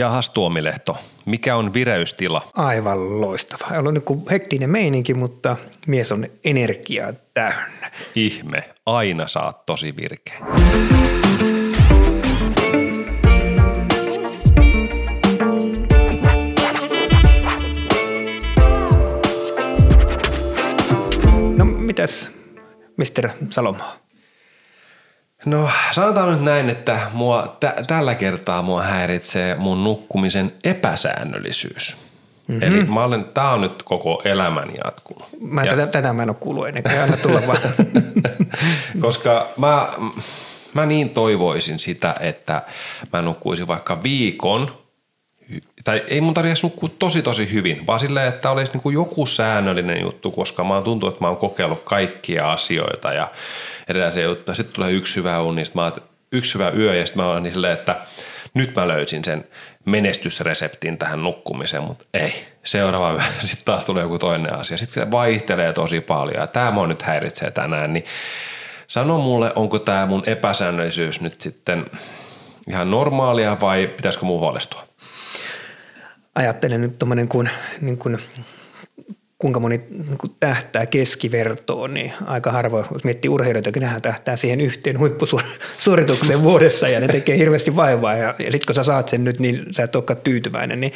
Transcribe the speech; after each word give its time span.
Jahas 0.00 0.30
Tuomilehto, 0.30 0.96
mikä 1.26 1.56
on 1.56 1.74
vireystila? 1.74 2.42
Aivan 2.54 3.20
loistava. 3.20 3.66
On 3.78 3.94
niin 3.94 4.26
hektinen 4.30 4.70
meininki, 4.70 5.14
mutta 5.14 5.56
mies 5.86 6.12
on 6.12 6.26
energiaa 6.44 7.12
täynnä. 7.34 7.90
Ihme, 8.14 8.70
aina 8.86 9.28
saat 9.28 9.66
tosi 9.66 9.96
virkeä. 9.96 10.38
No 21.56 21.64
mitäs, 21.64 22.30
Mr. 22.96 23.30
Salomaa? 23.50 23.99
No 25.44 25.70
sanotaan 25.90 26.32
nyt 26.32 26.42
näin, 26.42 26.70
että 26.70 27.00
mua, 27.12 27.56
t- 27.60 27.86
tällä 27.86 28.14
kertaa 28.14 28.62
mua 28.62 28.82
häiritsee 28.82 29.54
mun 29.54 29.84
nukkumisen 29.84 30.52
epäsäännöllisyys. 30.64 31.96
Mm-hmm. 32.48 32.62
Eli 32.62 32.84
mä 32.84 33.04
olen, 33.04 33.24
tää 33.24 33.50
on 33.50 33.60
nyt 33.60 33.82
koko 33.82 34.22
elämäni 34.24 34.74
jatkunut. 34.84 35.24
Mä 35.40 35.66
tätä, 35.66 35.86
tätä 35.86 36.12
mä 36.12 36.22
en 36.22 36.30
ole 36.30 36.36
kuullut 36.40 36.68
ennen 36.68 36.82
kuin 36.82 37.00
anna 37.00 37.16
tulla 37.16 37.40
vaan. 37.46 37.58
Koska 39.04 39.48
mä, 39.56 39.88
mä 40.74 40.86
niin 40.86 41.10
toivoisin 41.10 41.78
sitä, 41.78 42.14
että 42.20 42.62
mä 43.12 43.22
nukkuisin 43.22 43.66
vaikka 43.66 44.02
viikon, 44.02 44.80
tai 45.84 46.04
ei 46.08 46.20
mun 46.20 46.34
tarvitse 46.34 46.66
nukkua 46.66 46.90
tosi 46.98 47.22
tosi 47.22 47.52
hyvin, 47.52 47.86
vaan 47.86 48.00
silleen, 48.00 48.28
että 48.28 48.50
olisi 48.50 48.72
niin 48.72 48.82
kuin 48.82 48.94
joku 48.94 49.26
säännöllinen 49.26 50.00
juttu, 50.00 50.30
koska 50.30 50.64
mä 50.64 50.74
oon 50.74 50.84
tuntuu, 50.84 51.08
että 51.08 51.20
mä 51.24 51.28
oon 51.28 51.36
kokeillut 51.36 51.82
kaikkia 51.84 52.52
asioita 52.52 53.12
ja 53.12 53.28
erilaisia 53.90 54.24
juttuja. 54.24 54.54
Sitten 54.54 54.74
tulee 54.74 54.92
yksi 54.92 55.16
hyvä 55.16 55.40
uni, 55.40 55.62
mä 55.74 55.84
oon, 55.84 55.92
yksi 56.32 56.54
hyvä 56.54 56.70
yö 56.70 56.94
ja 56.94 57.06
sitten 57.06 57.22
mä 57.22 57.28
oon 57.28 57.42
niin 57.42 57.52
silleen, 57.52 57.78
että 57.78 57.96
nyt 58.54 58.74
mä 58.74 58.88
löysin 58.88 59.24
sen 59.24 59.44
menestysreseptin 59.84 60.98
tähän 60.98 61.22
nukkumiseen, 61.22 61.82
mutta 61.82 62.04
ei. 62.14 62.46
Seuraava 62.62 63.12
yö, 63.12 63.20
sitten 63.40 63.64
taas 63.64 63.84
tulee 63.84 64.02
joku 64.02 64.18
toinen 64.18 64.54
asia. 64.54 64.76
Sitten 64.76 65.04
se 65.04 65.10
vaihtelee 65.10 65.72
tosi 65.72 66.00
paljon 66.00 66.40
ja 66.40 66.46
tämä 66.46 66.70
mua 66.70 66.86
nyt 66.86 67.02
häiritsee 67.02 67.50
tänään, 67.50 67.92
niin 67.92 68.04
sano 68.86 69.18
mulle, 69.18 69.52
onko 69.54 69.78
tämä 69.78 70.06
mun 70.06 70.22
epäsäännöllisyys 70.26 71.20
nyt 71.20 71.40
sitten 71.40 71.86
ihan 72.68 72.90
normaalia 72.90 73.60
vai 73.60 73.86
pitäisikö 73.86 74.24
mun 74.24 74.40
huolestua? 74.40 74.84
Ajattelen 76.34 76.80
nyt 76.80 76.98
tuommoinen 76.98 77.28
kuin, 77.28 77.50
niin 77.80 77.98
kuin 77.98 78.18
kuinka 79.40 79.60
moni 79.60 79.80
niin 79.90 80.18
tähtää 80.40 80.86
keskivertoon, 80.86 81.94
niin 81.94 82.12
aika 82.26 82.52
harvoin, 82.52 82.84
jos 82.92 83.04
miettii 83.04 83.28
urheilijoita, 83.28 83.80
nehän 83.80 84.02
tähtää 84.02 84.36
siihen 84.36 84.60
yhteen 84.60 84.98
huippusuoritukseen 84.98 86.42
vuodessa 86.48 86.88
ja 86.88 87.00
ne 87.00 87.08
tekee 87.08 87.38
hirveästi 87.38 87.76
vaivaa. 87.76 88.16
Ja, 88.16 88.34
ja 88.38 88.50
sitten 88.50 88.66
kun 88.66 88.74
sä 88.74 88.84
saat 88.84 89.08
sen 89.08 89.24
nyt, 89.24 89.38
niin 89.38 89.66
sä 89.70 89.82
et 89.82 89.96
olekaan 89.96 90.20
tyytyväinen, 90.20 90.80
niin 90.80 90.92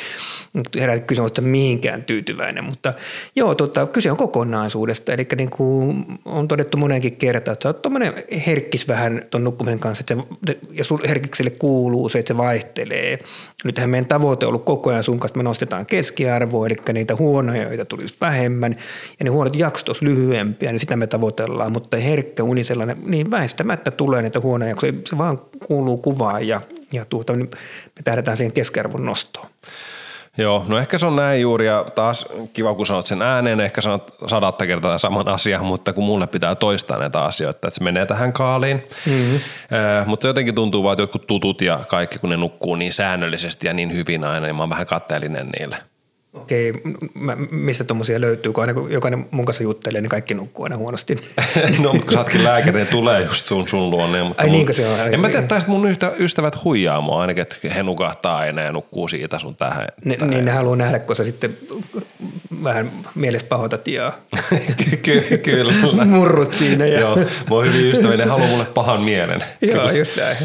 herää 0.80 0.98
kysymys, 0.98 1.30
että 1.30 1.42
mihinkään 1.42 2.04
tyytyväinen, 2.04 2.64
mutta 2.64 2.92
joo, 3.36 3.54
tota, 3.54 3.86
kyse 3.86 4.10
on 4.10 4.16
kokonaisuudesta, 4.16 5.12
eli 5.12 5.26
niin 5.36 5.50
kuin 5.50 6.04
on 6.24 6.48
todettu 6.48 6.76
monenkin 6.76 7.16
kertaan, 7.16 7.52
että 7.52 7.62
sä 7.62 7.68
oot 7.68 7.82
tuommoinen 7.82 8.14
herkkis 8.46 8.88
vähän 8.88 9.22
tuon 9.30 9.44
nukkumisen 9.44 9.78
kanssa, 9.78 10.02
että 10.02 10.16
se, 10.46 10.58
ja 10.72 10.84
sun 10.84 11.00
herkikselle 11.08 11.50
kuuluu 11.50 12.08
se, 12.08 12.18
että 12.18 12.34
se 12.34 12.36
vaihtelee. 12.36 13.18
Nythän 13.64 13.90
meidän 13.90 14.08
tavoite 14.08 14.46
on 14.46 14.48
ollut 14.48 14.64
koko 14.64 14.90
ajan 14.90 15.04
sun 15.04 15.20
kanssa, 15.20 15.36
me 15.36 15.42
nostetaan 15.42 15.86
keskiarvoa, 15.86 16.66
eli 16.66 16.76
niitä 16.92 17.16
huonoja, 17.16 17.62
joita 17.62 17.84
tulisi 17.84 18.16
vähän 18.20 18.33
vähemmän 18.34 18.72
ja 19.18 19.24
ne 19.24 19.30
huonot 19.30 19.56
jaksot 19.56 19.88
olisi 19.88 20.04
lyhyempiä, 20.04 20.72
niin 20.72 20.80
sitä 20.80 20.96
me 20.96 21.06
tavoitellaan, 21.06 21.72
mutta 21.72 21.96
herkkä 21.96 22.42
uni 22.42 22.64
sellainen, 22.64 22.96
niin 23.06 23.30
väistämättä 23.30 23.90
tulee 23.90 24.22
niitä 24.22 24.40
huonoja 24.40 24.68
jaksoja, 24.68 24.92
se 25.08 25.18
vaan 25.18 25.40
kuuluu 25.66 25.96
kuvaan 25.96 26.48
ja, 26.48 26.60
ja 26.92 27.04
tuota, 27.04 27.32
niin 27.32 27.50
me 27.96 28.02
tähdätään 28.04 28.36
siihen 28.36 28.52
keskiarvon 28.52 29.04
nostoon. 29.04 29.46
Joo, 30.38 30.64
no 30.68 30.78
ehkä 30.78 30.98
se 30.98 31.06
on 31.06 31.16
näin 31.16 31.40
juuri 31.40 31.66
ja 31.66 31.86
taas 31.94 32.26
kiva 32.52 32.74
kun 32.74 32.86
sanot 32.86 33.06
sen 33.06 33.22
ääneen, 33.22 33.60
ehkä 33.60 33.80
sanot 33.80 34.14
sadatta 34.26 34.66
kertaa 34.66 34.98
saman 34.98 35.28
asian, 35.28 35.64
mutta 35.64 35.92
kun 35.92 36.04
mulle 36.04 36.26
pitää 36.26 36.54
toistaa 36.54 36.98
näitä 36.98 37.24
asioita, 37.24 37.56
että 37.56 37.70
se 37.70 37.84
menee 37.84 38.06
tähän 38.06 38.32
kaaliin. 38.32 38.82
Mm-hmm. 39.06 39.34
Äh, 39.36 40.06
mutta 40.06 40.26
jotenkin 40.26 40.54
tuntuu 40.54 40.82
vaan, 40.82 40.92
että 40.92 41.02
jotkut 41.02 41.26
tutut 41.26 41.62
ja 41.62 41.80
kaikki 41.88 42.18
kun 42.18 42.30
ne 42.30 42.36
nukkuu 42.36 42.74
niin 42.74 42.92
säännöllisesti 42.92 43.66
ja 43.66 43.74
niin 43.74 43.92
hyvin 43.92 44.24
aina, 44.24 44.46
niin 44.46 44.56
mä 44.56 44.62
oon 44.62 44.70
vähän 44.70 44.86
katteellinen 44.86 45.48
niille 45.48 45.76
okei, 46.34 46.72
mä, 47.14 47.36
mistä 47.50 47.84
tuommoisia 47.84 48.20
löytyy, 48.20 48.52
kun 48.52 48.62
aina 48.62 48.74
kun 48.74 48.92
jokainen 48.92 49.26
mun 49.30 49.44
kanssa 49.44 49.62
juttelee, 49.62 50.00
niin 50.00 50.10
kaikki 50.10 50.34
nukkuu 50.34 50.64
aina 50.64 50.76
huonosti. 50.76 51.14
no, 51.82 51.92
mutta 51.92 52.04
kun 52.04 52.12
sä 52.12 52.18
ootkin 52.18 52.44
lääkäri, 52.44 52.76
niin 52.76 52.86
tulee 52.86 53.22
just 53.22 53.46
sun, 53.46 53.68
sun 53.68 53.90
luonne. 53.90 54.22
Mutta 54.22 54.42
Ai 54.42 54.48
mun, 54.48 54.66
niin 54.66 54.74
se 54.74 54.88
on. 54.88 55.14
En 55.14 55.20
mä 55.20 55.28
tiedä, 55.28 55.42
että 55.42 55.64
mun 55.66 55.90
yhtä, 55.90 56.12
ystävät 56.18 56.64
huijaa 56.64 57.00
mua 57.00 57.20
ainakin, 57.20 57.42
että 57.42 57.56
he 57.74 57.82
nukahtaa 57.82 58.36
aina 58.36 58.62
ja 58.62 58.72
nukkuu 58.72 59.08
siitä 59.08 59.38
sun 59.38 59.56
tähän. 59.56 59.86
Ne, 60.04 60.16
tähän. 60.16 60.30
Niin 60.30 60.44
ne 60.44 60.50
haluaa 60.50 60.76
nähdä, 60.76 60.98
kun 60.98 61.16
sä 61.16 61.24
sitten 61.24 61.56
vähän 62.62 62.92
mielestä 63.14 63.48
pahoitat 63.48 63.88
ja 63.88 64.12
Ky- 65.02 65.38
kyllä. 65.42 65.72
murrut 66.04 66.52
siinä. 66.52 66.86
Ja... 66.86 67.00
Joo, 67.00 67.18
voi 67.48 67.72
hyvin 67.72 67.86
ystäviä, 67.86 68.16
ne 68.16 68.24
haluaa 68.24 68.48
mulle 68.48 68.64
pahan 68.64 69.02
mielen. 69.02 69.44
Joo, 69.60 69.90
just 69.90 70.16
näin. 70.16 70.36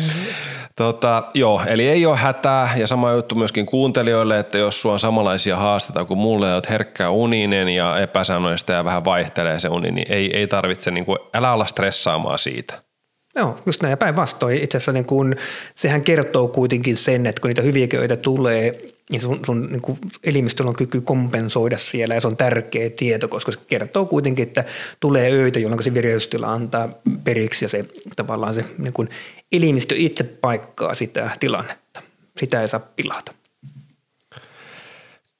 Tota, 0.79 1.23
joo, 1.33 1.61
eli 1.67 1.87
ei 1.87 2.05
ole 2.05 2.17
hätää 2.17 2.69
ja 2.77 2.87
sama 2.87 3.11
juttu 3.11 3.35
myöskin 3.35 3.65
kuuntelijoille, 3.65 4.39
että 4.39 4.57
jos 4.57 4.81
sulla 4.81 4.93
on 4.93 4.99
samanlaisia 4.99 5.57
haasteita 5.57 6.05
kuin 6.05 6.17
mulle 6.17 6.47
ja 6.47 6.53
olet 6.53 6.69
herkkä 6.69 7.09
uninen 7.09 7.69
ja 7.69 7.99
epäsäännöllistä 7.99 8.73
ja 8.73 8.85
vähän 8.85 9.05
vaihtelee 9.05 9.59
se 9.59 9.69
uni, 9.69 9.91
niin 9.91 10.11
ei, 10.11 10.37
ei 10.37 10.47
tarvitse, 10.47 10.91
niin 10.91 11.05
kuin, 11.05 11.19
älä 11.33 11.53
olla 11.53 11.65
stressaamaan 11.65 12.39
siitä. 12.39 12.88
Joo, 13.35 13.57
just 13.65 13.81
näin. 13.81 13.91
Ja 13.91 13.97
päinvastoin 13.97 14.63
itse 14.63 14.77
asiassa 14.77 14.91
niin 14.91 15.05
kun, 15.05 15.35
sehän 15.75 16.03
kertoo 16.03 16.47
kuitenkin 16.47 16.97
sen, 16.97 17.25
että 17.25 17.41
kun 17.41 17.49
niitä 17.49 17.61
hyviä 17.61 17.87
köitä 17.87 18.15
tulee, 18.15 18.77
niin 19.11 19.21
sun, 19.21 19.39
sun 19.45 19.69
niin 19.71 19.99
elimistöllä 20.23 20.69
on 20.69 20.75
kyky 20.75 21.01
kompensoida 21.01 21.77
siellä 21.77 22.15
ja 22.15 22.21
se 22.21 22.27
on 22.27 22.37
tärkeä 22.37 22.89
tieto, 22.89 23.27
koska 23.27 23.51
se 23.51 23.59
kertoo 23.67 24.05
kuitenkin, 24.05 24.47
että 24.47 24.63
tulee 24.99 25.31
öitä, 25.31 25.59
jolloin 25.59 25.83
se 25.83 25.93
vireystila 25.93 26.53
antaa 26.53 26.89
periksi 27.23 27.65
ja 27.65 27.69
se 27.69 27.85
tavallaan 28.15 28.53
se 28.53 28.65
niin 28.77 28.93
kuin 28.93 29.09
elimistö 29.51 29.95
itse 29.97 30.23
paikkaa 30.23 30.95
sitä 30.95 31.29
tilannetta. 31.39 32.01
Sitä 32.37 32.61
ei 32.61 32.67
saa 32.67 32.79
pilata. 32.95 33.33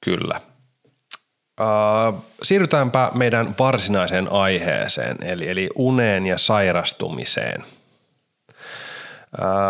Kyllä. 0.04 0.40
Uh, 1.60 2.24
siirrytäänpä 2.42 3.10
meidän 3.14 3.54
varsinaiseen 3.58 4.32
aiheeseen, 4.32 5.16
eli, 5.22 5.48
eli 5.48 5.70
uneen 5.74 6.26
ja 6.26 6.38
sairastumiseen. 6.38 7.64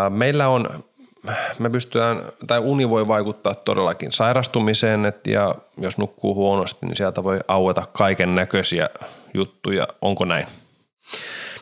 Meillä 0.09 0.47
on 0.47 0.83
me 1.59 1.69
pystytään, 1.69 2.23
tai 2.47 2.59
uni 2.59 2.89
voi 2.89 3.07
vaikuttaa 3.07 3.55
todellakin 3.55 4.11
sairastumiseen, 4.11 5.05
et 5.05 5.27
ja 5.27 5.55
jos 5.77 5.97
nukkuu 5.97 6.35
huonosti, 6.35 6.85
niin 6.85 6.95
sieltä 6.95 7.23
voi 7.23 7.39
aueta 7.47 7.87
kaiken 7.93 8.35
näköisiä 8.35 8.89
juttuja. 9.33 9.87
Onko 10.01 10.25
näin? 10.25 10.47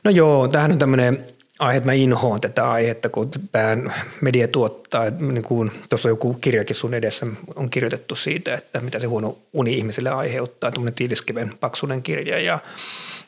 No 0.03 0.11
joo, 0.11 0.47
tämähän 0.47 0.71
on 0.71 0.79
tämmöinen 0.79 1.25
aihe, 1.59 1.77
että 1.77 1.89
mä 1.89 1.93
inhoan 1.93 2.41
tätä 2.41 2.71
aihetta, 2.71 3.09
kun 3.09 3.29
tämä 3.51 3.77
media 4.21 4.47
tuottaa, 4.47 5.05
niin 5.09 5.43
kuin 5.43 5.71
tuossa 5.89 6.09
joku 6.09 6.33
kirjakin 6.33 6.75
sun 6.75 6.93
edessä 6.93 7.27
on 7.55 7.69
kirjoitettu 7.69 8.15
siitä, 8.15 8.53
että 8.53 8.79
mitä 8.79 8.99
se 8.99 9.07
huono 9.07 9.37
uni 9.53 9.77
ihmiselle 9.77 10.09
aiheuttaa, 10.09 10.71
tuommoinen 10.71 10.95
tiiliskiven 10.95 11.57
paksunen 11.59 12.03
kirja 12.03 12.39
ja, 12.39 12.59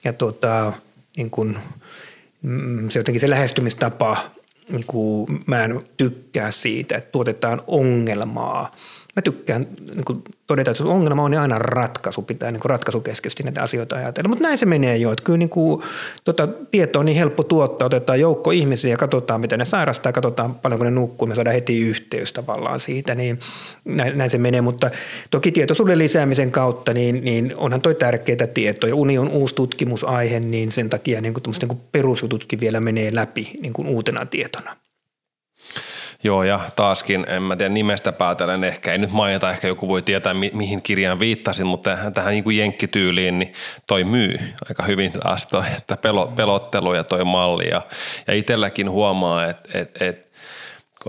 ja 0.04 0.14
tota, 0.14 0.74
niin 1.18 1.30
kuin, 1.30 1.58
mm, 2.42 2.90
se 2.90 3.00
jotenkin 3.00 3.22
se 3.22 3.30
lähestymistapa 3.30 4.18
niin 4.70 4.86
kuin, 4.88 5.28
mä 5.46 5.64
en 5.64 5.82
tykkää 5.98 6.52
siitä, 6.52 6.98
että 6.98 7.12
tuotetaan 7.12 7.62
ongelmaa. 7.68 8.72
Mä 9.16 9.22
tykkään 9.22 9.68
niin 9.96 10.06
kuin, 10.06 10.24
todeta, 10.48 10.72
että 10.72 10.84
ongelma 10.84 11.24
on 11.24 11.34
aina 11.34 11.60
ratkaisu, 11.60 12.22
pitää 12.22 12.52
niin 12.52 12.62
ratkaisukeskeisesti 12.66 13.44
näitä 13.44 13.62
asioita 13.62 13.96
ajatella. 13.96 14.30
Mutta 14.30 14.44
näin 14.44 14.58
se 14.58 14.66
menee 14.66 14.98
jo, 14.98 15.12
että 15.12 15.24
kyllä 15.24 15.38
niin 15.38 15.50
kuin, 15.50 15.82
tota, 16.24 16.48
tieto 16.48 17.00
on 17.00 17.06
niin 17.06 17.18
helppo 17.18 17.44
tuottaa, 17.44 17.86
otetaan 17.86 18.20
joukko 18.20 18.52
ihmisiä 18.52 18.92
ja 18.92 18.98
katsotaan, 18.98 19.42
miten 19.42 19.60
ne 19.60 19.66
sairastaa, 19.66 20.12
katsotaan 20.12 20.56
paljonko 20.56 20.86
ne 20.86 20.92
nukkuu, 20.92 21.28
me 21.28 21.36
saadaan 21.36 21.54
heti 21.54 21.80
yhteys 21.80 22.34
tavallaan 22.34 22.80
siitä, 22.80 23.16
niin 23.16 23.40
näin, 23.86 24.18
näin 24.18 24.30
se 24.30 24.38
menee. 24.38 24.62
Mutta 24.62 24.90
toki 25.32 25.52
tietoisuuden 25.52 25.98
lisäämisen 25.98 26.52
kautta, 26.52 26.94
niin, 26.94 27.24
niin 27.24 27.54
onhan 27.58 27.82
toi 27.82 27.96
tärkeää 27.96 28.48
tietoa 28.54 28.90
ja 28.90 28.96
uni 28.96 29.18
on 29.18 29.30
uusi 29.30 29.56
tutkimusaihe, 29.56 30.40
niin 30.40 30.72
sen 30.72 30.90
takia 30.90 31.22
niin 31.22 31.34
kuin, 31.34 31.44
niin 31.62 31.70
kuin 31.70 31.82
perusjututkin 31.92 32.60
vielä 32.60 32.80
menee 32.80 33.16
läpi 33.16 33.52
niin 33.62 33.74
kuin 33.74 33.88
uutena 33.88 34.26
tietona. 34.26 34.76
Joo, 36.24 36.44
ja 36.44 36.60
taaskin, 36.76 37.26
en 37.30 37.44
mä 37.44 37.56
tiedä 37.56 37.74
nimestä 37.74 38.12
päätellen 38.12 38.64
ehkä, 38.64 38.92
ei 38.92 38.98
nyt 38.98 39.12
mainita, 39.12 39.52
ehkä 39.52 39.68
joku 39.68 39.88
voi 39.88 40.02
tietää 40.02 40.34
mi- 40.34 40.52
mihin 40.54 40.82
kirjaan 40.82 41.20
viittasin, 41.20 41.68
mutta 41.68 41.98
tähän 42.14 42.32
niin 42.32 42.44
kuin 42.44 42.58
jenkkityyliin, 42.58 43.40
niin 43.40 43.54
toi 43.88 44.04
myy 44.04 44.36
aika 44.70 44.84
hyvin 44.84 45.12
taas 45.24 45.46
toi, 45.46 45.64
että 45.78 45.98
pelo, 45.98 46.28
pelottelu 46.28 46.94
ja 46.94 47.04
toi 47.04 47.26
malli. 47.26 47.70
Ja, 47.70 47.82
ja 48.28 48.34
itselläkin 48.34 48.90
huomaa, 48.90 49.46
että 49.46 49.80
et, 49.80 50.02
et, 50.02 50.32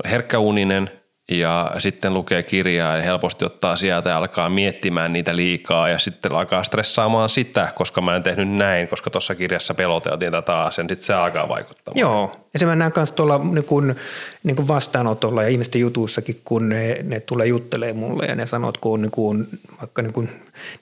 herkkäuninen 0.04 1.01
ja 1.38 1.70
sitten 1.78 2.14
lukee 2.14 2.42
kirjaa 2.42 2.96
ja 2.96 3.02
helposti 3.02 3.44
ottaa 3.44 3.76
sieltä 3.76 4.10
ja 4.10 4.16
alkaa 4.16 4.48
miettimään 4.48 5.12
niitä 5.12 5.36
liikaa 5.36 5.88
ja 5.88 5.98
sitten 5.98 6.32
alkaa 6.32 6.64
stressaamaan 6.64 7.28
sitä, 7.28 7.72
koska 7.74 8.00
mä 8.00 8.16
en 8.16 8.22
tehnyt 8.22 8.48
näin, 8.48 8.88
koska 8.88 9.10
tuossa 9.10 9.34
kirjassa 9.34 9.74
peloteltiin 9.74 10.32
tätä 10.32 10.42
taas 10.42 10.78
ja 10.78 10.84
sitten 10.88 11.06
se 11.06 11.14
alkaa 11.14 11.48
vaikuttaa. 11.48 11.92
Joo, 11.96 12.42
ja 12.54 12.58
se 12.58 12.66
mä 12.66 12.76
näen 12.76 12.92
myös 12.96 13.12
tuolla 13.12 13.38
niin 13.38 13.64
kuin, 13.64 13.94
niin 14.42 14.56
kuin 14.56 14.68
vastaanotolla 14.68 15.42
ja 15.42 15.48
ihmisten 15.48 15.80
jutuissakin, 15.80 16.40
kun 16.44 16.68
ne, 16.68 16.98
ne 17.02 17.20
tulee 17.20 17.46
juttelee 17.46 17.92
mulle 17.92 18.26
ja 18.26 18.34
ne 18.34 18.46
sanoo, 18.46 18.68
että 18.68 18.80
kun 18.80 18.94
on 18.94 19.02
niin 19.02 19.10
kuin, 19.10 19.48
vaikka 19.80 20.02
niin 20.02 20.12
kuin 20.12 20.28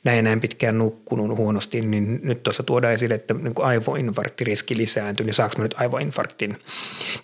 näin 0.04 0.24
näin 0.24 0.40
pitkään 0.40 0.78
nukkunut 0.78 1.38
huonosti, 1.38 1.80
niin 1.80 2.20
nyt 2.22 2.42
tuossa 2.42 2.62
tuodaan 2.62 2.94
esille, 2.94 3.14
että 3.14 3.34
niin 3.34 3.54
aivoinfarktiriski 3.58 4.76
lisääntyy, 4.76 5.26
niin 5.26 5.34
saako 5.34 5.54
mä 5.58 5.64
nyt 5.64 5.74
aivoinfarktin. 5.78 6.50
Niin 6.50 6.60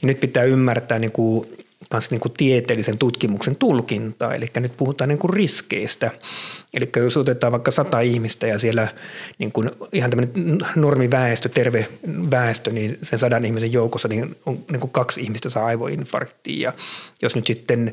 nyt 0.02 0.20
pitää 0.20 0.44
ymmärtää 0.44 0.99
niin 0.99 1.12
kuin 1.12 1.46
kanssa 1.90 2.11
niin 2.11 2.20
kuin 2.20 2.32
tieteellisen 2.32 2.99
tutkimuksen 2.99 3.56
tulkintaa, 3.56 4.34
eli 4.34 4.50
nyt 4.56 4.76
puhutaan 4.76 5.08
niin 5.08 5.19
kuin 5.19 5.34
riskeistä. 5.34 6.11
Eli 6.75 6.90
jos 6.96 7.17
otetaan 7.17 7.52
vaikka 7.52 7.70
sata 7.70 8.00
ihmistä 8.00 8.46
ja 8.46 8.58
siellä 8.58 8.88
niin 9.38 9.52
kuin 9.52 9.70
ihan 9.93 10.11
tämmöinen 10.11 10.58
normiväestö, 10.76 11.49
terve 11.49 11.88
väestö, 12.31 12.70
niin 12.70 12.99
sen 13.02 13.19
sadan 13.19 13.44
ihmisen 13.44 13.73
joukossa 13.73 14.08
niin 14.08 14.37
on 14.46 14.64
niin 14.73 14.81
kuin 14.81 14.90
kaksi 14.90 15.20
ihmistä 15.20 15.49
saa 15.49 15.67
aivoinfarktia. 15.67 16.73
Jos 17.23 17.34
nyt 17.34 17.46
sitten 17.46 17.93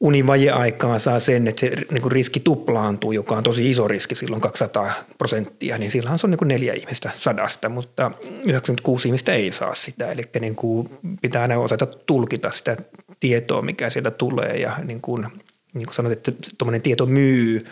univajeaikaan 0.00 1.00
saa 1.00 1.20
sen, 1.20 1.48
että 1.48 1.60
se 1.60 1.70
niin 1.90 2.12
riski 2.12 2.40
tuplaantuu, 2.40 3.12
joka 3.12 3.36
on 3.36 3.42
tosi 3.42 3.70
iso 3.70 3.88
riski 3.88 4.14
silloin 4.14 4.42
200 4.42 4.92
prosenttia, 5.18 5.78
niin 5.78 5.90
silloin 5.90 6.18
se 6.18 6.26
on 6.26 6.30
niin 6.30 6.38
kuin 6.38 6.48
neljä 6.48 6.74
ihmistä 6.74 7.10
sadasta, 7.18 7.68
mutta 7.68 8.10
96 8.44 9.08
ihmistä 9.08 9.32
ei 9.32 9.50
saa 9.50 9.74
sitä. 9.74 10.12
Eli 10.12 10.22
niin 10.40 10.56
kuin 10.56 10.88
pitää 11.22 11.42
aina 11.42 11.58
osata 11.58 11.86
tulkita 11.86 12.50
sitä 12.50 12.76
tietoa, 13.20 13.62
mikä 13.62 13.90
sieltä 13.90 14.10
tulee 14.10 14.56
ja 14.56 14.76
niin 14.84 15.00
kuin, 15.00 15.26
niin 15.74 15.86
kuin 15.86 15.94
sanot, 15.94 16.12
että 16.12 16.32
tuommoinen 16.58 16.82
tieto 16.82 17.06
myy, 17.06 17.64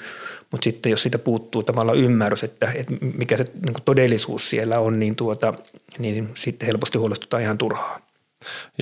mutta 0.51 0.65
sitten 0.65 0.91
jos 0.91 1.03
siitä 1.03 1.19
puuttuu 1.19 1.63
tavallaan 1.63 1.99
ymmärrys, 1.99 2.45
että, 2.45 2.73
että 2.75 2.93
mikä 3.19 3.37
se 3.37 3.45
niin 3.65 3.83
todellisuus 3.85 4.51
siellä 4.51 4.81
on, 4.81 5.01
niin, 5.01 5.17
tuota, 5.17 5.55
niin 5.99 6.31
sitten 6.35 6.67
helposti 6.67 6.99
huolestutaan 6.99 7.43
ihan 7.43 7.59
turhaa. 7.59 8.04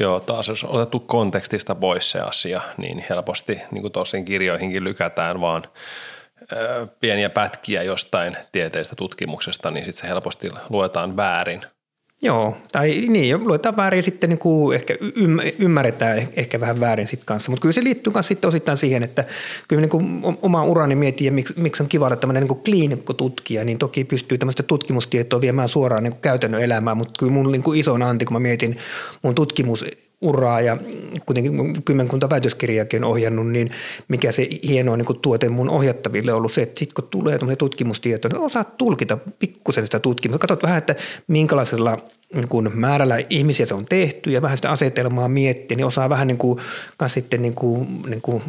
Joo, 0.00 0.20
taas 0.20 0.49
jos 0.49 0.64
otettu 0.64 1.00
kontekstista 1.00 1.75
pois 1.75 2.11
se 2.11 2.20
asia, 2.20 2.61
niin 2.76 3.05
helposti, 3.11 3.61
niin 3.70 3.82
kuin 3.82 3.93
tosin 3.93 4.25
kirjoihinkin 4.25 4.85
lykätään 4.85 5.41
vaan 5.41 5.62
ö, 6.53 6.87
pieniä 7.00 7.31
pätkiä 7.31 7.82
jostain 7.82 8.37
tieteellisestä 8.53 8.97
tutkimuksesta, 8.97 9.70
niin 9.70 9.85
sitten 9.85 10.00
se 10.00 10.09
helposti 10.09 10.50
luetaan 10.70 11.17
väärin– 11.17 11.62
Joo, 12.25 12.57
tai 12.73 13.01
niin, 13.09 13.45
luetaan 13.45 13.77
väärin 13.77 14.03
sitten 14.03 14.31
niin 14.31 14.39
kuin 14.39 14.75
ehkä 14.75 14.95
ymmärretään 15.59 16.29
ehkä 16.37 16.61
vähän 16.61 16.81
väärin 16.81 17.09
sitten 17.09 17.27
kanssa, 17.27 17.51
mutta 17.51 17.63
kyllä 17.63 17.73
se 17.73 17.85
liittyy 17.85 18.13
myös 18.13 18.27
sitten 18.27 18.49
osittain 18.49 18.79
siihen, 18.79 19.03
että 19.03 19.25
kyllä 19.69 19.81
niin 19.81 19.91
kuin 19.91 20.23
oma 20.43 20.65
urani 20.65 20.95
mietin 20.95 21.25
ja 21.25 21.33
miksi, 21.33 21.55
miksi 21.57 21.83
on 21.83 21.89
kiva 21.89 22.07
olla 22.07 22.17
tämmöinen 22.17 22.45
niin 22.45 22.63
kliinikkotutkija, 22.65 23.65
niin 23.65 23.79
toki 23.79 24.05
pystyy 24.05 24.39
tämmöistä 24.39 24.63
tutkimustietoa 24.63 25.41
viemään 25.41 25.69
suoraan 25.69 26.03
niin 26.03 26.13
kuin 26.13 26.21
käytännön 26.21 26.63
elämään, 26.63 26.97
mutta 26.97 27.13
kyllä 27.19 27.33
mun 27.33 27.53
niin 27.53 27.63
kuin 27.63 27.81
iso 27.81 27.95
anti, 27.95 28.25
kun 28.25 28.35
mä 28.35 28.41
mietin 28.41 28.77
mun 29.23 29.35
tutkimus 29.35 29.85
uraa 30.23 30.61
ja 30.61 30.77
kuitenkin 31.27 31.83
kymmenkunta 31.85 32.31
väitöskirjaakin 32.31 33.05
ohjannut, 33.05 33.51
niin 33.51 33.71
mikä 34.09 34.33
se 34.33 34.49
hieno 34.69 34.97
niin 34.97 35.21
tuote 35.23 35.49
mun 35.49 35.71
ohjattaville 35.71 36.33
on 36.33 36.39
ollut 36.39 36.53
se, 36.53 36.63
että 36.63 36.79
sitten 36.79 36.95
kun 36.95 37.11
tulee 37.11 37.39
tutkimustieto, 37.59 38.29
niin 38.29 38.41
osaat 38.41 38.77
tulkita 38.77 39.19
pikkusen 39.39 39.85
sitä 39.85 40.01
tutkimusta. 40.01 40.39
Katsot 40.39 40.63
vähän, 40.63 40.79
että 40.79 40.95
minkälaisella 41.27 41.99
niin 42.35 42.49
kuin 42.49 42.71
määrällä 42.75 43.19
ihmisiä 43.31 43.67
se 43.67 43.75
on 43.75 43.85
tehty 43.85 44.31
ja 44.31 44.43
vähän 44.43 44.59
sitä 44.59 44.71
asetelmaa 44.71 45.29
miettiä, 45.29 45.77
niin 45.77 45.87
osaa 45.87 46.09
vähän 46.09 46.27
niin 46.27 46.39
kuin, 46.39 46.61
sitten 47.07 47.43
niin 47.43 47.55
kuin, 47.55 48.03
niin 48.07 48.23
kuin 48.23 48.43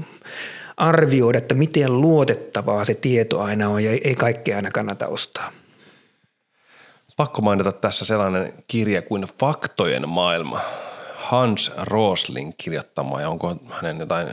arvioida, 0.78 1.38
että 1.38 1.56
miten 1.56 2.02
luotettavaa 2.02 2.86
se 2.86 2.94
tieto 2.94 3.42
aina 3.42 3.70
on 3.70 3.84
ja 3.84 3.92
ei 3.92 4.16
kaikkea 4.16 4.56
aina 4.56 4.72
kannata 4.72 5.08
ostaa. 5.08 5.52
Pakko 7.18 7.42
mainita 7.42 7.72
tässä 7.72 8.06
sellainen 8.06 8.54
kirja 8.68 9.02
kuin 9.02 9.26
Faktojen 9.40 10.10
maailma– 10.10 10.62
Hans 11.34 11.72
Rosling 11.78 12.52
kirjoittama 12.58 13.22
ja 13.22 13.30
onko 13.30 13.56
hänen 13.70 14.00
jotain 14.00 14.28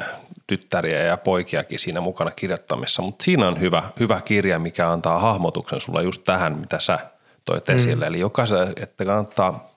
tyttäriä 0.46 0.98
ja 0.98 1.16
poikiakin 1.16 1.78
siinä 1.78 2.00
mukana 2.00 2.30
kirjoittamissa, 2.30 3.02
mutta 3.02 3.24
siinä 3.24 3.48
on 3.48 3.60
hyvä, 3.60 3.82
hyvä 4.00 4.20
kirja, 4.20 4.58
mikä 4.58 4.88
antaa 4.88 5.18
hahmotuksen 5.18 5.80
sulla 5.80 6.02
just 6.02 6.24
tähän, 6.24 6.58
mitä 6.58 6.78
sä 6.78 6.98
toit 7.44 7.68
mm. 7.68 7.74
esille. 7.74 8.06
Eli 8.06 8.20
jokaisen, 8.20 8.72
että 8.76 9.04
kannattaa 9.04 9.70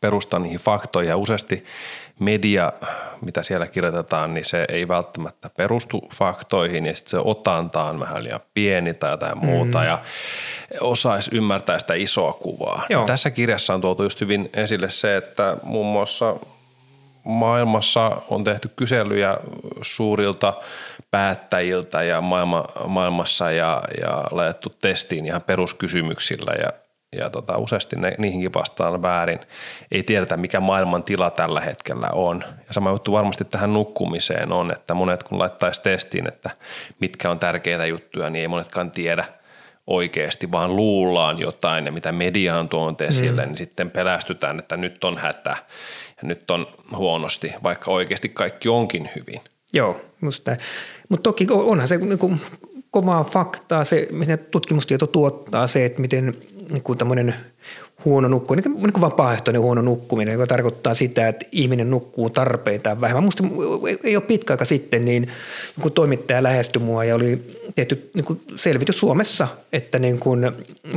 perustaa 0.00 0.40
niihin 0.40 0.58
faktoihin 0.58 1.08
ja 1.08 1.16
useasti 1.16 1.64
media, 2.20 2.72
mitä 3.20 3.42
siellä 3.42 3.66
kirjoitetaan, 3.66 4.34
niin 4.34 4.44
se 4.44 4.64
ei 4.68 4.88
välttämättä 4.88 5.50
perustu 5.56 6.08
faktoihin 6.14 6.86
ja 6.86 6.96
sitten 6.96 7.10
se 7.10 7.18
otanta 7.24 7.84
on 7.84 8.00
vähän 8.00 8.24
liian 8.24 8.40
pieni 8.54 8.94
tai 8.94 9.10
jotain 9.10 9.38
mm. 9.38 9.46
muuta 9.46 9.84
ja 9.84 9.98
osaisi 10.80 11.30
ymmärtää 11.34 11.78
sitä 11.78 11.94
isoa 11.94 12.32
kuvaa. 12.32 12.86
Joo. 12.88 13.06
Tässä 13.06 13.30
kirjassa 13.30 13.74
on 13.74 13.80
tuotu 13.80 14.02
just 14.02 14.20
hyvin 14.20 14.50
esille 14.52 14.90
se, 14.90 15.16
että 15.16 15.56
muun 15.62 15.86
muassa 15.86 16.36
maailmassa 17.24 18.22
on 18.28 18.44
tehty 18.44 18.70
kyselyjä 18.76 19.36
suurilta 19.82 20.54
päättäjiltä 21.10 22.02
ja 22.02 22.20
maailma, 22.20 22.64
maailmassa 22.86 23.50
ja, 23.50 23.82
ja 24.00 24.24
laitettu 24.30 24.70
testiin 24.80 25.26
ihan 25.26 25.42
peruskysymyksillä 25.42 26.52
ja 26.52 26.83
ja 27.16 27.30
tota, 27.30 27.58
useasti 27.58 27.96
ne, 27.96 28.14
niihinkin 28.18 28.54
vastaan 28.54 29.02
väärin. 29.02 29.40
Ei 29.92 30.02
tiedetä, 30.02 30.36
mikä 30.36 30.60
maailman 30.60 31.02
tila 31.02 31.30
tällä 31.30 31.60
hetkellä 31.60 32.08
on. 32.12 32.44
Ja 32.66 32.72
sama 32.72 32.90
juttu 32.90 33.12
varmasti 33.12 33.44
tähän 33.44 33.72
nukkumiseen 33.72 34.52
on, 34.52 34.72
että 34.72 34.94
monet 34.94 35.22
kun 35.22 35.38
laittaisi 35.38 35.82
testiin, 35.82 36.28
että 36.28 36.50
mitkä 37.00 37.30
on 37.30 37.38
tärkeitä 37.38 37.86
juttuja, 37.86 38.30
niin 38.30 38.40
ei 38.40 38.48
monetkaan 38.48 38.90
tiedä 38.90 39.24
oikeasti, 39.86 40.52
vaan 40.52 40.76
luullaan 40.76 41.38
jotain 41.38 41.86
ja 41.86 41.92
mitä 41.92 42.12
media 42.12 42.58
on 42.58 42.68
tuonut 42.68 43.00
esille, 43.00 43.42
mm. 43.42 43.48
niin 43.48 43.58
sitten 43.58 43.90
pelästytään, 43.90 44.58
että 44.58 44.76
nyt 44.76 45.04
on 45.04 45.18
hätä 45.18 45.56
ja 46.22 46.28
nyt 46.28 46.50
on 46.50 46.66
huonosti, 46.96 47.52
vaikka 47.62 47.90
oikeasti 47.90 48.28
kaikki 48.28 48.68
onkin 48.68 49.10
hyvin. 49.16 49.40
Joo, 49.72 50.00
musta. 50.20 50.56
Mutta 51.08 51.22
toki 51.22 51.46
onhan 51.50 51.88
se 51.88 51.96
niin 51.96 52.18
kuin 52.18 52.40
kovaa 52.90 53.24
faktaa, 53.24 53.84
se, 53.84 54.08
miten 54.10 54.38
tutkimustieto 54.38 55.06
tuottaa 55.06 55.66
se, 55.66 55.84
että 55.84 56.00
miten 56.00 56.34
niin 56.70 56.82
kuin 56.82 56.98
tämmöinen 56.98 57.34
huono 58.04 58.28
nukkuminen, 58.28 58.72
niin 58.72 58.92
kuin 58.92 59.00
vapaaehtoinen 59.00 59.62
huono 59.62 59.82
nukkuminen, 59.82 60.32
joka 60.32 60.46
tarkoittaa 60.46 60.94
sitä, 60.94 61.28
että 61.28 61.46
ihminen 61.52 61.90
nukkuu 61.90 62.30
tarpeitaan 62.30 63.00
vähemmän. 63.00 63.24
Musta 63.24 63.44
ei 64.04 64.16
ole 64.16 64.24
pitkä 64.24 64.52
aika 64.52 64.64
sitten, 64.64 65.04
niin 65.04 65.28
kun 65.80 65.92
toimittaja 65.92 66.42
lähestyi 66.42 66.82
mua 66.82 67.04
ja 67.04 67.14
oli 67.14 67.42
tehty 67.74 68.10
niin 68.14 68.24
kuin 68.24 68.40
selvitys 68.56 68.98
Suomessa, 68.98 69.48
että 69.72 69.98
niin 69.98 70.18
kuin, 70.18 70.52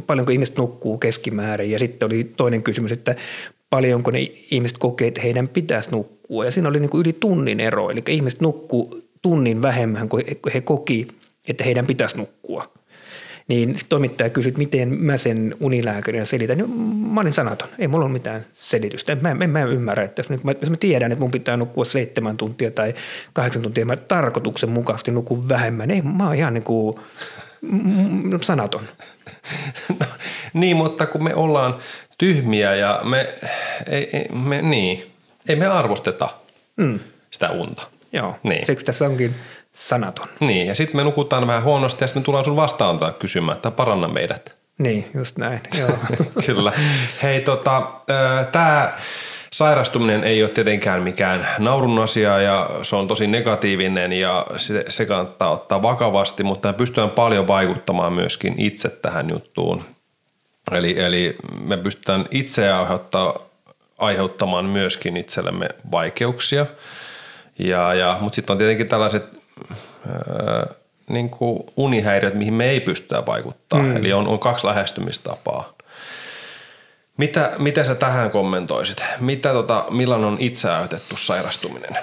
paljonko 0.08 0.32
ihmiset 0.32 0.58
nukkuu 0.58 0.98
keskimäärin. 0.98 1.72
Ja 1.72 1.80
sitten 1.80 2.06
oli 2.06 2.32
toinen 2.38 2.64
kysymys, 2.64 2.92
että 2.92 3.16
paljonko 3.70 4.12
ne 4.12 4.20
ihmiset 4.52 4.78
kokee, 4.78 5.08
että 5.08 5.22
heidän 5.22 5.48
pitäisi 5.48 5.92
nukkua. 5.92 6.46
Ja 6.46 6.52
siinä 6.52 6.70
oli 6.70 6.80
niin 6.80 6.90
kuin 6.90 7.02
yli 7.02 7.14
tunnin 7.14 7.60
ero, 7.60 7.90
eli 7.90 8.04
ihmiset 8.08 8.42
nukkuu 8.42 9.02
tunnin 9.22 9.62
vähemmän 9.62 10.10
kuin 10.10 10.26
he 10.54 10.62
koki, 10.62 11.08
että 11.48 11.64
heidän 11.64 11.86
pitäisi 11.86 12.18
nukkua. 12.18 12.77
Niin 13.48 13.76
toimittaja 13.90 14.30
kysyi, 14.30 14.50
että 14.50 14.60
miten 14.60 14.90
mä 14.90 15.18
sen 15.18 15.56
unilääkärinä 15.60 16.26
selitän. 16.26 16.58
Niin 16.58 16.70
mä 17.14 17.22
olin 17.22 17.34
sanaton. 17.34 17.70
Ei 17.80 17.88
mulla 17.88 18.06
ole 18.06 18.14
mitään 18.14 18.46
selitystä. 18.54 19.16
Mä, 19.16 19.30
en, 19.30 19.50
mä 19.50 19.62
en 19.62 19.68
ymmärrä, 19.68 20.04
että 20.04 20.20
jos 20.20 20.44
mä, 20.44 20.54
jos 20.62 20.70
mä 20.70 20.78
tiedän, 20.78 21.12
että 21.12 21.22
mun 21.22 21.32
pitää 21.32 21.58
nukkua 21.58 21.86
seitsemän 21.86 22.38
tuntia 22.38 22.72
tai 22.72 22.94
kahdeksan 23.34 23.62
tuntia, 23.62 23.86
mä 23.86 23.96
tarkoituksenmukaisesti 23.96 25.12
nukun 25.12 25.50
vähemmän. 25.50 25.92
Ei, 25.92 26.02
mä 26.02 26.26
oon 26.26 26.36
ihan 26.36 26.54
niin 26.54 26.64
kuin 26.64 26.96
sanaton. 28.42 28.84
No, 30.00 30.06
niin, 30.54 30.78
mutta 30.78 31.06
kun 31.06 31.24
me 31.24 31.36
ollaan 31.36 31.76
tyhmiä 32.18 32.76
ja 32.76 33.02
me, 33.04 33.30
ei, 33.88 34.10
ei, 34.14 34.28
me 34.30 34.62
niin, 34.62 35.04
ei 35.48 35.56
me 35.56 35.68
arvosteta 35.68 36.30
mm. 36.78 37.00
sitä 37.32 37.50
unta. 37.50 37.88
Joo, 38.14 38.36
niin. 38.44 38.66
siksi 38.66 38.86
tässä 38.86 39.06
onkin– 39.06 39.36
sanaton. 39.78 40.28
Niin, 40.40 40.68
ja 40.68 40.76
sitten 40.76 40.96
me 40.96 41.04
nukutaan 41.04 41.48
vähän 41.48 41.64
huonosti 41.64 42.04
ja 42.04 42.08
sitten 42.08 42.22
me 42.22 42.26
tullaan 42.26 42.46
sun 42.46 42.56
vastaan 42.56 43.00
kysymään, 43.20 43.56
että 43.56 43.72
paranna 43.72 44.08
meidät. 44.08 44.56
Niin, 44.78 45.10
just 45.14 45.38
näin. 45.38 45.62
Joo. 45.80 45.98
Kyllä. 46.46 46.74
Hei, 47.24 47.42
tota, 47.42 47.82
tämä 48.52 48.98
sairastuminen 49.52 50.24
ei 50.24 50.44
ole 50.44 50.50
tietenkään 50.50 51.04
mikään 51.04 51.48
naurun 51.60 52.00
asia 52.00 52.42
ja 52.42 52.70
se 52.82 52.96
on 52.96 53.08
tosi 53.08 53.28
negatiivinen 53.28 54.14
ja 54.14 54.46
se, 54.58 54.86
se 54.90 55.06
kannattaa 55.06 55.52
ottaa 55.52 55.82
vakavasti, 55.82 56.44
mutta 56.44 56.74
pystytään 56.74 57.10
paljon 57.10 57.48
vaikuttamaan 57.48 58.14
myöskin 58.14 58.56
itse 58.58 58.90
tähän 58.90 59.30
juttuun. 59.30 59.84
Eli, 60.72 61.00
eli 61.00 61.36
me 61.64 61.78
pystytään 61.78 62.26
itse 62.32 62.72
aiheuttaa, 62.72 63.40
aiheuttamaan 63.98 64.66
myöskin 64.66 65.18
itsellemme 65.18 65.70
vaikeuksia. 65.92 66.66
Ja, 67.60 67.94
ja, 67.94 68.18
mutta 68.22 68.36
sitten 68.36 68.54
on 68.54 68.58
tietenkin 68.58 68.88
tällaiset 68.88 69.38
niin 71.10 71.30
kuin 71.30 71.64
unihäiriöt, 71.78 72.34
mihin 72.34 72.54
me 72.54 72.70
ei 72.70 72.80
pystytä 72.80 73.26
vaikuttaa. 73.26 73.80
Mm. 73.80 73.98
Eli 73.98 74.14
on, 74.14 74.28
on 74.28 74.40
kaksi 74.40 74.68
lähestymistapaa. 74.68 75.74
Mitä, 77.18 77.52
mitä 77.58 77.84
sä 77.84 77.96
tähän 77.96 78.32
kommentoisit? 78.32 79.04
Mitä, 79.20 79.54
tota, 79.54 79.86
milloin 79.90 80.24
on 80.24 80.38
itse 80.40 80.70
aiheutettu 80.70 81.18
sairastuminen? 81.18 81.98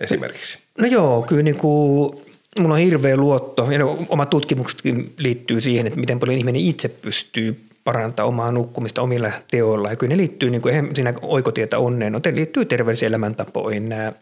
esimerkiksi? 0.00 0.58
No 0.78 0.86
joo, 0.86 1.22
kyllä 1.22 1.42
niin 1.42 1.56
kuin, 1.56 2.14
mulla 2.58 2.74
on 2.74 2.80
hirveä 2.80 3.16
luotto, 3.16 3.70
ja 3.70 3.78
no, 3.78 3.98
oma 4.08 4.26
tutkimuksetkin 4.26 5.14
liittyy 5.18 5.60
siihen, 5.60 5.86
että 5.86 6.00
miten 6.00 6.20
paljon 6.20 6.38
ihminen 6.38 6.62
itse 6.62 6.88
pystyy 6.88 7.64
parantaa 7.84 8.26
omaa 8.26 8.52
nukkumista 8.52 9.02
omilla 9.02 9.30
teoilla. 9.50 9.90
Ja 9.90 9.96
kyllä 9.96 10.10
ne 10.10 10.16
liittyy 10.16 10.50
niin 10.50 10.62
kuin, 10.62 10.90
siinä 10.94 11.14
oikotietä 11.22 11.78
onneen, 11.78 12.12
no, 12.12 12.20
ne 12.24 12.34
liittyy 12.34 12.64
terveellisiin 12.64 13.06
elämäntapoihin 13.06 13.88
nämä 13.88 14.12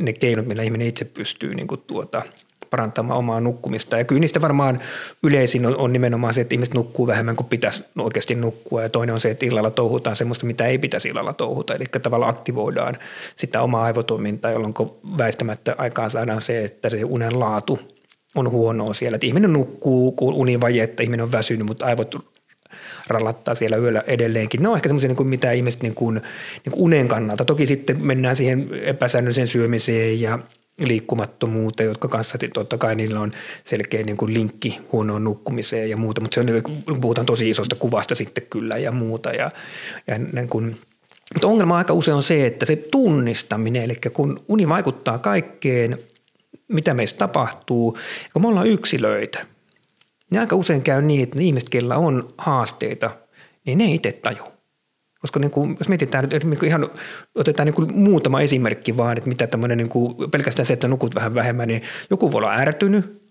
ne 0.00 0.12
keinot, 0.12 0.46
millä 0.46 0.62
ihminen 0.62 0.88
itse 0.88 1.04
pystyy 1.04 1.54
niin 1.54 1.66
kuin, 1.66 1.80
tuota, 1.86 2.22
parantamaan 2.70 3.18
omaa 3.18 3.40
nukkumista. 3.40 3.98
Ja 3.98 4.04
kyllä 4.04 4.20
niistä 4.20 4.40
varmaan 4.40 4.80
yleisin 5.22 5.66
on, 5.66 5.76
on 5.76 5.92
nimenomaan 5.92 6.34
se, 6.34 6.40
että 6.40 6.54
ihmiset 6.54 6.74
nukkuu 6.74 7.06
vähemmän 7.06 7.36
kuin 7.36 7.46
pitäisi 7.46 7.84
oikeasti 7.98 8.34
nukkua. 8.34 8.82
Ja 8.82 8.88
toinen 8.88 9.14
on 9.14 9.20
se, 9.20 9.30
että 9.30 9.46
illalla 9.46 9.70
touhutaan 9.70 10.16
semmoista, 10.16 10.46
mitä 10.46 10.66
ei 10.66 10.78
pitäisi 10.78 11.08
illalla 11.08 11.32
touhuta. 11.32 11.74
Eli 11.74 11.84
tavallaan 12.02 12.30
aktivoidaan 12.30 12.94
sitä 13.36 13.62
omaa 13.62 13.84
aivotoimintaa, 13.84 14.50
jolloin 14.50 14.74
väistämättä 15.18 15.74
aikaan 15.78 16.10
saadaan 16.10 16.40
se, 16.40 16.64
että 16.64 16.88
se 16.90 17.04
unen 17.04 17.40
laatu 17.40 17.78
on 18.34 18.50
huonoa 18.50 18.94
siellä. 18.94 19.14
Että 19.14 19.26
ihminen 19.26 19.52
nukkuu, 19.52 20.12
kun 20.12 20.34
univaje, 20.34 20.82
että 20.82 21.02
ihminen 21.02 21.24
on 21.24 21.32
väsynyt, 21.32 21.66
mutta 21.66 21.86
aivot 21.86 22.35
rallattaa 23.06 23.54
siellä 23.54 23.76
yöllä 23.76 24.04
edelleenkin. 24.06 24.62
Ne 24.62 24.68
on 24.68 24.76
ehkä 24.76 24.88
semmoisia, 24.88 25.08
niin 25.08 25.28
mitä 25.28 25.52
ihmiset 25.52 25.82
niin 25.82 25.94
kuin, 25.94 26.14
niin 26.14 26.72
kuin 26.72 26.82
unen 26.82 27.08
kannalta. 27.08 27.44
Toki 27.44 27.66
sitten 27.66 28.06
mennään 28.06 28.36
siihen 28.36 28.68
epäsäännölliseen 28.82 29.48
syömiseen 29.48 30.20
ja 30.20 30.38
liikkumattomuuteen, 30.78 31.86
jotka 31.86 32.08
kanssa 32.08 32.38
totta 32.54 32.78
kai 32.78 32.94
niillä 32.94 33.20
on 33.20 33.32
selkeä 33.64 34.02
niin 34.02 34.16
kuin 34.16 34.34
linkki 34.34 34.80
huonoon 34.92 35.24
nukkumiseen 35.24 35.90
ja 35.90 35.96
muuta, 35.96 36.20
mutta 36.20 36.34
se 36.34 36.40
on, 36.40 36.46
niin 36.46 37.00
puhutaan 37.00 37.26
tosi 37.26 37.50
isosta 37.50 37.76
kuvasta 37.76 38.14
sitten 38.14 38.44
kyllä 38.50 38.76
ja 38.76 38.92
muuta. 38.92 39.30
Ja, 39.30 39.50
ja 40.06 40.18
niin 40.18 40.48
kuin, 40.48 40.76
mutta 41.34 41.48
ongelma 41.48 41.78
aika 41.78 41.92
usein 41.92 42.16
on 42.16 42.22
se, 42.22 42.46
että 42.46 42.66
se 42.66 42.76
tunnistaminen, 42.76 43.82
eli 43.82 43.94
kun 44.12 44.44
uni 44.48 44.68
vaikuttaa 44.68 45.18
kaikkeen, 45.18 45.98
mitä 46.68 46.94
meistä 46.94 47.18
tapahtuu, 47.18 47.98
kun 48.32 48.42
me 48.42 48.48
ollaan 48.48 48.66
yksilöitä, 48.66 49.46
niin 50.30 50.40
aika 50.40 50.56
usein 50.56 50.82
käy 50.82 51.02
niin, 51.02 51.22
että 51.22 51.38
ne 51.38 51.44
ihmiset, 51.44 51.68
kellä 51.68 51.96
on 51.96 52.28
haasteita, 52.38 53.10
niin 53.66 53.78
ne 53.78 53.84
itse 53.84 54.12
tajuu. 54.12 54.48
Koska 55.20 55.40
niin 55.40 55.50
kuin, 55.50 55.76
jos 55.78 55.88
mietitään, 55.88 56.24
että 56.24 56.48
niin 56.48 56.64
ihan 56.64 56.90
otetaan 57.34 57.66
niin 57.66 57.74
kuin 57.74 57.94
muutama 57.94 58.40
esimerkki 58.40 58.96
vaan, 58.96 59.16
että 59.16 59.28
mitä 59.28 59.46
tämmöinen 59.46 59.78
niin 59.78 59.88
kuin, 59.88 60.30
pelkästään 60.30 60.66
se, 60.66 60.72
että 60.72 60.88
nukut 60.88 61.14
vähän 61.14 61.34
vähemmän, 61.34 61.68
niin 61.68 61.82
joku 62.10 62.32
voi 62.32 62.38
olla 62.38 62.54
ärtynyt, 62.54 63.22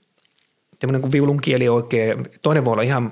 tämmöinen 0.80 1.02
kuin 1.02 1.12
viulun 1.12 1.42
kieli 1.42 1.70
oikein, 1.70 2.28
toinen 2.42 2.66
voi 2.66 2.72
olla 2.72 2.84
ihan 2.84 3.12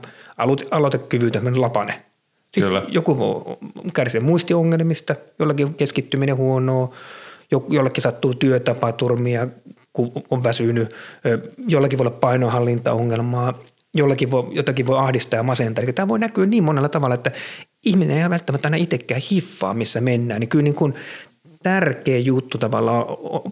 aloitekyvy, 0.71 1.31
tämmöinen 1.31 1.61
lapane. 1.61 2.05
Kyllä. 2.51 2.83
Joku 2.87 3.19
voi 3.19 3.57
kärsiä 3.93 4.21
muistiongelmista, 4.21 5.15
jollakin 5.39 5.73
keskittyminen 5.73 6.37
huonoa, 6.37 6.93
jollekin 7.69 8.01
sattuu 8.01 8.33
työtapaturmia, 8.33 9.47
kun 9.93 10.11
on 10.29 10.43
väsynyt, 10.43 10.95
jollakin 11.67 11.99
voi 11.99 12.07
olla 12.07 12.17
painohallintaongelmaa, 12.17 13.59
jollakin 13.95 14.31
voi, 14.31 14.47
jotakin 14.51 14.87
voi 14.87 14.97
ahdistaa 14.97 15.37
ja 15.37 15.43
masentaa. 15.43 15.83
Eli 15.83 15.93
tämä 15.93 16.07
voi 16.07 16.19
näkyä 16.19 16.45
niin 16.45 16.63
monella 16.63 16.89
tavalla, 16.89 17.15
että 17.15 17.31
ihminen 17.85 18.17
ei 18.17 18.29
välttämättä 18.29 18.67
aina 18.67 18.77
itsekään 18.77 19.21
hiffaa, 19.31 19.73
missä 19.73 20.01
mennään. 20.01 20.39
Niin 20.39 20.49
kyllä 20.49 20.63
niin 20.63 20.75
kuin 20.75 20.93
tärkeä 21.63 22.19
juttu 22.19 22.57
tavallaan 22.57 23.05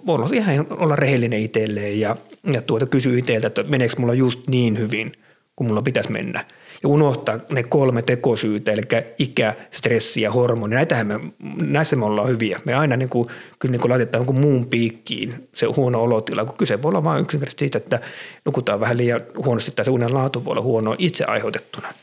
olla, 0.07 0.29
ihan 0.33 0.67
olla 0.69 0.95
rehellinen 0.95 1.39
itselleen 1.39 1.99
ja, 1.99 2.15
ja 2.53 2.61
tuota, 2.61 2.85
kysyä 2.85 3.17
itseltä, 3.17 3.47
että 3.47 3.63
meneekö 3.63 3.95
mulla 3.99 4.13
just 4.13 4.47
niin 4.47 4.77
hyvin 4.77 5.11
kuin 5.55 5.67
mulla 5.67 5.81
pitäisi 5.81 6.11
mennä. 6.11 6.45
Ja 6.83 6.89
unohtaa 6.89 7.39
ne 7.49 7.63
kolme 7.63 8.01
tekosyytä, 8.01 8.71
eli 8.71 8.81
ikä, 9.19 9.55
stressi 9.71 10.21
ja 10.21 10.31
hormoni. 10.31 10.75
Näitähän 10.75 11.07
me, 11.07 11.19
näissä 11.61 11.95
me 11.95 12.05
ollaan 12.05 12.27
hyviä. 12.27 12.59
Me 12.65 12.73
aina 12.73 12.97
niin 12.97 13.09
kuin, 13.09 13.27
kyllä 13.59 13.71
niin 13.71 13.81
kuin 13.81 13.89
laitetaan 13.89 14.19
jonkun 14.19 14.39
muun 14.39 14.67
piikkiin 14.67 15.49
se 15.55 15.65
huono 15.65 16.01
olotila, 16.01 16.45
kun 16.45 16.57
kyse 16.57 16.81
voi 16.81 16.89
olla 16.89 17.03
vain 17.03 17.21
yksinkertaisesti 17.21 17.65
siitä, 17.65 17.77
että 17.77 17.99
nukutaan 18.45 18.79
vähän 18.79 18.97
liian 18.97 19.21
huonosti 19.45 19.71
tai 19.71 19.85
se 19.85 19.91
unen 19.91 20.13
laatu 20.13 20.45
voi 20.45 20.51
olla 20.51 20.61
huono 20.61 20.95
itse 20.97 21.25
aiheutettuna. 21.25 21.93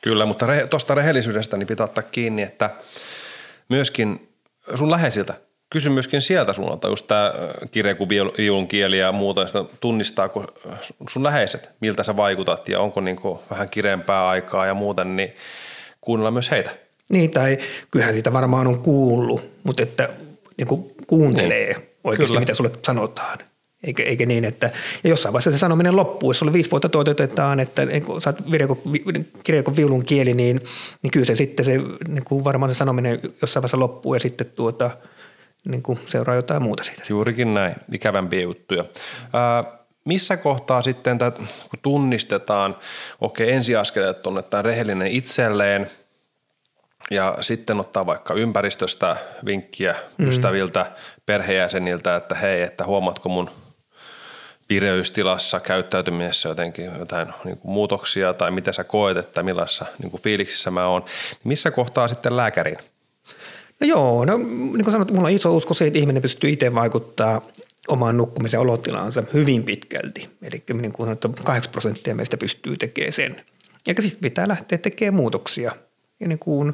Kyllä, 0.00 0.26
mutta 0.26 0.46
re, 0.46 0.66
tuosta 0.66 0.94
rehellisyydestä 0.94 1.56
niin 1.56 1.66
pitää 1.66 1.84
ottaa 1.84 2.02
kiinni, 2.02 2.42
että 2.42 2.70
myöskin 3.68 4.28
sun 4.74 4.90
läheisiltä, 4.90 5.34
kysy 5.70 5.90
myöskin 5.90 6.22
sieltä 6.22 6.52
suunnalta 6.52 6.88
just 6.88 7.06
tämä 7.06 7.32
kirja 7.70 7.94
kuin 7.94 8.08
viulun 8.08 8.68
kieli 8.68 8.98
ja 8.98 9.12
muuta, 9.12 9.46
sitä 9.46 9.64
tunnistaako 9.80 10.44
sun 11.08 11.24
läheiset, 11.24 11.70
miltä 11.80 12.02
sä 12.02 12.16
vaikutat 12.16 12.68
ja 12.68 12.80
onko 12.80 13.00
niin 13.00 13.16
vähän 13.50 13.70
kireempää 13.70 14.28
aikaa 14.28 14.66
ja 14.66 14.74
muuta, 14.74 15.04
niin 15.04 15.32
kuunnella 16.00 16.30
myös 16.30 16.50
heitä. 16.50 16.70
Niin, 17.10 17.30
tai 17.30 17.58
kyllähän 17.90 18.14
siitä 18.14 18.32
varmaan 18.32 18.66
on 18.66 18.80
kuullut, 18.80 19.50
mutta 19.64 19.82
että 19.82 20.08
niin 20.56 20.68
kuin 20.68 20.94
kuuntelee 21.06 21.72
niin. 21.72 21.88
oikeasti, 22.04 22.32
Kyllä. 22.32 22.40
mitä 22.40 22.54
sulle 22.54 22.70
sanotaan. 22.86 23.38
Eikä, 23.84 24.02
eikä 24.02 24.26
niin, 24.26 24.44
että 24.44 24.70
ja 25.04 25.10
jossain 25.10 25.32
vaiheessa 25.32 25.50
se 25.50 25.58
sanominen 25.58 25.96
loppuu. 25.96 26.30
Jos 26.30 26.38
sulle 26.38 26.52
viisi 26.52 26.70
vuotta 26.70 26.88
toteutetaan, 26.88 27.60
että 27.60 27.82
kun 28.06 28.22
sä 28.22 28.32
kirjakon 29.44 29.76
viulun 29.76 30.04
kieli, 30.04 30.34
niin, 30.34 30.60
niin 31.02 31.10
kyllä 31.10 31.26
se 31.26 31.36
sitten 31.36 31.64
se 31.64 31.78
niin 32.08 32.24
kuin 32.24 32.44
varmaan 32.44 32.74
se 32.74 32.78
sanominen 32.78 33.20
jossain 33.42 33.62
vaiheessa 33.62 33.78
loppuu 33.78 34.14
ja 34.14 34.20
sitten 34.20 34.46
tuota, 34.46 34.90
niin 35.64 35.82
kuin 35.82 36.00
seuraa 36.06 36.36
jotain 36.36 36.62
muuta 36.62 36.84
siitä. 36.84 37.02
Juurikin 37.08 37.54
näin, 37.54 37.74
ikävämpiä 37.92 38.40
juttuja. 38.40 38.84
Ää, 39.32 39.64
missä 40.04 40.36
kohtaa 40.36 40.82
sitten, 40.82 41.18
kun 41.70 41.78
tunnistetaan, 41.82 42.76
okei 43.20 43.52
ensiaskeleet 43.52 44.26
on, 44.26 44.38
että 44.38 44.58
on 44.58 44.64
rehellinen 44.64 45.08
itselleen 45.08 45.90
ja 47.10 47.38
sitten 47.40 47.80
ottaa 47.80 48.06
vaikka 48.06 48.34
ympäristöstä 48.34 49.16
vinkkiä 49.44 49.96
mm. 50.18 50.28
ystäviltä, 50.28 50.92
perheenjäseniltä, 51.26 52.16
että 52.16 52.34
hei, 52.34 52.62
että 52.62 52.84
huomaatko 52.84 53.28
mun– 53.28 53.50
vireystilassa, 54.68 55.60
käyttäytymisessä 55.60 56.48
jotenkin 56.48 56.84
jotain 56.98 57.28
niin 57.44 57.58
kuin 57.58 57.72
muutoksia 57.72 58.34
tai 58.34 58.50
mitä 58.50 58.72
sä 58.72 58.84
koet, 58.84 59.16
että 59.16 59.42
millaisessa 59.42 59.86
niin 60.02 60.10
kuin 60.10 60.22
fiiliksissä 60.22 60.70
mä 60.70 60.86
oon, 60.86 61.02
niin 61.30 61.40
missä 61.44 61.70
kohtaa 61.70 62.08
sitten 62.08 62.36
lääkärin? 62.36 62.78
No 63.80 63.86
joo, 63.86 64.24
no 64.24 64.38
niin 64.38 64.84
kuin 64.84 64.92
sanot, 64.92 65.10
mulla 65.10 65.28
on 65.28 65.34
iso 65.34 65.56
usko 65.56 65.74
se, 65.74 65.86
että 65.86 65.98
ihminen 65.98 66.22
pystyy 66.22 66.50
itse 66.50 66.74
vaikuttaa 66.74 67.46
omaan 67.88 68.16
nukkumisen 68.16 68.60
olotilaansa 68.60 69.22
hyvin 69.34 69.64
pitkälti. 69.64 70.28
Eli 70.42 70.62
niin 70.72 70.92
kuin 70.92 71.06
sanottu, 71.06 71.34
8 71.44 71.72
prosenttia 71.72 72.14
meistä 72.14 72.36
pystyy 72.36 72.76
tekemään 72.76 73.12
sen. 73.12 73.44
Ja 73.86 73.94
sitten 74.02 74.20
pitää 74.20 74.48
lähteä 74.48 74.78
tekemään 74.78 75.14
muutoksia. 75.14 75.72
Ja 76.20 76.28
niin 76.28 76.38
kuin 76.38 76.72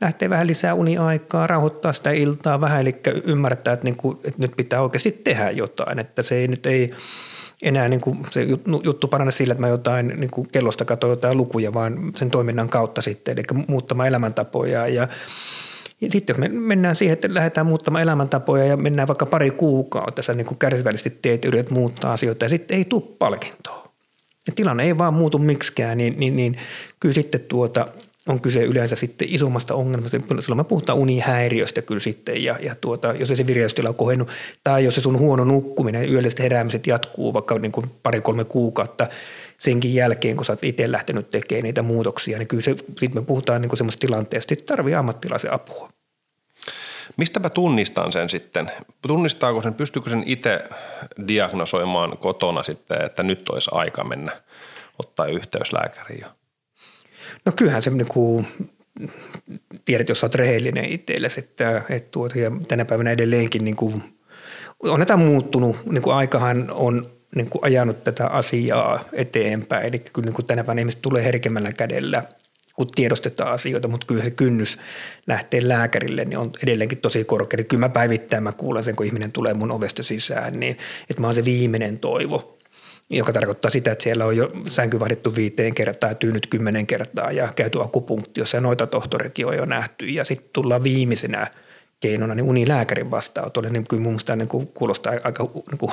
lähtee 0.00 0.30
vähän 0.30 0.46
lisää 0.46 0.74
uniaikaa, 0.74 1.46
rauhoittaa 1.46 1.92
sitä 1.92 2.10
iltaa 2.10 2.60
vähän, 2.60 2.80
eli 2.80 2.96
ymmärtää, 3.24 3.74
että, 3.74 3.84
niin 3.84 3.96
kuin, 3.96 4.18
että 4.24 4.42
nyt 4.42 4.56
pitää 4.56 4.82
oikeasti 4.82 5.20
tehdä 5.24 5.50
jotain, 5.50 5.98
että 5.98 6.22
se 6.22 6.34
ei 6.34 6.48
nyt 6.48 6.66
ei 6.66 6.90
enää 7.62 7.88
niin 7.88 8.00
kuin 8.00 8.26
se 8.30 8.46
juttu 8.84 9.08
parane 9.08 9.30
sillä, 9.30 9.52
että 9.52 9.60
mä 9.60 9.68
jotain 9.68 10.08
niin 10.16 10.30
kuin 10.30 10.48
kellosta 10.52 10.84
katsoin 10.84 11.10
jotain 11.10 11.36
lukuja, 11.36 11.74
vaan 11.74 12.12
sen 12.16 12.30
toiminnan 12.30 12.68
kautta 12.68 13.02
sitten, 13.02 13.32
eli 13.32 13.42
muuttamaan 13.66 14.08
elämäntapoja 14.08 14.88
ja 14.88 15.08
ja 16.00 16.08
sitten 16.10 16.34
jos 16.34 16.38
me 16.38 16.48
mennään 16.48 16.96
siihen, 16.96 17.12
että 17.12 17.34
lähdetään 17.34 17.66
muuttamaan 17.66 18.02
elämäntapoja 18.02 18.64
ja 18.64 18.76
mennään 18.76 19.08
vaikka 19.08 19.26
pari 19.26 19.50
kuukautta, 19.50 20.22
sä 20.22 20.34
niin 20.34 20.58
kärsivällisesti 20.58 21.18
teet, 21.22 21.44
yrität 21.44 21.70
muuttaa 21.70 22.12
asioita 22.12 22.44
ja 22.44 22.48
sitten 22.48 22.76
ei 22.76 22.84
tule 22.84 23.02
palkintoa. 23.18 23.92
Ja 24.46 24.52
tilanne 24.56 24.82
ei 24.82 24.98
vaan 24.98 25.14
muutu 25.14 25.38
miksikään, 25.38 25.98
niin, 25.98 26.14
niin, 26.18 26.36
niin 26.36 26.56
kyllä 27.00 27.14
sitten 27.14 27.40
tuota– 27.40 27.86
on 28.28 28.40
kyse 28.40 28.62
yleensä 28.62 28.96
sitten 28.96 29.28
isommasta 29.30 29.74
ongelmasta. 29.74 30.18
Silloin 30.40 30.56
me 30.60 30.64
puhutaan 30.64 30.98
unihäiriöstä 30.98 31.82
kyllä 31.82 32.00
sitten 32.00 32.44
ja, 32.44 32.58
ja 32.62 32.74
tuota, 32.74 33.12
jos 33.12 33.28
se 33.34 33.46
vireystila 33.46 33.88
on 33.88 33.94
kohennut 33.94 34.28
tai 34.64 34.84
jos 34.84 34.94
se 34.94 35.00
sun 35.00 35.18
huono 35.18 35.44
nukkuminen, 35.44 36.12
yölliset 36.12 36.38
heräämiset 36.38 36.86
jatkuu 36.86 37.34
vaikka 37.34 37.58
niin 37.58 37.72
kuin 37.72 37.86
pari-kolme 38.02 38.44
kuukautta 38.44 39.06
senkin 39.58 39.94
jälkeen, 39.94 40.36
kun 40.36 40.46
sä 40.46 40.52
oot 40.52 40.64
itse 40.64 40.92
lähtenyt 40.92 41.30
tekemään 41.30 41.62
niitä 41.62 41.82
muutoksia, 41.82 42.38
niin 42.38 42.48
kyllä 42.48 42.62
se, 42.62 42.76
sitten 42.76 43.14
me 43.14 43.22
puhutaan 43.22 43.62
niin 43.62 43.76
semmoista 43.76 44.00
tilanteesta, 44.00 44.54
että 44.54 44.66
tarvii 44.66 44.94
ammattilaisen 44.94 45.52
apua. 45.52 45.90
Mistäpä 47.16 47.50
tunnistan 47.50 48.12
sen 48.12 48.28
sitten? 48.28 48.70
Tunnistaako 49.06 49.62
sen, 49.62 49.74
pystyykö 49.74 50.10
sen 50.10 50.22
itse 50.26 50.64
diagnosoimaan 51.28 52.18
kotona 52.18 52.62
sitten, 52.62 53.04
että 53.04 53.22
nyt 53.22 53.48
olisi 53.48 53.70
aika 53.72 54.04
mennä 54.04 54.32
ottaa 54.98 55.26
yhteys 55.26 55.72
lääkäriin 55.72 56.20
jo? 56.20 56.28
No 57.44 57.52
kyllähän 57.52 57.82
se 57.82 57.90
niin 57.90 58.06
kuin, 58.06 58.46
tiedät, 59.84 60.08
jos 60.08 60.24
olet 60.24 60.34
rehellinen 60.34 60.84
itsellesi, 60.84 61.40
että, 61.40 61.82
että 61.90 62.10
tuota, 62.10 62.38
ja 62.38 62.50
tänä 62.68 62.84
päivänä 62.84 63.10
edelleenkin 63.10 63.64
niin 63.64 63.76
kuin, 63.76 64.02
on 64.82 65.00
näitä 65.00 65.16
muuttunut, 65.16 65.76
niin 65.86 66.02
kuin 66.02 66.16
aikahan 66.16 66.70
on 66.70 67.17
niin 67.36 67.50
kuin 67.50 67.64
ajanut 67.64 68.04
tätä 68.04 68.26
asiaa 68.26 69.04
eteenpäin, 69.12 69.86
eli 69.86 69.98
kyllä 69.98 70.26
niin 70.26 70.34
kuin 70.34 70.46
tänä 70.46 70.64
päivänä 70.64 70.80
ihmiset 70.80 71.02
tulee 71.02 71.24
herkemmällä 71.24 71.72
kädellä, 71.72 72.22
kun 72.74 72.86
tiedostetaan 72.94 73.52
asioita, 73.52 73.88
mutta 73.88 74.06
kyllä 74.06 74.24
se 74.24 74.30
kynnys 74.30 74.78
lähteä 75.26 75.68
lääkärille 75.68 76.24
niin 76.24 76.38
on 76.38 76.50
edelleenkin 76.62 76.98
tosi 76.98 77.24
korkea. 77.24 77.64
Kyllä 77.64 77.80
mä 77.80 77.88
päivittäin 77.88 78.42
mä 78.42 78.52
kuulen 78.52 78.84
sen, 78.84 78.96
kun 78.96 79.06
ihminen 79.06 79.32
tulee 79.32 79.54
mun 79.54 79.70
ovesta 79.70 80.02
sisään, 80.02 80.60
niin 80.60 80.76
että 81.10 81.20
mä 81.20 81.26
oon 81.26 81.34
se 81.34 81.44
viimeinen 81.44 81.98
toivo 81.98 82.58
joka 83.10 83.32
tarkoittaa 83.32 83.70
sitä, 83.70 83.92
että 83.92 84.02
siellä 84.02 84.24
on 84.24 84.36
jo 84.36 84.52
sänky 84.66 85.00
vahdittu 85.00 85.36
viiteen 85.36 85.74
kertaa, 85.74 86.14
tyynyt 86.14 86.46
kymmenen 86.46 86.86
kertaa 86.86 87.32
ja 87.32 87.48
käyty 87.56 87.82
akupunktiossa 87.82 88.56
ja 88.56 88.60
noita 88.60 88.86
tohtorikin 88.86 89.46
on 89.46 89.56
jo 89.56 89.64
nähty. 89.64 90.06
Ja 90.06 90.24
sitten 90.24 90.50
tullaan 90.52 90.82
viimeisenä 90.82 91.46
keinona 92.00 92.34
niin 92.34 92.46
unilääkärin 92.46 93.10
vastaanotolle, 93.10 93.70
niin 93.70 93.86
kyllä 93.86 94.02
mun 94.02 94.12
mielestä 94.12 94.36
niin 94.36 94.48
kuin 94.48 94.66
kuulostaa 94.66 95.12
aika 95.24 95.44
niin 95.70 95.78
kuin 95.78 95.92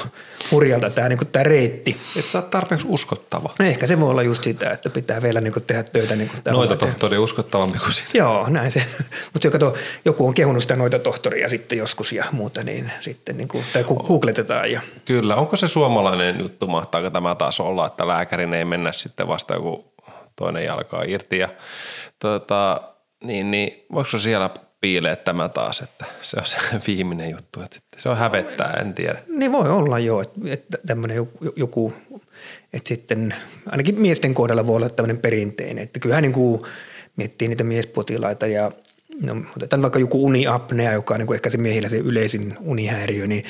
hurjalta 0.51 0.89
tämä, 0.89 1.09
niin 1.09 1.17
kuin 1.17 1.27
tämä 1.27 1.43
reitti. 1.43 1.97
Et 2.15 2.25
sä 2.25 2.37
oot 2.37 2.49
tarpeeksi 2.49 2.87
uskottava. 2.89 3.49
Ehkä 3.59 3.87
se 3.87 3.99
voi 3.99 4.09
olla 4.09 4.23
just 4.23 4.43
sitä, 4.43 4.71
että 4.71 4.89
pitää 4.89 5.21
vielä 5.21 5.41
niin 5.41 5.53
kuin 5.53 5.63
tehdä 5.63 5.83
töitä. 5.83 6.15
Niin 6.15 6.29
kuin 6.29 6.43
tämä 6.43 6.57
Noita 6.57 6.75
tohtori 6.75 7.17
uskottavampi 7.17 7.79
kuin 7.79 7.93
sinä. 7.93 8.07
Joo, 8.13 8.49
näin 8.49 8.71
se. 8.71 8.85
Mutta 9.33 9.49
kato, 9.49 9.73
joku 10.05 10.27
on 10.27 10.33
kehunut 10.33 10.61
sitä 10.61 10.75
noita 10.75 10.99
tohtoria 10.99 11.49
sitten 11.49 11.77
joskus 11.77 12.11
ja 12.11 12.25
muuta, 12.31 12.63
niin 12.63 12.91
sitten 13.01 13.37
niin 13.37 13.47
kuin, 13.47 13.63
tai 13.73 13.83
googletetaan 13.83 14.71
ja 14.71 14.81
Kyllä. 15.05 15.35
Onko 15.35 15.55
se 15.55 15.67
suomalainen 15.67 16.39
juttu, 16.39 16.67
mahtaako 16.67 17.09
tämä 17.09 17.35
taas 17.35 17.59
olla, 17.59 17.87
että 17.87 18.07
lääkärin 18.07 18.53
ei 18.53 18.65
mennä 18.65 18.91
sitten 18.91 19.27
vasta 19.27 19.53
joku 19.53 19.93
toinen 20.35 20.63
jalkaa 20.63 21.03
irti 21.03 21.37
ja 21.37 21.49
tota, 22.19 22.81
niin, 23.23 23.51
niin 23.51 23.85
voiko 23.93 24.17
siellä 24.17 24.49
piilee 24.81 25.15
tämä 25.15 25.49
taas, 25.49 25.81
että 25.81 26.05
se 26.21 26.37
on 26.39 26.45
se 26.45 26.57
viimeinen 26.87 27.31
juttu, 27.31 27.61
että 27.61 27.75
sitten 27.75 28.01
se 28.01 28.09
on 28.09 28.17
hävettää, 28.17 28.73
en 28.81 28.93
tiedä. 28.93 29.23
Niin 29.27 29.51
voi 29.51 29.69
olla 29.69 29.99
joo, 29.99 30.23
että, 30.45 30.77
tämmöinen 30.87 31.17
joku, 31.55 31.93
että 32.73 32.87
sitten 32.87 33.35
ainakin 33.65 34.01
miesten 34.01 34.33
kohdalla 34.33 34.67
voi 34.67 34.75
olla 34.75 34.89
tämmöinen 34.89 35.17
perinteinen, 35.17 35.83
että 35.83 35.99
kyllähän 35.99 36.21
niin 36.21 36.33
kuin 36.33 36.61
miettii 37.15 37.47
niitä 37.47 37.63
miespotilaita 37.63 38.47
ja 38.47 38.71
no, 39.21 39.35
otetaan 39.57 39.81
vaikka 39.81 39.99
joku 39.99 40.25
uniapnea, 40.25 40.93
joka 40.93 41.13
on 41.13 41.19
niin 41.19 41.27
kuin 41.27 41.35
ehkä 41.35 41.49
se 41.49 41.57
miehillä 41.57 41.89
se 41.89 41.97
yleisin 41.97 42.57
unihäiriö, 42.59 43.27
niin 43.27 43.43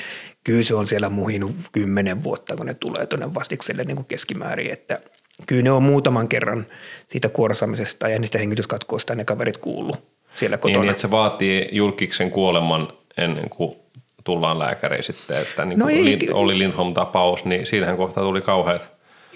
kyllä 0.44 0.62
se 0.62 0.74
on 0.74 0.86
siellä 0.86 1.08
muhinut 1.08 1.56
kymmenen 1.72 2.22
vuotta, 2.22 2.56
kun 2.56 2.66
ne 2.66 2.74
tulee 2.74 3.06
tuonne 3.06 3.34
vastikselle 3.34 3.84
niin 3.84 3.96
kuin 3.96 4.06
keskimäärin, 4.06 4.70
että 4.70 5.00
kyllä 5.46 5.62
ne 5.62 5.70
on 5.70 5.82
muutaman 5.82 6.28
kerran 6.28 6.66
siitä 7.08 7.28
kuorsamisesta 7.28 8.08
ja 8.08 8.18
niistä 8.18 8.38
hengityskatkoista 8.38 9.14
ne 9.14 9.24
kaverit 9.24 9.56
kuullut 9.56 10.15
siellä 10.36 10.54
Niin, 10.56 10.60
kotona. 10.60 10.80
niin, 10.80 10.90
että 10.90 11.00
se 11.00 11.10
vaatii 11.10 11.68
julkiksen 11.72 12.30
kuoleman 12.30 12.88
ennen 13.16 13.50
kuin 13.50 13.76
tullaan 14.24 14.58
lääkäriin 14.58 15.02
sitten, 15.04 15.36
että 15.42 15.64
niin 15.64 15.78
No 15.78 15.84
kuin 15.84 15.96
ei- 16.08 16.18
oli 16.32 16.58
Lindholm 16.58 16.94
tapaus, 16.94 17.44
niin 17.44 17.66
siinähän 17.66 17.96
kohtaa 17.96 18.24
tuli 18.24 18.40
kauheat 18.40 18.82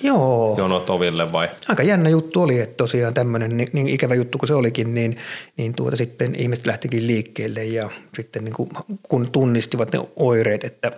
Joo. 0.02 0.54
jonot 0.58 0.90
oville 0.90 1.32
vai? 1.32 1.48
aika 1.68 1.82
jännä 1.82 2.08
juttu 2.08 2.42
oli, 2.42 2.60
että 2.60 2.76
tosiaan 2.76 3.14
tämmöinen 3.14 3.56
niin, 3.56 3.68
niin 3.72 3.88
ikävä 3.88 4.14
juttu 4.14 4.38
kuin 4.38 4.48
se 4.48 4.54
olikin, 4.54 4.94
niin, 4.94 5.16
niin 5.56 5.74
tuota 5.74 5.96
sitten 5.96 6.34
ihmiset 6.34 6.66
lähtikin 6.66 7.06
liikkeelle 7.06 7.64
ja 7.64 7.90
sitten 8.14 8.44
niin 8.44 8.54
kuin, 8.54 8.70
kun 9.02 9.30
tunnistivat 9.32 9.92
ne 9.92 10.00
oireet, 10.16 10.64
että 10.64 10.92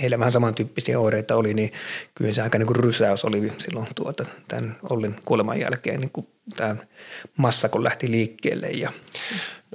heillä 0.00 0.18
vähän 0.18 0.32
samantyyppisiä 0.32 0.98
oireita 0.98 1.36
oli, 1.36 1.54
niin 1.54 1.72
kyllä 2.14 2.32
se 2.32 2.42
aika 2.42 2.58
niin 2.58 2.66
kuin 2.66 2.76
rysäys 2.76 3.24
oli 3.24 3.52
silloin 3.58 3.86
tuota, 3.94 4.24
tämän 4.48 4.76
Ollin 4.90 5.16
kuoleman 5.24 5.60
jälkeen, 5.60 6.00
niin 6.00 6.10
kuin 6.10 6.26
tämä 6.56 6.76
massa 7.36 7.68
kun 7.68 7.84
lähti 7.84 8.10
liikkeelle 8.10 8.66
ja 8.66 8.92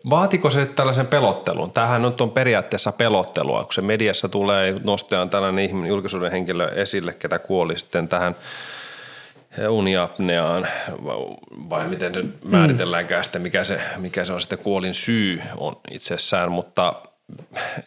Vaatiko 0.09 0.49
se 0.49 0.65
tällaisen 0.65 1.07
pelottelun? 1.07 1.71
Tämähän 1.71 2.01
nyt 2.01 2.21
on 2.21 2.31
periaatteessa 2.31 2.91
pelottelua, 2.91 3.63
kun 3.63 3.73
se 3.73 3.81
mediassa 3.81 4.29
tulee, 4.29 4.75
nostetaan 4.83 5.29
tällainen 5.29 5.65
ihminen, 5.65 5.89
julkisuuden 5.89 6.31
henkilö 6.31 6.67
esille, 6.67 7.13
ketä 7.13 7.39
kuoli 7.39 7.79
sitten 7.79 8.07
tähän 8.07 8.35
uniapneaan, 9.69 10.67
vai 11.69 11.87
miten 11.87 12.11
nyt 12.11 12.43
määritelläänkään 12.43 13.23
sitten, 13.23 13.41
mikä 13.41 13.63
se, 13.63 13.81
mikä 13.97 14.25
se 14.25 14.33
on 14.33 14.41
sitten 14.41 14.59
kuolin 14.59 14.93
syy 14.93 15.41
on 15.57 15.75
itsessään, 15.91 16.51
mutta 16.51 16.93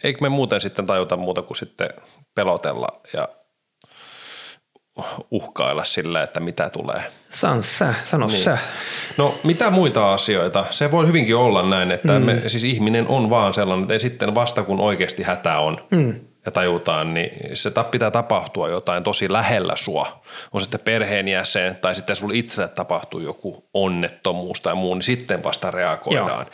eikö 0.03 0.21
me 0.21 0.29
muuten 0.29 0.61
sitten 0.61 0.87
tajuta 0.87 1.17
muuta 1.17 1.43
kuin 1.43 1.57
sitten 1.57 1.89
pelotella 2.37 2.89
ja 3.13 3.29
uhkailla 5.31 5.85
sillä, 5.85 6.23
että 6.23 6.41
mitä 6.41 6.71
tulee. 6.71 7.03
sans 7.29 7.79
sä, 7.79 7.95
sano 8.05 8.27
niin. 8.27 8.43
sä. 8.43 8.59
No 9.17 9.35
mitä 9.45 9.71
muita 9.71 10.15
asioita? 10.15 10.65
Se 10.71 10.91
voi 10.91 11.07
hyvinkin 11.07 11.37
olla 11.37 11.69
näin, 11.69 11.93
että 11.93 12.19
mm. 12.19 12.25
me, 12.25 12.43
siis 12.47 12.65
ihminen 12.65 13.09
on 13.09 13.31
vaan 13.31 13.55
sellainen, 13.55 13.83
että 13.83 13.93
ei 13.93 14.01
sitten 14.01 14.35
vasta 14.35 14.63
kun 14.63 14.81
oikeasti 14.81 15.23
hätä 15.23 15.59
on 15.59 15.81
mm. 15.91 16.21
ja 16.47 16.53
tajutaan, 16.53 17.15
niin 17.15 17.57
se 17.57 17.71
ta- 17.71 17.85
pitää 17.85 18.11
tapahtua 18.11 18.69
jotain 18.69 19.03
tosi 19.03 19.33
lähellä 19.33 19.77
sua. 19.77 20.23
On 20.53 20.61
sitten 20.61 20.81
perheenjäsen 20.81 21.77
tai 21.77 21.95
sitten 21.95 22.17
sulla 22.17 22.35
itselle 22.37 22.69
tapahtuu 22.69 23.21
joku 23.21 23.69
onnettomuus 23.75 24.61
tai 24.61 24.75
muu, 24.75 24.95
niin 24.95 25.03
sitten 25.03 25.45
vasta 25.45 25.71
reagoidaan. 25.71 26.47
Joo. 26.47 26.51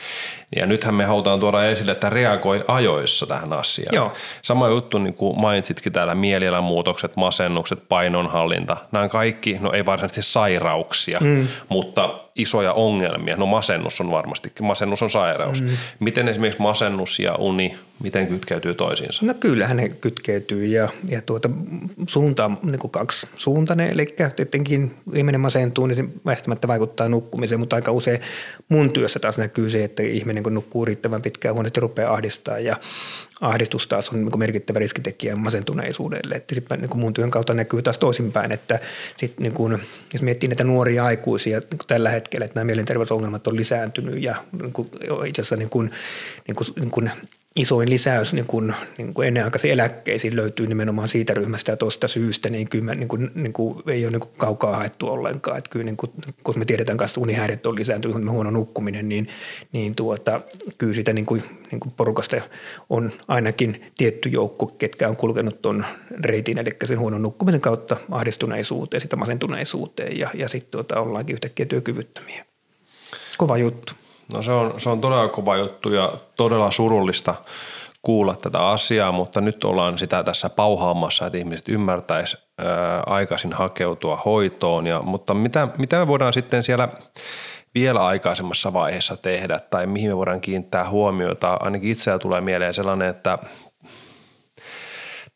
Ja 0.56 0.66
nythän 0.66 0.94
me 0.94 1.04
halutaan 1.04 1.40
tuoda 1.40 1.64
esille, 1.64 1.92
että 1.92 2.10
reagoi 2.10 2.64
ajoissa 2.68 3.26
tähän 3.26 3.52
asiaan. 3.52 3.94
Joo. 3.94 4.12
Sama 4.42 4.68
juttu, 4.68 4.98
niin 4.98 5.14
kuin 5.14 5.40
mainitsitkin 5.40 5.92
täällä, 5.92 6.14
mielialamuutokset, 6.14 7.16
masennukset, 7.16 7.78
painonhallinta. 7.88 8.76
Nämä 8.92 9.08
kaikki, 9.08 9.58
no 9.60 9.72
ei 9.72 9.86
varsinaisesti 9.86 10.32
sairauksia, 10.32 11.18
mm. 11.20 11.48
mutta 11.68 12.18
isoja 12.34 12.72
ongelmia. 12.72 13.36
No 13.36 13.46
masennus 13.46 14.00
on 14.00 14.10
varmastikin, 14.10 14.66
masennus 14.66 15.02
on 15.02 15.10
sairaus. 15.10 15.62
Mm. 15.62 15.68
Miten 16.00 16.28
esimerkiksi 16.28 16.62
masennus 16.62 17.18
ja 17.18 17.34
uni, 17.34 17.76
miten 18.02 18.26
kytkeytyy 18.26 18.74
toisiinsa? 18.74 19.26
No 19.26 19.34
kyllähän 19.34 19.76
ne 19.76 19.88
kytkeytyy 19.88 20.66
ja, 20.66 20.88
ja 21.08 21.22
tuota, 21.22 21.50
suunta 22.06 22.44
on 22.44 22.58
niin 22.62 22.78
kuin 22.78 22.90
kaksi 22.90 23.26
suuntainen, 23.36 23.90
eli 23.90 24.06
tietenkin 24.36 24.94
ihminen 25.14 25.40
masentuu, 25.40 25.86
niin 25.86 25.96
se 25.96 26.04
väistämättä 26.26 26.68
vaikuttaa 26.68 27.08
nukkumiseen, 27.08 27.60
mutta 27.60 27.76
aika 27.76 27.92
usein 27.92 28.20
mun 28.68 28.92
työssä 28.92 29.18
taas 29.18 29.38
näkyy 29.38 29.70
se, 29.70 29.84
että 29.84 30.02
ihminen 30.02 30.41
kun 30.42 30.54
nukkuu 30.54 30.84
riittävän 30.84 31.22
pitkään 31.22 31.54
huoneesti 31.54 31.80
rupeaa 31.80 32.12
ahdistaa 32.12 32.58
ja 32.58 32.76
ahdistus 33.40 33.86
taas 33.86 34.08
on 34.08 34.14
niin 34.14 34.30
kuin 34.30 34.38
merkittävä 34.38 34.78
riskitekijä 34.78 35.36
masentuneisuudelle. 35.36 36.34
Että 36.34 36.54
sitten 36.54 36.80
niin 36.80 36.88
kuin 36.88 37.00
mun 37.00 37.12
työn 37.12 37.30
kautta 37.30 37.54
näkyy 37.54 37.82
taas 37.82 37.98
toisinpäin, 37.98 38.52
että 38.52 38.78
sit 39.18 39.40
niin 39.40 39.52
kuin, 39.52 39.82
jos 40.12 40.22
miettii 40.22 40.48
näitä 40.48 40.64
nuoria 40.64 41.04
aikuisia 41.04 41.58
niin 41.58 41.68
kuin 41.68 41.86
tällä 41.86 42.10
hetkellä, 42.10 42.44
että 42.44 42.60
nämä 42.60 42.64
mielenterveysongelmat 42.64 43.46
on 43.46 43.56
lisääntynyt 43.56 44.22
ja 44.22 44.36
niin 44.62 44.72
kuin, 44.72 44.90
itse 45.26 45.42
asiassa 45.42 45.56
niin 45.56 45.70
kuin, 45.70 45.90
niin 46.48 46.56
kuin, 46.56 46.68
niin 46.80 46.90
kuin 46.90 47.10
isoin 47.56 47.90
lisäys 47.90 48.32
niin 48.32 48.46
kuin, 48.46 48.74
niin 48.98 49.14
kuin 49.14 49.28
ennenaikaisiin 49.28 49.72
eläkkeisiin 49.72 50.36
löytyy 50.36 50.66
nimenomaan 50.66 51.08
siitä 51.08 51.34
ryhmästä 51.34 51.72
ja 51.72 51.76
tuosta 51.76 52.08
syystä, 52.08 52.50
niin 52.50 52.68
kyllä 52.68 52.94
niin 52.94 53.08
kuin, 53.08 53.30
niin 53.34 53.52
kuin, 53.52 53.82
ei 53.86 54.04
ole 54.04 54.10
niin 54.10 54.20
kuin 54.20 54.32
kaukaa 54.36 54.76
haettu 54.76 55.08
ollenkaan. 55.08 55.58
Että 55.58 55.70
kyllä 55.70 55.84
niin 55.84 55.96
kuin, 55.96 56.12
kun 56.44 56.58
me 56.58 56.64
tiedetään 56.64 56.98
kanssa, 56.98 57.14
että 57.14 57.20
unihäiriöt 57.20 57.66
on 57.66 57.76
lisääntynyt, 57.76 58.30
huono 58.30 58.50
nukkuminen, 58.50 59.08
niin, 59.08 59.28
niin 59.72 59.94
tuota, 59.94 60.40
kyllä 60.78 60.94
sitä 60.94 61.12
niin 61.12 61.26
kuin, 61.26 61.42
niin 61.70 61.80
kuin 61.80 61.92
porukasta 61.96 62.36
on 62.90 63.12
ainakin 63.28 63.82
tietty 63.98 64.28
joukko, 64.28 64.66
ketkä 64.66 65.08
on 65.08 65.16
kulkenut 65.16 65.62
tuon 65.62 65.84
reitin, 66.24 66.58
eli 66.58 66.70
sen 66.84 66.98
huonon 66.98 67.22
nukkumisen 67.22 67.60
kautta 67.60 67.96
ahdistuneisuuteen, 68.10 69.00
sitä 69.00 69.16
masentuneisuuteen 69.16 70.18
ja, 70.18 70.30
ja 70.34 70.48
sitten 70.48 70.70
tuota, 70.70 71.00
ollaankin 71.00 71.34
yhtäkkiä 71.34 71.66
työkyvyttömiä. 71.66 72.44
Kova 73.38 73.58
juttu. 73.58 73.92
No 74.34 74.42
se 74.42 74.52
on, 74.52 74.80
se 74.80 74.90
on 74.90 75.00
todella 75.00 75.28
kova 75.28 75.56
juttu 75.56 75.90
ja 75.90 76.12
todella 76.36 76.70
surullista 76.70 77.34
kuulla 78.02 78.36
tätä 78.36 78.68
asiaa, 78.68 79.12
mutta 79.12 79.40
nyt 79.40 79.64
ollaan 79.64 79.98
sitä 79.98 80.24
tässä 80.24 80.50
pauhaamassa, 80.50 81.26
että 81.26 81.38
ihmiset 81.38 81.68
ymmärtäisi 81.68 82.36
aikaisin 83.06 83.52
hakeutua 83.52 84.22
hoitoon. 84.24 84.86
Ja, 84.86 85.02
mutta 85.02 85.34
mitä, 85.34 85.68
mitä 85.78 85.98
me 85.98 86.06
voidaan 86.06 86.32
sitten 86.32 86.64
siellä 86.64 86.88
vielä 87.74 88.06
aikaisemmassa 88.06 88.72
vaiheessa 88.72 89.16
tehdä 89.16 89.58
tai 89.58 89.86
mihin 89.86 90.10
me 90.10 90.16
voidaan 90.16 90.40
kiinnittää 90.40 90.88
huomiota? 90.88 91.56
Ainakin 91.60 91.90
itseä 91.90 92.18
tulee 92.18 92.40
mieleen 92.40 92.74
sellainen, 92.74 93.08
että 93.08 93.38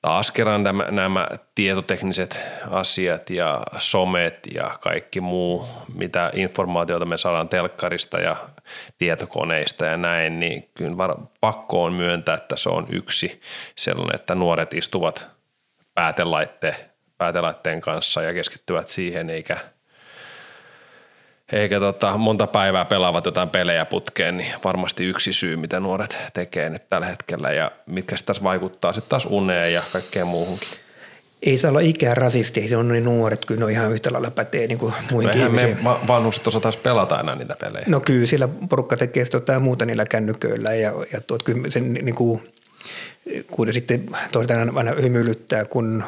taas 0.06 0.30
kerran 0.30 0.62
nämä, 0.62 0.86
nämä 0.90 1.28
tietotekniset 1.54 2.40
asiat 2.70 3.30
ja 3.30 3.62
somet 3.78 4.38
ja 4.54 4.78
kaikki 4.80 5.20
muu, 5.20 5.66
mitä 5.94 6.30
informaatiota 6.34 7.04
me 7.04 7.18
saadaan 7.18 7.48
telkkarista 7.48 8.20
ja 8.20 8.36
tietokoneista 8.98 9.86
ja 9.86 9.96
näin, 9.96 10.40
niin 10.40 10.70
kyllä 10.74 10.96
var, 10.96 11.16
pakko 11.40 11.84
on 11.84 11.92
myöntää, 11.92 12.34
että 12.34 12.56
se 12.56 12.68
on 12.68 12.86
yksi 12.90 13.40
sellainen, 13.76 14.14
että 14.14 14.34
nuoret 14.34 14.74
istuvat 14.74 15.28
päätelaitteen, 15.94 16.76
päätelaitteen 17.18 17.80
kanssa 17.80 18.22
ja 18.22 18.34
keskittyvät 18.34 18.88
siihen, 18.88 19.30
eikä 19.30 19.56
eikä 21.52 21.80
tota, 21.80 22.16
monta 22.18 22.46
päivää 22.46 22.84
pelaavat 22.84 23.24
jotain 23.26 23.48
pelejä 23.50 23.84
putkeen, 23.84 24.36
niin 24.36 24.52
varmasti 24.64 25.04
yksi 25.04 25.32
syy, 25.32 25.56
mitä 25.56 25.80
nuoret 25.80 26.16
tekee 26.34 26.70
nyt 26.70 26.82
tällä 26.90 27.06
hetkellä 27.06 27.52
ja 27.52 27.70
mitkä 27.86 28.16
se 28.16 28.24
taas 28.24 28.42
vaikuttaa 28.42 28.92
sitten 28.92 29.10
taas 29.10 29.26
uneen 29.30 29.72
ja 29.72 29.82
kaikkeen 29.92 30.26
muuhunkin. 30.26 30.68
Ei 31.42 31.58
saa 31.58 31.68
olla 31.70 31.80
ikään 31.80 32.16
rasisti, 32.16 32.68
se 32.68 32.76
on 32.76 32.88
ne 32.88 33.00
nuoret, 33.00 33.44
kyllä 33.44 33.58
ne 33.58 33.64
on 33.64 33.70
ihan 33.70 33.92
yhtä 33.92 34.12
lailla 34.12 34.30
pätee 34.30 34.66
niin 34.66 34.78
kuin 34.78 34.94
muihinkin 35.10 35.40
No 35.40 35.46
ihmisiin. 35.46 35.76
me 35.76 35.84
va- 35.84 36.00
vanhukset 36.06 36.46
osataan 36.46 36.74
pelata 36.82 37.20
enää 37.20 37.34
niitä 37.34 37.56
pelejä. 37.60 37.84
No 37.88 38.00
kyllä, 38.00 38.26
sillä 38.26 38.48
porukka 38.68 38.96
tekee 38.96 39.24
sitä 39.24 39.36
jotain 39.36 39.62
muuta 39.62 39.86
niillä 39.86 40.04
kännyköillä 40.04 40.74
ja, 40.74 40.92
ja 41.12 41.20
tuot, 41.20 41.42
kyllä 41.42 41.70
sen 41.70 41.94
niin 41.94 42.14
kuin, 42.14 42.42
kun 43.50 43.72
sitten 43.72 44.06
toisaalta 44.32 44.72
aina 44.74 44.92
hymyilyttää, 45.02 45.64
kun 45.64 46.04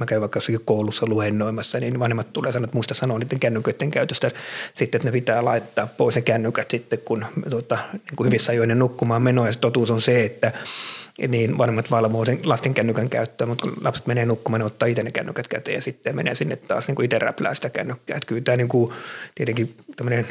mä 0.00 0.06
käyn 0.06 0.20
vaikka 0.20 0.36
jossakin 0.36 0.60
koulussa 0.64 1.06
luennoimassa, 1.06 1.80
niin 1.80 1.98
vanhemmat 1.98 2.32
tulee 2.32 2.52
sanoa, 2.52 2.64
että 2.64 2.76
muista 2.76 2.94
sanoa 2.94 3.18
niiden 3.18 3.40
kännyköiden 3.40 3.90
käytöstä 3.90 4.30
sitten, 4.74 4.98
että 4.98 5.08
ne 5.08 5.12
pitää 5.12 5.44
laittaa 5.44 5.86
pois 5.86 6.14
ne 6.14 6.22
kännykät 6.22 6.70
sitten, 6.70 6.98
kun 6.98 7.26
tuota, 7.50 7.78
niin 7.92 8.16
kuin 8.16 8.26
hyvissä 8.26 8.52
ajoin 8.52 8.68
ne 8.68 8.74
nukkumaan 8.74 9.22
menoa. 9.22 9.46
Ja 9.46 9.52
totuus 9.60 9.90
on 9.90 10.02
se, 10.02 10.24
että, 10.24 10.52
niin 11.28 11.58
vanhemmat 11.58 11.90
valvoo 11.90 12.24
sen 12.24 12.40
lasten 12.44 12.74
kännykän 12.74 13.10
käyttöä, 13.10 13.46
mutta 13.46 13.62
kun 13.62 13.76
lapset 13.84 14.06
menee 14.06 14.26
nukkumaan, 14.26 14.60
ne 14.60 14.64
ottaa 14.64 14.88
itse 14.88 15.02
ne 15.02 15.10
kännykät 15.10 15.48
käteen 15.48 15.74
ja 15.74 15.82
sitten 15.82 16.16
menee 16.16 16.34
sinne 16.34 16.56
taas 16.56 16.88
niin 16.88 16.94
kuin 16.94 17.04
itse 17.04 17.18
räplää 17.18 17.54
sitä 17.54 17.70
kännykkää. 17.70 18.16
Että 18.16 18.26
kyllä 18.26 18.42
tämä 18.42 18.56
niin 18.56 18.68
kuin, 18.68 18.92
tietenkin 19.34 19.76
tämmöinen 19.96 20.26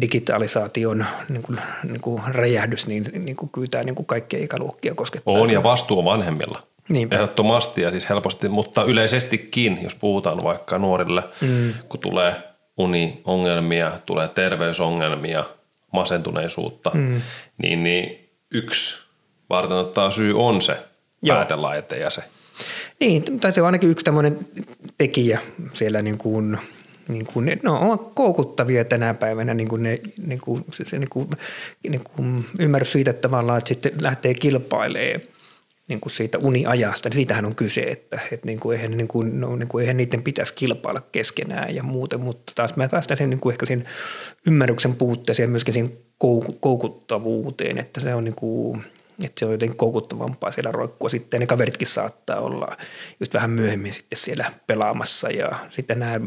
digitalisaation 0.00 1.06
niin 1.28 1.42
kuin, 1.42 1.58
niin 1.84 2.00
kuin 2.00 2.22
räjähdys, 2.26 2.86
niin, 2.86 3.04
niin 3.18 3.36
kuin 3.36 3.50
kyllä 3.50 3.68
tämä 3.68 3.84
niin 3.84 3.94
kuin 3.94 4.06
kaikkia 4.06 4.44
ikäluokkia 4.44 4.94
koskettaa. 4.94 5.34
On 5.34 5.50
ja 5.50 5.62
vastuu 5.62 5.98
on 5.98 6.04
vanhemmilla. 6.04 6.62
Niinpä. 6.88 7.16
Ehdottomasti 7.16 7.82
ja 7.82 7.90
siis 7.90 8.08
helposti, 8.08 8.48
mutta 8.48 8.84
yleisestikin, 8.84 9.78
jos 9.82 9.94
puhutaan 9.94 10.44
vaikka 10.44 10.78
nuorille, 10.78 11.22
mm. 11.40 11.74
kun 11.88 12.00
tulee 12.00 12.34
uniongelmia, 12.76 13.92
tulee 14.06 14.28
terveysongelmia, 14.28 15.44
masentuneisuutta, 15.92 16.90
mm. 16.94 17.22
niin, 17.62 17.84
niin 17.84 18.30
yksi 18.50 19.03
varten 19.50 19.76
ottaa 19.76 20.10
syy 20.10 20.38
on 20.38 20.62
se 20.62 20.76
päätelaite 21.26 21.96
ja 21.96 22.10
se. 22.10 22.22
Niin, 23.00 23.40
tai 23.40 23.52
se 23.52 23.60
on 23.60 23.66
ainakin 23.66 23.90
yksi 23.90 24.04
tämmöinen 24.04 24.38
tekijä 24.98 25.40
siellä 25.74 26.02
niin 26.02 26.18
kuin, 26.18 26.58
niin 27.08 27.26
kuin 27.26 27.46
ne, 27.46 27.58
no, 27.62 27.90
on 27.90 27.98
koukuttavia 27.98 28.84
tänä 28.84 29.14
päivänä 29.14 29.54
niin 29.54 29.68
kuin 29.68 29.82
ne, 29.82 30.00
niin 30.26 30.40
kuin, 30.40 30.64
se, 30.72 30.84
se 30.84 30.98
niin 30.98 31.08
kuin, 31.08 31.30
niin 31.88 32.02
kuin 32.14 32.44
ymmärrys 32.58 32.92
siitä 32.92 33.10
että 33.10 33.28
tavallaan, 33.28 33.58
että 33.58 33.68
sitten 33.68 33.92
lähtee 34.00 34.34
kilpailemaan 34.34 35.34
niin 35.88 36.00
kuin 36.00 36.12
siitä 36.12 36.38
uniajasta, 36.38 37.08
niin 37.08 37.14
siitähän 37.14 37.44
on 37.44 37.54
kyse, 37.54 37.80
että, 37.80 38.18
että 38.32 38.46
niin 38.46 38.60
kuin 38.60 38.76
eihän, 38.76 38.96
niin 38.96 39.08
kuin, 39.08 39.40
no, 39.40 39.56
niin 39.56 39.68
kuin 39.68 39.82
eihän 39.82 39.96
niiden 39.96 40.22
pitäisi 40.22 40.54
kilpailla 40.54 41.00
keskenään 41.12 41.74
ja 41.74 41.82
muuten, 41.82 42.20
mutta 42.20 42.52
taas 42.54 42.76
mä 42.76 42.88
päästän 42.88 43.16
sen 43.16 43.30
niin 43.30 43.40
kuin 43.40 43.52
ehkä 43.52 43.66
sen 43.66 43.88
ymmärryksen 44.46 44.96
puutteeseen 44.96 45.46
ja 45.46 45.50
myöskin 45.50 45.74
sen 45.74 45.92
koukuttavuuteen, 46.60 47.78
että 47.78 48.00
se 48.00 48.14
on 48.14 48.24
niin 48.24 48.34
kuin, 48.34 48.84
että 49.24 49.40
se 49.40 49.46
on 49.46 49.52
jotenkin 49.52 49.78
koukuttavampaa 49.78 50.50
siellä 50.50 50.72
roikkua 50.72 51.10
sitten. 51.10 51.40
Ne 51.40 51.46
kaveritkin 51.46 51.86
saattaa 51.86 52.40
olla 52.40 52.76
just 53.20 53.34
vähän 53.34 53.50
myöhemmin 53.50 53.92
sitten 53.92 54.18
siellä 54.18 54.52
pelaamassa 54.66 55.30
ja 55.30 55.50
sitten 55.70 55.98
nämä 55.98 56.20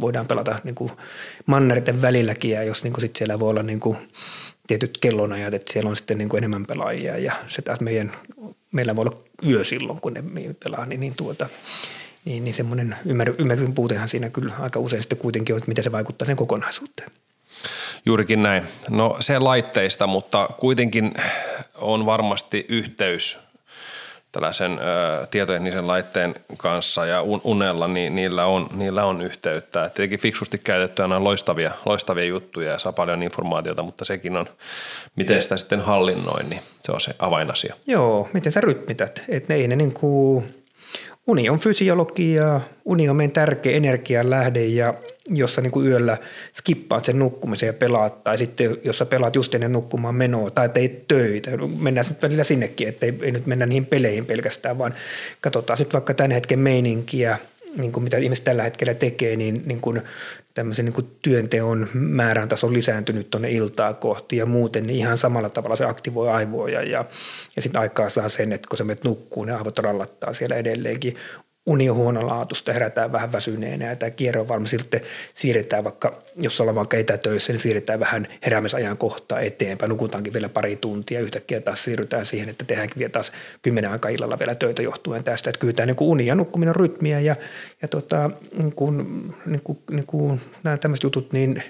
voidaan 0.00 0.26
pelata 0.26 0.58
niin 0.64 0.74
kuin 0.74 0.90
mannerten 1.46 2.02
välilläkin 2.02 2.50
ja 2.50 2.62
jos 2.62 2.82
niin 2.82 2.92
kuin 2.92 3.02
sitten 3.02 3.18
siellä 3.18 3.40
voi 3.40 3.50
olla 3.50 3.62
niin 3.62 3.80
kuin 3.80 3.96
tietyt 4.66 4.98
kellonajat, 5.00 5.54
että 5.54 5.72
siellä 5.72 5.90
on 5.90 5.96
sitten 5.96 6.18
niin 6.18 6.28
kuin 6.28 6.38
enemmän 6.38 6.66
pelaajia 6.66 7.18
ja 7.18 7.32
se 7.48 7.62
taas 7.62 7.80
meidän, 7.80 8.12
meillä 8.72 8.96
voi 8.96 9.02
olla 9.02 9.18
yö 9.46 9.64
silloin, 9.64 10.00
kun 10.00 10.14
ne 10.14 10.24
pelaa, 10.64 10.86
niin, 10.86 11.00
niin 11.00 11.14
tuota, 11.14 11.48
niin, 12.24 12.44
niin 12.44 12.54
semmoinen 12.54 12.96
ymmär, 13.04 13.32
ymmärryksen 13.38 13.74
puutehan 13.74 14.08
siinä 14.08 14.30
kyllä 14.30 14.54
aika 14.58 14.80
usein 14.80 15.02
sitten 15.02 15.18
kuitenkin 15.18 15.54
on, 15.54 15.58
että 15.58 15.68
miten 15.68 15.84
se 15.84 15.92
vaikuttaa 15.92 16.26
sen 16.26 16.36
kokonaisuuteen. 16.36 17.10
Juurikin 18.06 18.42
näin. 18.42 18.64
No 18.90 19.16
se 19.20 19.38
laitteista, 19.38 20.06
mutta 20.06 20.48
kuitenkin 20.58 21.14
on 21.78 22.06
varmasti 22.06 22.66
yhteys 22.68 23.38
tällaisen 24.32 24.78
ö, 24.78 25.26
tietoteknisen 25.26 25.86
laitteen 25.86 26.34
kanssa 26.56 27.06
ja 27.06 27.22
unella, 27.44 27.88
niin 27.88 28.14
niillä 28.14 28.46
on, 28.46 28.68
niillä 28.74 29.04
on 29.04 29.22
yhteyttä. 29.22 29.84
Et 29.84 29.94
tietenkin 29.94 30.20
fiksusti 30.20 30.58
käytettyä 30.58 31.04
on 31.04 31.24
loistavia, 31.24 31.70
loistavia 31.84 32.24
juttuja 32.24 32.72
ja 32.72 32.78
saa 32.78 32.92
paljon 32.92 33.22
informaatiota, 33.22 33.82
mutta 33.82 34.04
sekin 34.04 34.36
on, 34.36 34.46
miten 35.16 35.42
sitä 35.42 35.56
sitten 35.56 35.80
hallinnoin, 35.80 36.50
niin 36.50 36.62
se 36.80 36.92
on 36.92 37.00
se 37.00 37.14
avainasia. 37.18 37.74
Joo, 37.86 38.28
miten 38.32 38.52
sä 38.52 38.60
rytmität. 38.60 39.22
Että 39.28 39.54
ne 39.54 39.60
ei 39.60 39.68
ne 39.68 39.76
niin 39.76 39.94
kuin 39.94 40.54
Uni 41.26 41.48
on 41.48 41.58
fysiologiaa, 41.58 42.60
uni 42.84 43.08
on 43.08 43.16
meidän 43.16 43.32
tärkeä 43.32 43.76
energianlähde 43.76 44.64
ja 44.64 44.94
jossa 45.28 45.60
niin 45.60 45.86
yöllä 45.86 46.18
skippaat 46.54 47.04
sen 47.04 47.18
nukkumisen 47.18 47.66
ja 47.66 47.72
pelaat, 47.72 48.24
tai 48.24 48.38
sitten 48.38 48.76
jos 48.84 48.98
sä 48.98 49.06
pelaat 49.06 49.36
just 49.36 49.54
ennen 49.54 49.72
nukkumaan 49.72 50.14
menoa, 50.14 50.50
tai 50.50 50.68
teit 50.68 51.08
töitä, 51.08 51.50
mennään 51.78 52.06
nyt 52.08 52.22
välillä 52.22 52.44
sinnekin, 52.44 52.88
että 52.88 53.06
ei, 53.06 53.18
ei 53.22 53.32
nyt 53.32 53.46
mennä 53.46 53.66
niihin 53.66 53.86
peleihin 53.86 54.26
pelkästään, 54.26 54.78
vaan 54.78 54.94
katsotaan 55.40 55.76
sitten 55.76 55.92
vaikka 55.92 56.14
tämän 56.14 56.30
hetken 56.30 56.58
meininkiä, 56.58 57.38
niin 57.76 57.92
kuin 57.92 58.04
mitä 58.04 58.16
ihmiset 58.16 58.44
tällä 58.44 58.62
hetkellä 58.62 58.94
tekee, 58.94 59.36
niin, 59.36 59.62
niin 59.66 59.80
kuin 59.80 60.02
tämmöisen 60.56 60.84
niin 60.84 60.92
kuin 60.92 61.16
työnteon 61.22 61.88
määrän 61.94 62.48
taso 62.48 62.72
lisääntynyt 62.72 63.30
tuonne 63.30 63.50
iltaa 63.50 63.94
kohti 63.94 64.36
ja 64.36 64.46
muuten, 64.46 64.86
niin 64.86 64.98
ihan 64.98 65.18
samalla 65.18 65.50
tavalla 65.50 65.76
se 65.76 65.84
aktivoi 65.84 66.28
aivoja 66.28 66.82
ja, 66.82 67.04
ja 67.56 67.62
sitten 67.62 67.80
aikaa 67.80 68.08
saa 68.08 68.28
sen, 68.28 68.52
että 68.52 68.68
kun 68.68 68.78
sä 68.78 68.84
menet 68.84 69.04
nukkuun, 69.04 69.46
ne 69.46 69.52
aivot 69.52 69.78
rallattaa 69.78 70.32
siellä 70.32 70.56
edelleenkin 70.56 71.16
uni 71.66 71.90
on 71.90 71.96
huonolaatuista, 71.96 72.72
herätään 72.72 73.12
vähän 73.12 73.32
väsyneenä 73.32 73.86
ja 73.86 73.96
tämä 73.96 74.10
kierre 74.10 74.40
on 74.40 74.48
varmaan 74.48 74.68
sitten 74.68 75.00
siirretään 75.34 75.84
vaikka, 75.84 76.22
jos 76.36 76.60
ollaan 76.60 76.74
vaikka 76.74 76.96
etätöissä, 76.96 77.52
niin 77.52 77.60
siirretään 77.60 78.00
vähän 78.00 78.28
heräämisajan 78.44 78.98
kohtaa 78.98 79.40
eteenpäin, 79.40 79.90
nukutaankin 79.90 80.32
vielä 80.32 80.48
pari 80.48 80.76
tuntia, 80.76 81.20
yhtäkkiä 81.20 81.60
taas 81.60 81.84
siirrytään 81.84 82.26
siihen, 82.26 82.48
että 82.48 82.64
tehdäänkin 82.64 82.98
vielä 82.98 83.10
taas 83.10 83.32
kymmenen 83.62 83.90
aikaa 83.90 84.10
illalla 84.10 84.38
vielä 84.38 84.54
töitä 84.54 84.82
johtuen 84.82 85.24
tästä, 85.24 85.50
että 85.50 85.60
kyllä 85.60 85.72
tämä 85.72 85.86
niin 85.86 85.96
uni 86.00 86.26
ja 86.26 86.34
nukkuminen 86.34 86.70
on 86.70 86.76
rytmiä 86.76 87.20
ja, 87.20 87.36
ja 87.82 87.88
tota, 87.88 88.30
niin 88.58 88.72
kuin, 88.72 88.96
niin 89.46 89.60
kuin, 89.64 89.78
niin 89.90 90.06
kuin 90.06 90.40
nämä 90.64 90.76
tämmöiset 90.76 91.04
jutut, 91.04 91.32
niin, 91.32 91.62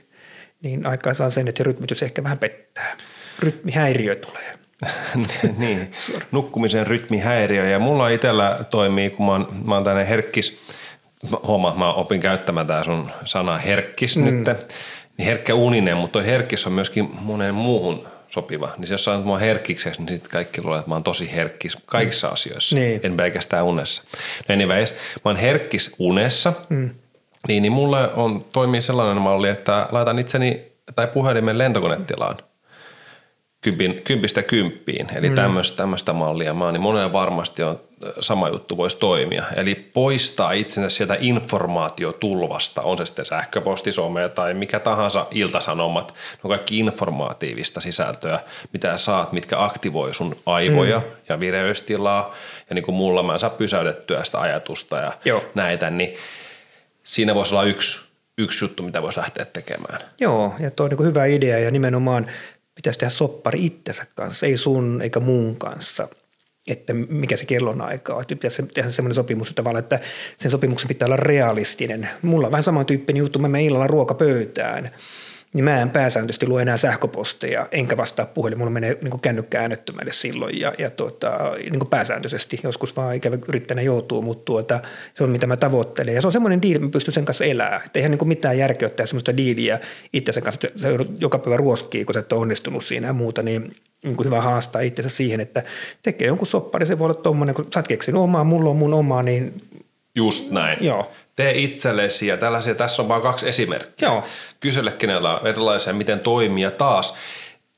niin 0.62 0.87
aikaa 0.87 1.14
saa 1.14 1.30
sen, 1.30 1.48
että 1.48 1.59
se 1.59 1.64
rytmitys 1.64 2.02
ehkä 2.02 2.22
vähän 2.22 2.38
pettää. 2.38 2.96
Rytmihäiriö 3.38 4.16
tulee. 4.16 4.65
niin, 5.58 5.92
nukkumisen 6.32 6.86
rytmihäiriö. 6.86 7.66
Ja 7.66 7.78
mulla 7.78 8.08
itsellä 8.08 8.58
toimii, 8.70 9.10
kun 9.10 9.26
mä 9.26 9.32
oon, 9.32 9.48
mä 9.64 9.74
oon 9.74 9.84
tänne 9.84 10.08
herkkis, 10.08 10.62
huomaa, 11.42 11.74
mä 11.74 11.92
opin 11.92 12.20
käyttämään 12.20 12.66
tää 12.66 12.84
sun 12.84 13.10
sana 13.24 13.58
herkkis 13.58 14.16
mm. 14.16 14.24
nyt, 14.24 14.34
niin 14.34 15.26
herkkä 15.26 15.54
uninen, 15.54 15.96
mutta 15.96 16.12
toi 16.12 16.26
herkkis 16.26 16.66
on 16.66 16.72
myöskin 16.72 17.10
monen 17.20 17.54
muuhun 17.54 18.08
sopiva. 18.28 18.68
Niin 18.78 18.90
jos 18.90 19.04
sanot 19.04 19.24
mua 19.24 19.38
herkkikseksi, 19.38 20.00
niin 20.00 20.08
sitten 20.08 20.30
kaikki 20.30 20.62
luulee, 20.62 20.78
että 20.78 20.90
mä 20.90 20.94
oon 20.94 21.04
tosi 21.04 21.32
herkkis 21.32 21.78
kaikissa 21.86 22.26
mm. 22.26 22.32
asioissa, 22.32 22.76
niin. 22.76 23.00
en 23.02 23.16
pelkästään 23.16 23.64
unessa. 23.64 24.02
No 24.48 24.52
anyways, 24.54 24.94
mä 25.24 25.30
oon 25.30 25.36
herkkis 25.36 25.94
unessa, 25.98 26.52
mm. 26.68 26.90
niin, 27.48 27.62
niin 27.62 27.72
mulle 27.72 28.12
on, 28.12 28.44
toimii 28.52 28.82
sellainen 28.82 29.22
malli, 29.22 29.48
että 29.48 29.88
laitan 29.92 30.18
itseni 30.18 30.62
tai 30.96 31.06
puhelimen 31.06 31.58
lentokonetilaan– 31.58 32.36
kympin, 33.66 34.02
kympistä 34.05 34.42
kymppiin, 34.42 35.07
eli 35.14 35.29
mm. 35.29 35.35
tämmöistä, 35.35 36.12
mallia 36.12 36.55
maa, 36.55 36.72
niin 36.72 36.81
monelle 36.81 37.12
varmasti 37.12 37.62
on 37.62 37.81
sama 38.20 38.48
juttu 38.48 38.76
voisi 38.76 38.98
toimia. 38.98 39.44
Eli 39.57 39.74
poistaa 39.74 40.52
itsensä 40.52 40.96
sieltä 40.96 41.16
informaatiotulvasta, 41.20 42.83
on 42.83 42.98
se 42.98 43.07
sitten 43.07 43.24
sähköposti, 43.24 43.92
some 43.92 44.29
tai 44.29 44.55
mikä 44.55 44.81
tahansa 44.81 45.26
iltasanomat, 45.31 46.09
ne 46.09 46.40
on 46.44 46.48
kaikki 46.50 46.79
informaatiivista 46.79 47.81
sisältöä, 47.81 48.40
mitä 48.72 48.96
saat, 48.96 49.33
mitkä 49.33 49.64
aktivoi 49.64 50.14
sun 50.14 50.37
aivoja 50.46 50.98
mm. 50.98 51.05
ja 51.29 51.40
vireystilaa, 51.40 52.35
ja 52.68 52.74
niin 52.74 52.85
kuin 52.85 52.94
mulla 52.94 53.22
mä 53.22 53.33
en 53.33 53.38
saa 53.38 53.50
pysäytettyä 53.50 54.24
sitä 54.24 54.40
ajatusta 54.40 54.96
ja 54.96 55.12
Joo. 55.24 55.44
näitä, 55.55 55.90
niin 55.90 56.14
siinä 57.02 57.35
voisi 57.35 57.55
olla 57.55 57.64
yksi, 57.64 58.07
yksi 58.38 58.64
juttu, 58.64 58.83
mitä 58.83 59.02
voisi 59.02 59.20
lähteä 59.20 59.44
tekemään. 59.44 60.00
Joo, 60.20 60.55
ja 60.61 60.70
tuo 60.70 60.85
on 60.85 60.90
niin 60.90 61.07
hyvä 61.07 61.24
idea 61.24 61.59
ja 61.59 61.70
nimenomaan 61.70 62.26
pitäisi 62.76 62.98
tehdä 62.98 63.10
soppari 63.10 63.66
itsensä 63.66 64.06
kanssa, 64.14 64.46
ei 64.46 64.58
sun 64.58 65.02
eikä 65.02 65.20
muun 65.20 65.56
kanssa, 65.56 66.08
että 66.66 66.94
mikä 66.94 67.36
se 67.36 67.46
kellonaika 67.46 68.14
on. 68.14 68.20
Että 68.20 68.36
pitäisi 68.36 68.62
tehdä 68.74 68.90
semmoinen 68.90 69.14
sopimus 69.14 69.48
että 69.48 69.78
että 69.78 70.00
sen 70.36 70.50
sopimuksen 70.50 70.88
pitää 70.88 71.06
olla 71.06 71.16
realistinen. 71.16 72.08
Mulla 72.22 72.46
on 72.46 72.52
vähän 72.52 72.62
samantyyppinen 72.62 73.20
juttu, 73.20 73.38
mä 73.38 73.48
menen 73.48 73.66
illalla 73.66 73.86
ruokapöytään– 73.86 74.90
niin 75.56 75.64
mä 75.64 75.82
en 75.82 75.90
pääsääntöisesti 75.90 76.48
lue 76.48 76.62
enää 76.62 76.76
sähköposteja, 76.76 77.66
enkä 77.70 77.96
vastaa 77.96 78.26
puhelin. 78.26 78.58
Mulla 78.58 78.70
menee 78.70 78.98
niin 79.02 79.20
kännykkä 79.20 79.60
äänettömälle 79.60 80.12
silloin 80.12 80.60
ja, 80.60 80.72
ja 80.78 80.90
tuota, 80.90 81.38
niin 81.70 81.86
pääsääntöisesti. 81.90 82.60
Joskus 82.62 82.96
vaan 82.96 83.14
ikävä 83.14 83.38
yrittäjänä 83.48 83.82
joutuu, 83.82 84.22
mutta 84.22 84.44
tuota, 84.44 84.80
se 85.14 85.24
on 85.24 85.30
mitä 85.30 85.46
mä 85.46 85.56
tavoittelen. 85.56 86.14
Ja 86.14 86.20
se 86.20 86.26
on 86.26 86.32
semmoinen 86.32 86.62
diili, 86.62 86.74
että 86.74 86.86
mä 86.86 86.90
pystyn 86.90 87.14
sen 87.14 87.24
kanssa 87.24 87.44
elämään. 87.44 87.82
Että 87.86 87.98
eihän 87.98 88.10
niin 88.10 88.28
mitään 88.28 88.58
järkeä 88.58 88.88
tehdä 88.88 89.06
semmoista 89.06 89.36
diiliä 89.36 89.80
itsensä 90.12 90.40
kanssa. 90.40 90.68
Se 90.76 90.88
joka 91.20 91.38
päivä 91.38 91.56
ruoskii, 91.56 92.04
kun 92.04 92.14
sä 92.14 92.20
et 92.20 92.32
ole 92.32 92.40
onnistunut 92.40 92.84
siinä 92.84 93.06
ja 93.06 93.12
muuta, 93.12 93.42
niin 93.42 93.72
niin 94.02 94.16
kuin 94.16 94.26
hyvä 94.26 94.40
haastaa 94.40 94.80
itsensä 94.80 95.10
siihen, 95.16 95.40
että 95.40 95.62
tekee 96.02 96.26
jonkun 96.26 96.46
soppari. 96.46 96.86
Se 96.86 96.98
voi 96.98 97.04
olla 97.04 97.14
tuommoinen, 97.14 97.54
kun 97.54 97.66
sä 97.74 97.80
oot 97.80 97.88
keksinyt 97.88 98.20
omaa, 98.20 98.44
mulla 98.44 98.70
on 98.70 98.76
mun 98.76 98.94
omaa, 98.94 99.22
niin 99.22 99.62
Just 100.14 100.50
näin. 100.50 100.84
Joo 100.84 101.12
tee 101.37 101.59
itsellesi 101.59 102.27
ja 102.27 102.37
tällaisia. 102.37 102.75
Tässä 102.75 103.03
on 103.03 103.09
vain 103.09 103.22
kaksi 103.22 103.49
esimerkkiä. 103.49 104.09
Joo. 104.09 104.25
Kysele 104.61 104.92
kenellä 104.92 105.38
on 105.38 105.46
erilaisia, 105.46 105.92
miten 105.92 106.20
toimii 106.20 106.62
ja 106.62 106.70
taas 106.70 107.14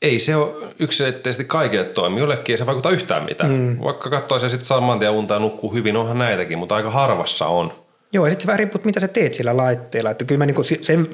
ei 0.02 0.18
se 0.18 0.36
ole 0.36 0.74
yksilöllisesti 0.78 1.44
kaikille 1.44 1.84
toimi. 1.84 2.20
Jollekin 2.20 2.52
ei 2.52 2.58
se 2.58 2.66
vaikuta 2.66 2.90
yhtään 2.90 3.24
mitään. 3.24 3.50
Mm. 3.50 3.78
Vaikka 3.80 4.10
katsoisi 4.10 4.48
sitten 4.48 4.66
saman 4.66 4.98
tien 4.98 5.10
unta 5.10 5.34
ja 5.34 5.40
nukkuu 5.40 5.74
hyvin, 5.74 5.96
onhan 5.96 6.18
näitäkin, 6.18 6.58
mutta 6.58 6.76
aika 6.76 6.90
harvassa 6.90 7.46
on. 7.46 7.72
Joo, 8.12 8.26
ja 8.26 8.30
sitten 8.30 8.42
se 8.42 8.46
vähän 8.46 8.58
riippuu, 8.58 8.80
mitä 8.84 9.00
sä 9.00 9.08
teet 9.08 9.32
sillä 9.32 9.56
laitteella. 9.56 10.10
Että 10.10 10.24
kyllä 10.24 10.38
mä 10.38 10.46
niinku 10.46 10.64
sen, 10.82 11.08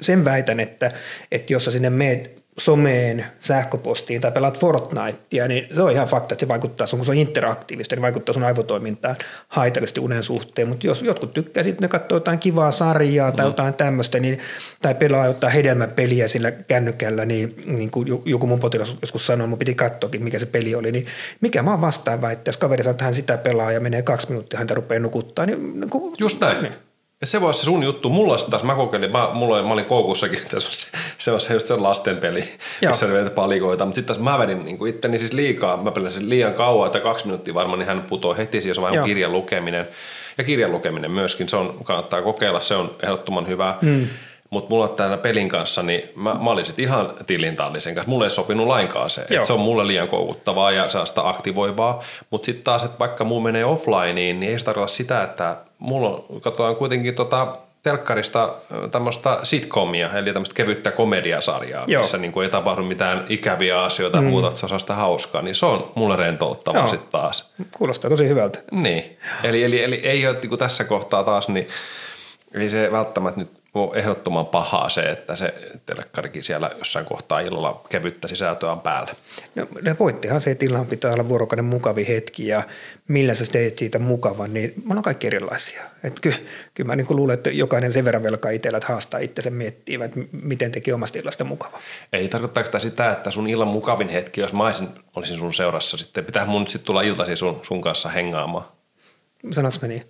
sen 0.00 0.24
väitän, 0.24 0.60
että, 0.60 0.92
että 1.32 1.52
jos 1.52 1.64
sä 1.64 1.70
sinne 1.70 1.90
meet 1.90 2.45
someen, 2.58 3.24
sähköpostiin 3.38 4.20
tai 4.20 4.32
pelaat 4.32 4.60
Fortnitea, 4.60 5.48
niin 5.48 5.66
se 5.74 5.82
on 5.82 5.92
ihan 5.92 6.08
fakta, 6.08 6.34
että 6.34 6.40
se 6.40 6.48
vaikuttaa 6.48 6.86
sun, 6.86 6.98
kun 6.98 7.06
se 7.06 7.12
on 7.12 7.18
interaktiivista, 7.18 7.96
niin 7.96 8.02
vaikuttaa 8.02 8.32
sun 8.32 8.44
aivotoimintaan 8.44 9.16
haitallisesti 9.48 10.00
unen 10.00 10.22
suhteen. 10.22 10.68
Mutta 10.68 10.86
jos 10.86 11.02
jotkut 11.02 11.32
tykkää 11.32 11.62
sitten, 11.62 11.82
ne 11.82 11.88
katsoo 11.88 12.16
jotain 12.16 12.38
kivaa 12.38 12.70
sarjaa 12.70 13.32
tai 13.32 13.46
mm. 13.46 13.50
jotain 13.50 13.74
tämmöistä, 13.74 14.20
niin, 14.20 14.38
tai 14.82 14.94
pelaa 14.94 15.26
jotain 15.26 15.52
hedelmäpeliä 15.52 16.28
sillä 16.28 16.50
kännykällä, 16.50 17.24
niin, 17.24 17.62
niin 17.66 17.90
kuin 17.90 18.08
joku 18.24 18.46
mun 18.46 18.60
potilas 18.60 18.96
joskus 19.02 19.26
sanoi, 19.26 19.46
mun 19.46 19.58
piti 19.58 19.74
katsoakin, 19.74 20.24
mikä 20.24 20.38
se 20.38 20.46
peli 20.46 20.74
oli, 20.74 20.92
niin 20.92 21.06
mikä 21.40 21.62
mä 21.62 21.70
oon 21.70 21.80
vastaava, 21.80 22.30
että 22.30 22.48
jos 22.48 22.56
kaveri 22.56 22.82
sanoo, 22.82 22.92
että 22.92 23.04
hän 23.04 23.14
sitä 23.14 23.38
pelaa 23.38 23.72
ja 23.72 23.80
menee 23.80 24.02
kaksi 24.02 24.28
minuuttia, 24.28 24.58
häntä 24.58 24.74
rupeaa 24.74 25.00
nukuttaa, 25.00 25.46
niin, 25.46 25.80
niin 25.80 25.90
kuin, 25.90 26.14
Just 26.18 26.40
näin. 26.40 26.62
Niin. 26.62 26.72
Ja 27.20 27.26
se 27.26 27.40
voisi 27.40 27.58
se 27.58 27.64
sun 27.64 27.82
juttu. 27.82 28.10
Mulla 28.10 28.36
taas, 28.50 28.62
mä 28.62 28.74
kokeilin, 28.74 29.12
mä, 29.12 29.28
mulla, 29.32 29.62
mä 29.62 29.72
olin 29.72 29.84
koukussakin, 29.84 30.38
että 30.42 30.60
se 30.60 30.66
on 30.66 30.72
se, 30.72 30.90
se, 31.18 31.30
on 31.32 31.40
se, 31.40 31.54
just 31.54 31.66
se 31.66 31.76
lastenpeli, 31.76 32.44
Joo. 32.82 32.90
missä 32.90 33.06
oli 33.06 33.30
palikoita. 33.30 33.84
Mutta 33.84 33.94
sitten 33.94 34.16
taas 34.16 34.24
mä 34.24 34.38
vedin 34.38 34.64
niin 34.64 34.86
itteni 34.86 35.18
siis 35.18 35.32
liikaa, 35.32 35.76
mä 35.76 35.90
pelasin 35.90 36.28
liian 36.28 36.54
kauan, 36.54 36.86
että 36.86 37.00
kaksi 37.00 37.26
minuuttia 37.26 37.54
varmaan, 37.54 37.78
niin 37.78 37.86
hän 37.86 38.02
putoo 38.02 38.36
heti 38.36 38.60
siihen, 38.60 38.74
se 38.74 38.80
on 38.80 39.04
kirjan 39.04 39.32
lukeminen. 39.32 39.86
Ja 40.38 40.44
kirjan 40.44 40.72
lukeminen 40.72 41.10
myöskin, 41.10 41.48
se 41.48 41.56
on, 41.56 41.78
kannattaa 41.84 42.22
kokeilla, 42.22 42.60
se 42.60 42.74
on 42.74 42.96
ehdottoman 43.02 43.48
hyvä. 43.48 43.78
Mm. 43.82 44.06
Mutta 44.50 44.70
mulla 44.70 44.88
täällä 44.88 45.16
pelin 45.16 45.48
kanssa, 45.48 45.82
niin 45.82 46.02
mä, 46.14 46.34
mä 46.34 46.50
olin 46.50 46.66
sitten 46.66 46.84
ihan 46.84 47.14
tilintallisen 47.26 47.94
kanssa. 47.94 48.10
Mulle 48.10 48.26
ei 48.26 48.30
sopinut 48.30 48.66
lainkaan 48.66 49.10
se. 49.10 49.20
että 49.20 49.46
se 49.46 49.52
on 49.52 49.60
mulle 49.60 49.86
liian 49.86 50.08
koukuttavaa 50.08 50.70
ja 50.70 50.88
sitä 50.88 51.28
aktivoivaa. 51.28 52.02
Mutta 52.30 52.46
sitten 52.46 52.64
taas, 52.64 52.82
että 52.82 52.98
vaikka 52.98 53.24
muu 53.24 53.40
menee 53.40 53.64
offlineen, 53.64 54.40
niin 54.40 54.42
ei 54.42 54.58
se 54.58 54.64
tarkoita 54.64 54.92
sitä, 54.92 55.22
että 55.22 55.56
mulla 55.78 56.08
on, 56.08 56.40
katsotaan 56.40 56.76
kuitenkin 56.76 57.14
tota 57.14 57.56
telkkarista 57.82 58.54
tämmöistä 58.90 59.38
sitcomia, 59.42 60.10
eli 60.12 60.32
tämmöistä 60.32 60.54
kevyttä 60.54 60.90
komediasarjaa, 60.90 61.84
Joo. 61.86 62.02
missä 62.02 62.18
niin 62.18 62.32
kuin 62.32 62.44
ei 62.44 62.50
tapahdu 62.50 62.82
mitään 62.82 63.24
ikäviä 63.28 63.82
asioita 63.82 64.20
mm. 64.20 64.26
muuta, 64.26 64.48
että 64.48 64.60
se 64.60 64.74
on 64.74 64.80
sitä 64.80 64.94
hauskaa, 64.94 65.42
niin 65.42 65.54
se 65.54 65.66
on 65.66 65.92
mulle 65.94 66.16
rentouttavaa 66.16 66.88
sitten 66.88 67.10
taas. 67.12 67.52
Kuulostaa 67.78 68.10
tosi 68.10 68.28
hyvältä. 68.28 68.58
Niin, 68.70 69.18
eli, 69.44 69.64
eli, 69.64 69.82
eli 69.82 69.94
ei 69.94 70.26
ole 70.26 70.36
niin 70.42 70.58
tässä 70.58 70.84
kohtaa 70.84 71.24
taas, 71.24 71.48
niin 71.48 71.68
ei 72.54 72.70
se 72.70 72.92
välttämättä 72.92 73.40
nyt 73.40 73.50
ole 73.82 73.96
ehdottoman 73.98 74.46
pahaa 74.46 74.88
se, 74.88 75.00
että 75.00 75.36
se 75.36 75.54
telekkarikin 75.86 76.44
siellä 76.44 76.70
jossain 76.78 77.06
kohtaa 77.06 77.40
illalla 77.40 77.84
kevyttä 77.88 78.28
sisältöä 78.28 78.72
on 78.72 78.80
päällä. 78.80 79.14
No, 79.54 79.66
voittihan 79.98 80.40
se, 80.40 80.50
että 80.50 80.64
illan 80.64 80.86
pitää 80.86 81.12
olla 81.12 81.28
vuorokauden 81.28 81.64
mukavi 81.64 82.08
hetki 82.08 82.46
ja 82.46 82.62
millä 83.08 83.34
sä 83.34 83.44
teet 83.52 83.78
siitä 83.78 83.98
mukavan, 83.98 84.54
niin 84.54 84.74
me 84.84 84.94
on 84.94 85.02
kaikki 85.02 85.26
erilaisia. 85.26 85.82
Että 86.04 86.20
ky, 86.20 86.34
kyllä 86.74 86.88
mä 86.88 86.96
niin 86.96 87.06
luulen, 87.10 87.34
että 87.34 87.50
jokainen 87.50 87.92
sen 87.92 88.04
verran 88.04 88.22
velkaa 88.22 88.50
itsellä, 88.50 88.78
että 88.78 88.92
haastaa 88.92 89.20
itsensä 89.20 89.50
miettiä, 89.50 90.04
että 90.04 90.20
miten 90.32 90.70
teki 90.70 90.92
omasta 90.92 91.18
illasta 91.18 91.44
mukava. 91.44 91.78
Ei 92.12 92.28
tarkoittaako 92.28 92.66
sitä 92.66 92.78
sitä, 92.88 93.12
että 93.12 93.30
sun 93.30 93.46
illan 93.46 93.68
mukavin 93.68 94.08
hetki, 94.08 94.40
jos 94.40 94.52
mä 94.52 94.66
olisin, 94.66 94.88
olisin 95.16 95.38
sun 95.38 95.54
seurassa, 95.54 95.96
sitten 95.96 96.24
pitää 96.24 96.46
mun 96.46 96.66
sitten 96.66 96.86
tulla 96.86 97.02
iltasi 97.02 97.36
sun, 97.36 97.60
sun 97.62 97.80
kanssa 97.80 98.08
hengaamaan? 98.08 98.64
Sanoinko 99.52 99.78
mä 99.82 99.88
niin? 99.88 100.04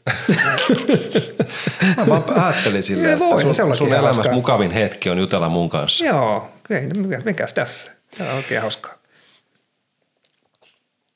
mä 1.96 2.06
vaan 2.06 2.40
ajattelin 2.40 2.82
silleen, 2.82 3.12
että 3.12 3.24
voi, 3.24 3.42
sun, 3.42 3.54
se 3.54 3.62
sun 3.74 3.88
elämässä 3.88 4.14
hauskaa. 4.14 4.32
mukavin 4.32 4.70
hetki 4.70 5.10
on 5.10 5.18
jutella 5.18 5.48
mun 5.48 5.68
kanssa. 5.68 6.04
Joo, 6.04 6.48
ei, 6.70 6.86
mikäs, 6.86 7.24
mikäs 7.24 7.54
tässä? 7.54 7.92
Tämä 8.18 8.30
on 8.30 8.36
oikein 8.36 8.60
hauskaa. 8.60 8.94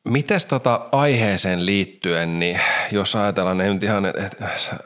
Mites 0.04 0.44
tota 0.44 0.88
aiheeseen 0.92 1.66
liittyen, 1.66 2.38
niin 2.38 2.60
jos 2.92 3.16
ajatellaan 3.16 3.60
ei 3.60 3.74
nyt 3.74 3.82
ihan 3.82 4.04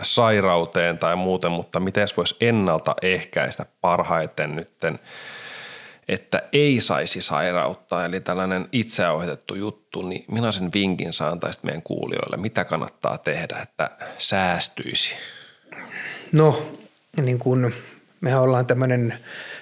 sairauteen 0.02 0.98
tai 0.98 1.16
muuten, 1.16 1.52
mutta 1.52 1.80
miten 1.80 2.08
voisi 2.16 2.36
ennaltaehkäistä 2.40 3.66
parhaiten 3.80 4.56
nytten– 4.56 4.98
että 6.08 6.42
ei 6.52 6.80
saisi 6.80 7.22
sairauttaa, 7.22 8.04
eli 8.04 8.20
tällainen 8.20 8.68
itseohjatettu 8.72 9.54
juttu, 9.54 10.02
niin 10.02 10.24
millaisen 10.30 10.72
vinkin 10.74 11.12
saa 11.12 11.30
antaisit 11.30 11.62
meidän 11.64 11.82
kuulijoille? 11.82 12.36
Mitä 12.36 12.64
kannattaa 12.64 13.18
tehdä, 13.18 13.58
että 13.62 13.90
säästyisi? 14.18 15.14
No, 16.32 16.72
niin 17.22 17.38
kuin 17.38 17.74
mehän 18.20 18.40
ollaan 18.40 18.66
tämmöinen 18.66 19.14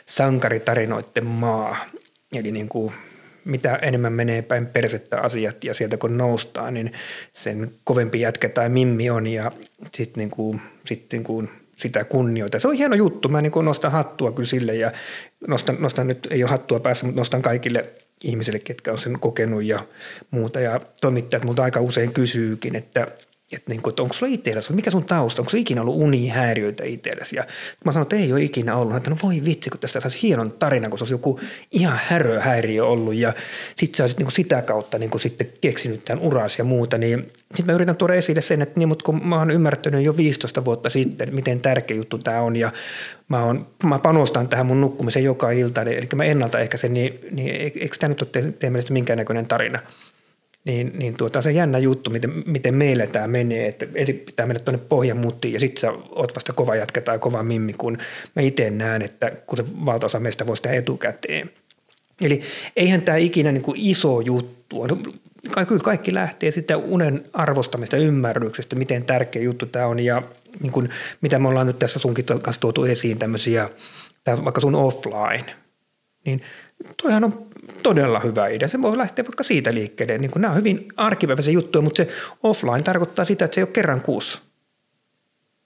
sankaritarinoiden 0.07 1.27
maa, 1.27 1.77
eli 2.33 2.53
niin 2.53 2.69
kuin 2.69 2.93
mitä 3.45 3.77
enemmän 3.77 4.13
menee 4.13 4.43
päin 4.43 4.67
persettä 4.67 5.21
asiat 5.21 5.65
ja 5.65 5.75
sieltä 5.75 5.97
kun 5.97 6.19
noustaan, 6.19 6.75
niin 6.75 6.93
sen 7.33 7.75
kovempi 7.85 8.21
jätkä 8.21 8.49
tai 8.49 8.69
mimmi 8.69 9.11
on 9.11 9.27
ja 9.27 9.53
sitten 9.95 10.21
niin 10.21 10.31
kuin, 10.31 10.61
sit 10.87 11.07
niin 11.13 11.25
kuin 11.25 11.51
sitä 11.83 12.05
kunnioita. 12.05 12.61
Se 12.61 12.69
on 12.69 12.75
hieno 12.75 12.97
juttu. 12.97 13.29
Mä 13.29 13.41
niin 13.41 13.53
nostan 13.63 13.93
hattua 13.93 14.33
kyllä 14.33 14.49
sille 14.49 14.75
ja 14.75 14.93
nostan, 15.49 15.77
nostan 15.81 16.07
nyt, 16.07 16.29
ei 16.31 16.43
ole 16.43 16.51
hattua 16.51 16.81
päässä, 16.81 17.07
mutta 17.07 17.21
nostan 17.21 17.43
kaikille 17.43 17.91
ihmisille, 18.25 18.59
ketkä 18.59 18.93
on 18.93 19.01
sen 19.01 19.21
kokenut 19.21 19.63
ja 19.65 19.87
muuta. 20.31 20.61
Ja 20.61 20.81
toimittajat 21.01 21.45
multa 21.45 21.63
aika 21.63 21.81
usein 21.81 22.13
kysyykin, 22.13 22.77
että– 22.77 23.07
että, 23.53 23.71
niin 23.71 23.83
kuin, 23.83 23.93
että 23.93 24.03
onko 24.03 24.15
sulla 24.15 24.33
itsellesi, 24.33 24.73
mikä 24.73 24.91
sun 24.91 25.05
tausta, 25.05 25.43
onko 25.43 25.51
sulla 25.51 25.61
ikinä 25.61 25.81
ollut 25.81 25.97
unihäiriöitä 25.97 26.85
itsellesi. 26.85 27.37
Ja 27.37 27.45
mä 27.85 27.93
sanoin, 27.93 28.05
että 28.05 28.17
ei 28.17 28.33
ole 28.33 28.43
ikinä 28.43 28.77
ollut. 28.77 28.97
Että 28.97 29.11
no 29.11 29.17
voi 29.23 29.43
vitsi, 29.45 29.71
kun 29.71 29.81
tästä 29.81 30.01
saisi 30.01 30.23
hienon 30.23 30.53
tarina, 30.53 30.89
kun 30.89 30.99
se 30.99 31.03
olisi 31.03 31.15
joku 31.15 31.41
ihan 31.71 32.01
häröhäiriö 32.05 32.87
ollut. 32.87 33.15
Ja 33.15 33.33
sit 33.77 33.95
sä 33.95 34.03
olisit 34.03 34.19
niin 34.19 34.27
kuin 34.27 34.35
sitä 34.35 34.63
kautta 34.63 34.99
niin 34.99 35.11
kuin 35.11 35.21
sitten 35.21 35.47
keksinyt 35.61 36.05
tämän 36.05 36.25
uraasi 36.25 36.61
ja 36.61 36.65
muuta. 36.65 36.99
Niin 36.99 37.33
sitten 37.45 37.67
mä 37.67 37.73
yritän 37.73 37.97
tuoda 37.97 38.15
esille 38.15 38.41
sen, 38.41 38.63
että 38.63 38.79
niin, 38.81 38.89
mutta 38.89 39.05
kun 39.05 39.29
mä 39.29 39.39
oon 39.39 39.51
ymmärtänyt 39.51 40.05
jo 40.05 40.17
15 40.17 40.65
vuotta 40.65 40.91
sitten, 40.91 41.35
miten 41.35 41.61
tärkeä 41.61 41.97
juttu 41.97 42.19
tämä 42.19 42.41
on. 42.41 42.57
Ja 42.57 42.73
mä, 43.29 43.45
on, 43.45 43.67
mä 43.85 43.99
panostan 43.99 44.49
tähän 44.49 44.67
mun 44.67 44.81
nukkumiseen 44.81 45.25
joka 45.25 45.51
ilta, 45.51 45.83
eli 45.83 46.09
mä 46.15 46.25
ennaltaehkäisen, 46.25 46.95
niin, 46.95 47.19
niin 47.31 47.57
eikö 47.57 47.97
tämä 48.01 48.09
nyt 48.09 48.23
ole 48.23 48.53
teidän 48.53 48.83
minkäännäköinen 48.91 49.47
tarina? 49.47 49.79
Niin, 50.65 50.93
niin 50.99 51.15
tuota, 51.15 51.43
se 51.43 51.53
jännä 51.53 51.79
juttu, 51.79 52.11
miten, 52.11 52.43
miten 52.47 52.75
meillä 52.75 53.07
tämä 53.07 53.27
menee, 53.27 53.69
että 53.69 53.87
eli 53.95 54.13
pitää 54.13 54.47
mennä 54.47 54.61
tuonne 54.65 54.85
pohjan 54.89 55.17
muttiin 55.17 55.55
ja 55.55 55.61
sitten 55.61 55.81
sä 55.81 55.93
oot 56.11 56.35
vasta 56.35 56.53
kova 56.53 56.77
jätkä 56.77 57.01
tai 57.01 57.19
kova 57.19 57.43
mimmi, 57.43 57.73
kun 57.73 57.99
mä 58.37 58.43
itse 58.43 58.71
näen, 58.71 59.03
että 59.03 59.31
kun 59.31 59.57
se 59.57 59.65
valtaosa 59.87 60.21
meistä 60.21 60.47
voisi 60.47 60.63
tehdä 60.63 60.77
etukäteen. 60.77 61.51
Eli 62.21 62.43
eihän 62.77 63.03
tämä 63.03 63.17
ikinä 63.17 63.53
niin 63.53 63.63
kuin 63.63 63.81
iso 63.81 64.21
juttu 64.21 64.83
on. 64.83 65.03
Kyllä 65.69 65.83
kaikki 65.83 66.15
lähtee 66.15 66.51
sitten 66.51 66.77
unen 66.77 67.25
arvostamista 67.33 67.97
ymmärryksestä, 67.97 68.77
miten 68.77 69.05
tärkeä 69.05 69.43
juttu 69.43 69.67
tämä 69.67 69.87
on 69.87 70.01
ja 70.01 70.23
niin 70.61 70.73
kuin, 70.73 70.89
mitä 71.21 71.39
me 71.39 71.49
ollaan 71.49 71.67
nyt 71.67 71.79
tässä 71.79 71.99
sunkin 71.99 72.25
kanssa 72.25 72.61
tuotu 72.61 72.85
esiin 72.85 73.19
tämmöisiä, 73.19 73.71
vaikka 74.27 74.61
sun 74.61 74.75
offline, 74.75 75.62
niin 76.25 76.43
toihan 77.03 77.25
on 77.25 77.47
todella 77.83 78.21
hyvä 78.21 78.49
idea. 78.49 78.69
Se 78.69 78.83
voi 78.83 78.99
lähteä 78.99 79.25
vaikka 79.25 79.43
siitä 79.43 79.75
liikkeelle. 79.75 80.19
Niin 80.19 80.31
nämä 80.37 80.53
on 80.53 80.59
hyvin 80.59 80.89
arkipäiväisiä 80.97 81.53
juttuja, 81.53 81.83
mutta 81.83 81.97
se 81.97 82.09
offline 82.43 82.83
tarkoittaa 82.83 83.25
sitä, 83.25 83.45
että 83.45 83.55
se 83.55 83.61
ei 83.61 83.63
ole 83.63 83.73
kerran 83.73 84.03
kuussa 84.03 84.39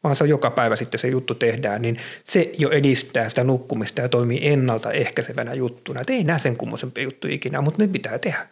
vaan 0.06 0.16
se 0.16 0.24
on 0.24 0.30
joka 0.30 0.50
päivä 0.50 0.76
sitten 0.76 1.00
se 1.00 1.08
juttu 1.08 1.34
tehdään, 1.34 1.82
niin 1.82 1.96
se 2.24 2.50
jo 2.58 2.70
edistää 2.70 3.28
sitä 3.28 3.44
nukkumista 3.44 4.00
ja 4.00 4.08
toimii 4.08 4.48
ennaltaehkäisevänä 4.48 5.52
juttuna. 5.52 6.00
Et 6.00 6.10
ei 6.10 6.24
näe 6.24 6.38
sen 6.38 6.56
kummosempia 6.56 7.04
juttuja 7.04 7.34
ikinä, 7.34 7.60
mutta 7.60 7.82
ne 7.82 7.88
pitää 7.88 8.18
tehdä. 8.18 8.46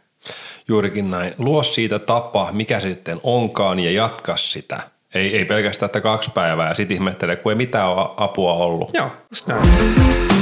Juurikin 0.69 1.11
näin. 1.11 1.35
Luo 1.38 1.62
siitä 1.62 1.99
tapa, 1.99 2.53
mikä 2.53 2.81
se 2.81 2.88
sitten 2.88 3.21
onkaan 3.23 3.81
ja 3.81 3.90
jatka 3.90 4.37
sitä. 4.37 4.81
Ei, 5.14 5.37
ei 5.37 5.45
pelkästään, 5.45 5.87
että 5.87 6.01
kaksi 6.01 6.31
päivää 6.35 6.69
ja 6.69 6.75
sitten 6.75 6.95
ihmettele, 6.95 7.37
kun 7.37 7.53
ei 7.53 7.57
mitään 7.57 7.90
apua 8.17 8.53
ollut. 8.53 8.90
Joo, 8.95 9.11
just 9.31 9.47
näin. 9.47 10.34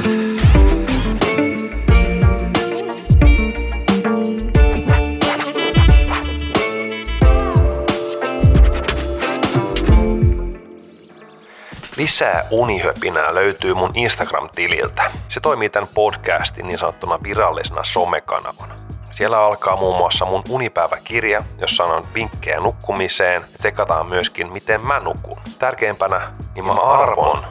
Lisää 12.02 12.44
unihöpinää 12.50 13.34
löytyy 13.34 13.74
mun 13.74 13.90
Instagram-tililtä. 13.94 15.12
Se 15.28 15.40
toimii 15.40 15.70
tämän 15.70 15.88
podcastin 15.94 16.68
niin 16.68 16.78
sanottuna 16.78 17.18
virallisena 17.22 17.84
somekanavana. 17.84 18.74
Siellä 19.10 19.40
alkaa 19.40 19.76
muun 19.76 19.96
muassa 19.96 20.24
mun 20.24 20.42
unipäiväkirja, 20.48 21.42
jossa 21.58 21.84
on 21.84 22.06
vinkkejä 22.14 22.60
nukkumiseen 22.60 23.42
ja 23.42 23.58
tsekataan 23.58 24.06
myöskin 24.06 24.52
miten 24.52 24.86
mä 24.86 25.00
nukun. 25.00 25.38
Tärkeimpänä, 25.58 26.32
niin 26.54 26.64
mä 26.64 26.72
arvon 26.72 27.44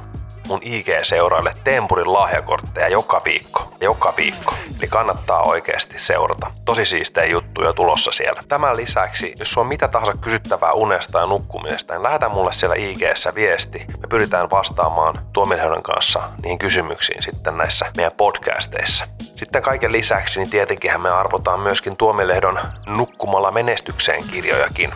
mun 0.51 0.59
IG-seuraille 0.63 1.53
Tempurin 1.63 2.13
lahjakortteja 2.13 2.87
joka 2.87 3.21
viikko. 3.25 3.73
Joka 3.81 4.13
viikko. 4.17 4.55
Eli 4.79 4.87
kannattaa 4.87 5.41
oikeasti 5.41 5.99
seurata. 5.99 6.51
Tosi 6.65 6.85
siistejä 6.85 7.25
juttuja 7.25 7.73
tulossa 7.73 8.11
siellä. 8.11 8.43
Tämän 8.47 8.77
lisäksi, 8.77 9.35
jos 9.39 9.57
on 9.57 9.67
mitä 9.67 9.87
tahansa 9.87 10.21
kysyttävää 10.21 10.71
unesta 10.71 11.19
ja 11.19 11.25
nukkumisesta, 11.25 11.93
niin 11.93 12.03
lähetä 12.03 12.29
mulle 12.29 12.53
siellä 12.53 12.75
IG-ssä 12.75 13.35
viesti. 13.35 13.85
Me 14.01 14.07
pyritään 14.09 14.49
vastaamaan 14.49 15.25
Tuomilehdon 15.33 15.83
kanssa 15.83 16.29
niihin 16.43 16.59
kysymyksiin 16.59 17.23
sitten 17.23 17.57
näissä 17.57 17.91
meidän 17.97 18.11
podcasteissa. 18.17 19.07
Sitten 19.35 19.61
kaiken 19.61 19.91
lisäksi, 19.91 20.39
niin 20.39 20.49
tietenkin 20.49 21.01
me 21.01 21.09
arvotaan 21.09 21.59
myöskin 21.59 21.97
Tuomilehdon 21.97 22.59
Nukkumalla 22.87 23.51
menestykseen 23.51 24.23
kirjojakin 24.23 24.91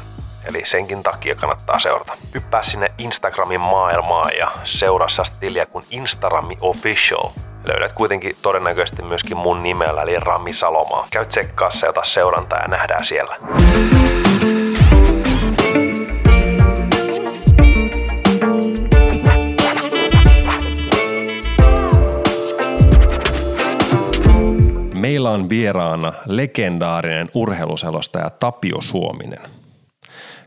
Eli 0.46 0.66
senkin 0.66 1.04
takia 1.04 1.36
kannattaa 1.36 1.80
seurata. 1.80 2.18
Hyppää 2.34 2.64
sinne 2.64 2.92
Instagramin 2.98 3.62
maailmaan 3.62 4.32
ja 4.38 4.52
seuraa 4.64 5.08
tiliä 5.40 5.66
kuin 5.66 5.86
Instagrami 5.90 6.58
Official. 6.62 7.30
Löydät 7.64 7.92
kuitenkin 7.92 8.36
todennäköisesti 8.42 9.02
myöskin 9.02 9.38
mun 9.38 9.64
nimellä, 9.64 10.02
eli 10.02 10.20
Rami 10.20 10.54
Salomaa. 10.54 11.08
Käy 11.12 11.26
tsekkaa 11.26 11.72
se, 11.72 11.90
ota 11.90 12.04
seurantaa 12.04 12.60
ja 12.60 12.68
nähdään 12.68 13.06
siellä. 13.06 13.36
Meillä 24.94 25.32
on 25.32 25.50
vieraana 25.50 26.14
legendaarinen 26.26 27.30
urheiluselostaja 27.34 28.30
Tapio 28.30 28.82
Suominen. 28.82 29.65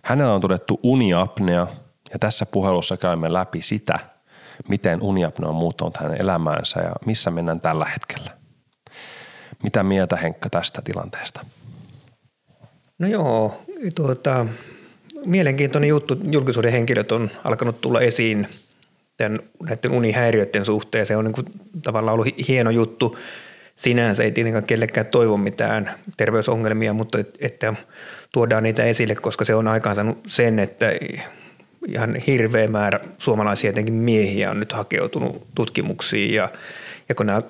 Hänellä 0.02 0.34
on 0.34 0.40
todettu 0.40 0.80
uniapnea 0.82 1.66
ja 2.12 2.18
tässä 2.18 2.46
puhelussa 2.46 2.96
käymme 2.96 3.32
läpi 3.32 3.62
sitä, 3.62 3.98
miten 4.68 5.02
uniapnea 5.02 5.48
on 5.48 5.54
muuttanut 5.54 5.96
hänen 5.96 6.20
elämäänsä 6.20 6.80
ja 6.80 6.92
missä 7.06 7.30
mennään 7.30 7.60
tällä 7.60 7.84
hetkellä. 7.84 8.30
Mitä 9.62 9.82
mieltä 9.82 10.16
Henkka 10.16 10.50
tästä 10.50 10.82
tilanteesta? 10.82 11.44
No 12.98 13.08
joo, 13.08 13.62
tuota, 13.94 14.46
mielenkiintoinen 15.24 15.88
juttu. 15.88 16.16
Julkisuuden 16.30 16.72
henkilöt 16.72 17.12
on 17.12 17.30
alkanut 17.44 17.80
tulla 17.80 18.00
esiin 18.00 18.46
tämän, 19.16 19.38
näiden 19.68 19.90
unihäiriöiden 19.90 20.64
suhteen. 20.64 21.06
Se 21.06 21.16
on 21.16 21.24
niin 21.24 21.32
kuin 21.32 21.46
tavallaan 21.82 22.14
ollut 22.14 22.48
hieno 22.48 22.70
juttu 22.70 23.18
sinänsä 23.78 24.22
ei 24.22 24.30
tietenkään 24.30 24.64
kellekään 24.64 25.06
toivo 25.06 25.36
mitään 25.36 25.90
terveysongelmia, 26.16 26.92
mutta 26.92 27.18
et, 27.18 27.36
että 27.40 27.74
tuodaan 28.32 28.62
niitä 28.62 28.84
esille, 28.84 29.14
koska 29.14 29.44
se 29.44 29.54
on 29.54 29.68
aikaansaanut 29.68 30.18
sen, 30.26 30.58
että 30.58 30.86
ihan 31.88 32.16
hirveä 32.16 32.68
määrä 32.68 33.00
suomalaisia 33.18 33.70
etenkin 33.70 33.94
miehiä 33.94 34.50
on 34.50 34.60
nyt 34.60 34.72
hakeutunut 34.72 35.46
tutkimuksiin 35.54 36.34
ja, 36.34 36.48
ja 37.08 37.14
kun 37.14 37.26
nämä 37.26 37.42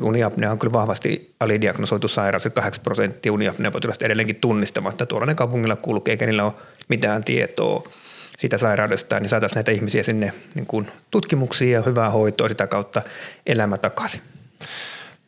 uniapnea 0.00 0.50
on 0.50 0.58
kyllä 0.58 0.72
vahvasti 0.72 1.34
alidiagnosoitu 1.40 2.08
sairaus, 2.08 2.48
8 2.54 2.82
prosenttia 2.82 3.32
uniapnea-potilasta 3.32 4.04
edelleenkin 4.04 4.36
tunnistamatta. 4.36 5.06
Tuolla 5.06 5.26
ne 5.26 5.34
kaupungilla 5.34 5.76
kulkee, 5.76 6.12
eikä 6.12 6.26
niillä 6.26 6.44
ole 6.44 6.52
mitään 6.88 7.24
tietoa 7.24 7.88
siitä 8.38 8.58
sairaudesta, 8.58 9.20
niin 9.20 9.28
saataisiin 9.28 9.56
näitä 9.56 9.72
ihmisiä 9.72 10.02
sinne 10.02 10.32
niin 10.54 10.66
kuin 10.66 10.88
tutkimuksiin 11.10 11.72
ja 11.72 11.82
hyvää 11.82 12.10
hoitoa 12.10 12.48
sitä 12.48 12.66
kautta 12.66 13.02
elämä 13.46 13.78
takaisin. 13.78 14.20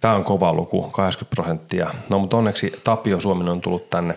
Tämä 0.01 0.15
on 0.15 0.25
kova 0.25 0.53
luku, 0.53 0.83
80 0.83 1.35
prosenttia. 1.35 1.91
No 2.11 2.19
mutta 2.19 2.37
onneksi 2.37 2.73
Tapio 2.85 3.21
Suominen 3.21 3.53
on 3.53 3.61
tullut 3.61 3.91
tänne 3.91 4.15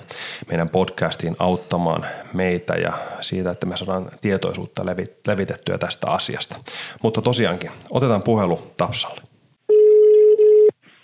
meidän 0.50 0.70
podcastiin 0.70 1.36
auttamaan 1.40 2.06
meitä 2.34 2.74
ja 2.74 2.94
siitä, 3.22 3.52
että 3.52 3.66
me 3.66 3.78
saadaan 3.78 4.10
tietoisuutta 4.22 4.86
levitettyä 5.28 5.78
tästä 5.78 6.08
asiasta. 6.12 6.56
Mutta 7.04 7.22
tosiaankin, 7.22 7.72
otetaan 7.90 8.24
puhelu 8.24 8.60
Tapsalle. 8.78 9.22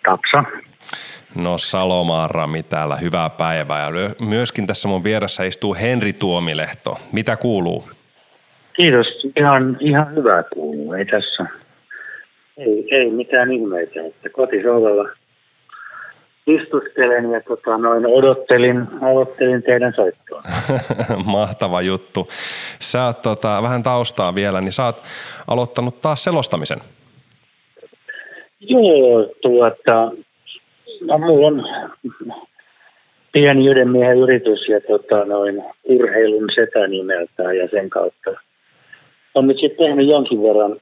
Tapsa. 0.05 0.43
No 1.35 1.57
Salomaan 1.57 2.29
Rami 2.29 2.63
täällä, 2.63 2.95
hyvää 2.95 3.29
päivää. 3.29 3.81
Ja 3.81 3.91
myöskin 4.21 4.67
tässä 4.67 4.87
mun 4.87 5.03
vieressä 5.03 5.43
istuu 5.43 5.75
Henri 5.75 6.13
Tuomilehto. 6.13 6.99
Mitä 7.11 7.37
kuuluu? 7.37 7.89
Kiitos, 8.73 9.07
ihan, 9.39 9.77
ihan 9.79 10.15
hyvää 10.15 10.43
kuuluu. 10.53 10.93
Ei 10.93 11.05
tässä 11.05 11.45
ei, 12.57 12.87
ei 12.91 13.11
mitään 13.11 13.51
ihmeitä, 13.51 14.05
että 14.05 14.29
kotisohvalla 14.29 15.09
istustelen 16.47 17.31
ja 17.31 17.41
tota, 17.41 17.77
noin 17.77 18.05
odottelin, 18.05 18.87
odottelin 19.01 19.63
teidän 19.63 19.93
soittoa. 19.95 20.41
Mahtava 21.25 21.81
juttu. 21.81 22.27
Sä 22.79 23.05
oot 23.05 23.21
tota, 23.21 23.59
vähän 23.61 23.83
taustaa 23.83 24.35
vielä, 24.35 24.61
niin 24.61 24.71
sä 24.71 24.85
oot 24.85 25.03
aloittanut 25.47 26.01
taas 26.01 26.23
selostamisen. 26.23 26.77
Joo, 28.59 29.33
tuota, 29.41 30.11
no, 31.01 31.17
mulla 31.17 31.47
on 31.47 31.63
pieni 33.31 33.67
yhden 33.67 33.89
miehen 33.89 34.17
yritys 34.17 34.69
ja 34.69 34.81
tota, 34.81 35.25
noin 35.25 35.63
urheilun 35.83 36.49
setä 36.55 36.87
nimeltään 36.87 37.57
ja 37.57 37.67
sen 37.67 37.89
kautta 37.89 38.31
on 39.37 39.47
nyt 39.47 39.59
sitten 39.59 39.87
tehnyt 39.87 40.07
jonkin 40.07 40.43
verran 40.43 40.77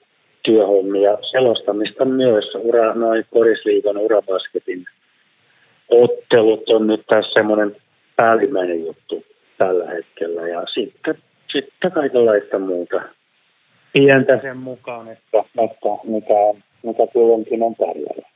työhommia, 0.45 1.17
selostamista 1.31 2.05
myös. 2.05 2.45
Ura, 2.55 2.93
noin 2.93 3.25
Korisliiton 3.31 3.97
urabasketin 3.97 4.85
ottelut 5.89 6.69
on 6.69 6.87
nyt 6.87 7.03
tässä 7.07 7.33
semmoinen 7.33 7.75
päällimmäinen 8.15 8.85
juttu 8.85 9.23
tällä 9.57 9.89
hetkellä. 9.89 10.47
Ja 10.47 10.63
sitten, 10.73 11.15
sitten 11.51 11.91
kaikenlaista 11.91 12.59
muuta 12.59 13.01
pientä 13.93 14.39
sen 14.41 14.57
mukaan, 14.57 15.07
että, 15.07 15.39
että 15.39 15.89
mikä, 16.03 16.61
mikä 16.83 17.07
kulloinkin 17.13 17.63
on 17.63 17.75
tarjolla. 17.75 18.27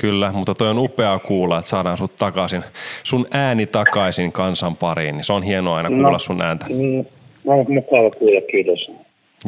Kyllä, 0.00 0.32
mutta 0.32 0.54
toi 0.54 0.68
on 0.68 0.78
upeaa 0.78 1.18
kuulla, 1.18 1.58
että 1.58 1.68
saadaan 1.68 1.96
sut 1.96 2.16
takaisin, 2.16 2.62
sun 3.04 3.26
ääni 3.30 3.66
takaisin 3.66 4.32
kansan 4.32 4.76
pariin. 4.76 5.14
Niin 5.14 5.24
se 5.24 5.32
on 5.32 5.42
hienoa 5.42 5.76
aina 5.76 5.88
kuulla 5.88 6.10
no, 6.10 6.18
sun 6.18 6.42
ääntä. 6.42 6.66
Mm, 6.68 7.04
no, 7.44 7.64
mukava 7.68 8.10
kuulla, 8.10 8.40
kiitos. 8.40 8.90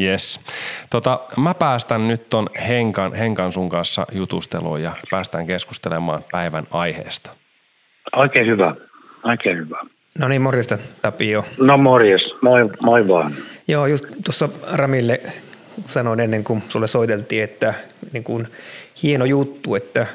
Yes. 0.00 0.40
Tota, 0.90 1.20
mä 1.36 1.54
päästän 1.54 2.08
nyt 2.08 2.30
ton 2.30 2.46
Henkan, 2.68 3.14
Henkan 3.14 3.52
sun 3.52 3.68
kanssa 3.68 4.06
jutusteluun 4.12 4.82
ja 4.82 4.92
päästään 5.10 5.46
keskustelemaan 5.46 6.24
päivän 6.32 6.66
aiheesta. 6.70 7.30
Oikein 8.16 8.46
hyvä. 8.46 8.74
Oikein 9.24 9.58
hyvä. 9.58 9.78
No 10.18 10.28
niin, 10.28 10.42
morjesta 10.42 10.78
Tapio. 11.02 11.44
No 11.58 11.78
morjes, 11.78 12.22
moi, 12.42 12.64
moi 12.84 13.08
vaan. 13.08 13.32
Joo, 13.68 13.86
just 13.86 14.04
tuossa 14.24 14.48
Ramille 14.72 15.20
sanoin 15.86 16.20
ennen 16.20 16.44
kuin 16.44 16.62
sulle 16.68 16.86
soiteltiin, 16.86 17.44
että 17.44 17.74
niin 18.12 18.24
kuin 18.24 18.46
hieno 19.02 19.24
juttu, 19.24 19.74
että 19.74 20.06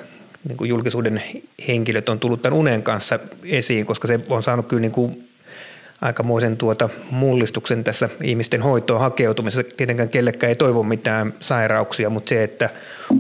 niin 0.48 0.58
kuin 0.58 0.70
julkisuuden 0.70 1.24
henkilöt 1.68 2.10
on 2.10 2.20
tullut 2.20 2.42
tämän 2.42 2.60
unen 2.60 2.84
kanssa 2.84 3.20
esiin, 3.44 3.86
koska 3.86 4.08
se 4.08 4.20
on 4.30 4.44
saanut 4.44 4.68
kyllä 4.68 4.82
niin 4.82 4.92
kuin 4.92 5.29
aikamoisen 6.02 6.58
tuota 6.58 6.90
mullistuksen 7.12 7.84
tässä 7.84 8.10
ihmisten 8.24 8.62
hoitoon 8.62 9.00
hakeutumisessa. 9.00 9.76
Tietenkään 9.78 10.10
kellekään 10.10 10.50
ei 10.50 10.56
toivo 10.56 10.84
mitään 10.84 11.34
sairauksia, 11.40 12.10
mutta 12.10 12.30
se, 12.30 12.44
että 12.44 12.70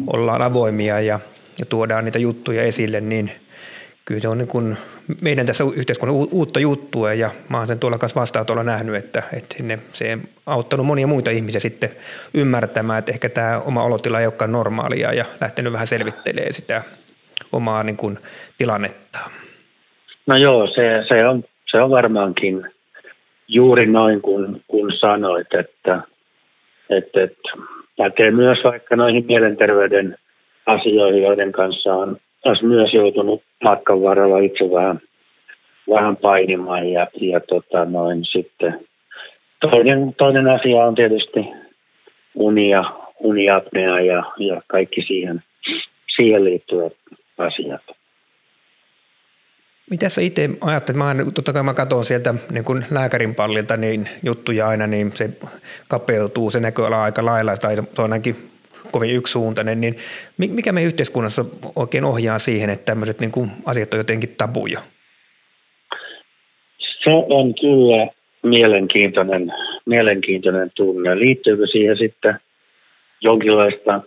ollaan 0.07 0.41
avoimia 0.41 0.99
ja, 1.01 1.19
ja 1.59 1.65
tuodaan 1.65 2.05
niitä 2.05 2.19
juttuja 2.19 2.63
esille, 2.63 3.01
niin 3.01 3.31
kyllä 4.05 4.21
se 4.21 4.27
on 4.27 4.37
niin 4.37 4.47
kuin 4.47 4.77
meidän 5.21 5.45
tässä 5.45 5.63
yhteiskunnan 5.75 6.27
uutta 6.31 6.59
juttua 6.59 7.13
ja 7.13 7.29
mä 7.49 7.57
oon 7.57 7.67
sen 7.67 7.79
tuolla 7.79 7.97
kanssa 7.97 8.19
vastaanotolla 8.19 8.63
nähnyt, 8.63 8.95
että, 8.95 9.23
että 9.33 9.55
sinne 9.57 9.79
se 9.93 10.13
on 10.13 10.21
auttanut 10.45 10.85
monia 10.85 11.07
muita 11.07 11.31
ihmisiä 11.31 11.59
sitten 11.59 11.89
ymmärtämään, 12.33 12.99
että 12.99 13.11
ehkä 13.11 13.29
tämä 13.29 13.59
oma 13.59 13.83
olotila 13.83 14.19
ei 14.19 14.25
olekaan 14.25 14.51
normaalia 14.51 15.13
ja 15.13 15.25
lähtenyt 15.41 15.73
vähän 15.73 15.87
selvittelemään 15.87 16.53
sitä 16.53 16.83
omaa 17.51 17.83
niin 17.83 17.97
kuin 17.97 18.19
tilannettaan. 18.57 19.31
No 20.27 20.37
joo, 20.37 20.67
se, 20.67 21.03
se 21.07 21.27
on 21.27 21.43
se 21.71 21.81
on 21.81 21.89
varmaankin 21.89 22.65
juuri 23.47 23.85
noin 23.85 24.21
kuin 24.21 24.61
kun 24.67 24.91
sanoit, 24.99 25.53
että, 25.53 26.01
että, 26.89 27.23
että 27.23 27.51
pätee 27.97 28.31
myös 28.31 28.57
vaikka 28.63 28.95
noihin 28.95 29.25
mielenterveyden 29.25 30.17
asioihin, 30.65 31.23
joiden 31.23 31.51
kanssa 31.51 31.93
on 31.93 32.17
taas 32.43 32.61
myös 32.61 32.93
joutunut 32.93 33.43
matkan 33.63 34.01
varrella 34.01 34.39
itse 34.39 34.71
vähän, 34.71 34.99
vähän 35.89 36.17
painimaan 36.17 36.87
ja, 36.87 37.07
ja 37.21 37.39
tota 37.39 37.85
noin 37.85 38.25
sitten 38.25 38.85
toinen, 39.59 40.13
toinen 40.17 40.47
asia 40.47 40.85
on 40.85 40.95
tietysti 40.95 41.39
uni 42.35 42.69
ja 42.69 42.83
uniapnea 43.19 43.99
ja, 43.99 44.23
ja 44.37 44.61
kaikki 44.67 45.01
siihen, 45.01 45.43
siihen 46.15 46.43
liittyvät 46.43 46.93
asiat. 47.37 47.98
Mitä 49.89 50.09
sä 50.09 50.21
itse 50.21 50.49
ajattelet? 50.61 50.97
Mä, 50.97 51.15
totta 51.33 51.53
kai 51.53 51.63
mä 51.63 51.73
katson 51.73 52.05
sieltä 52.05 52.33
niin 52.51 52.63
kuin 52.63 52.85
lääkärin 52.91 53.35
pallilta 53.35 53.77
niin 53.77 54.05
juttuja 54.23 54.67
aina, 54.67 54.87
niin 54.87 55.11
se 55.11 55.29
kapeutuu 55.89 56.49
se 56.49 56.59
näköala 56.59 57.03
aika 57.03 57.25
lailla, 57.25 57.57
tai 57.57 57.75
se 57.75 57.81
on 57.81 57.87
ainakin 57.99 58.35
kovin 58.91 59.15
yksisuuntainen, 59.15 59.81
niin 59.81 59.95
mikä 60.37 60.71
me 60.71 60.83
yhteiskunnassa 60.83 61.45
oikein 61.75 62.05
ohjaa 62.05 62.39
siihen, 62.39 62.69
että 62.69 62.85
tämmöiset 62.85 63.19
niin 63.19 63.31
kuin 63.31 63.49
asiat 63.65 63.93
on 63.93 63.99
jotenkin 63.99 64.35
tabuja? 64.37 64.79
Se 67.03 67.09
on 67.09 67.53
kyllä 67.61 68.07
mielenkiintoinen, 68.43 69.53
mielenkiintoinen 69.85 70.71
tunne. 70.75 71.19
Liittyykö 71.19 71.67
siihen 71.67 71.97
sitten 71.97 72.35
jonkinlaista 73.21 74.01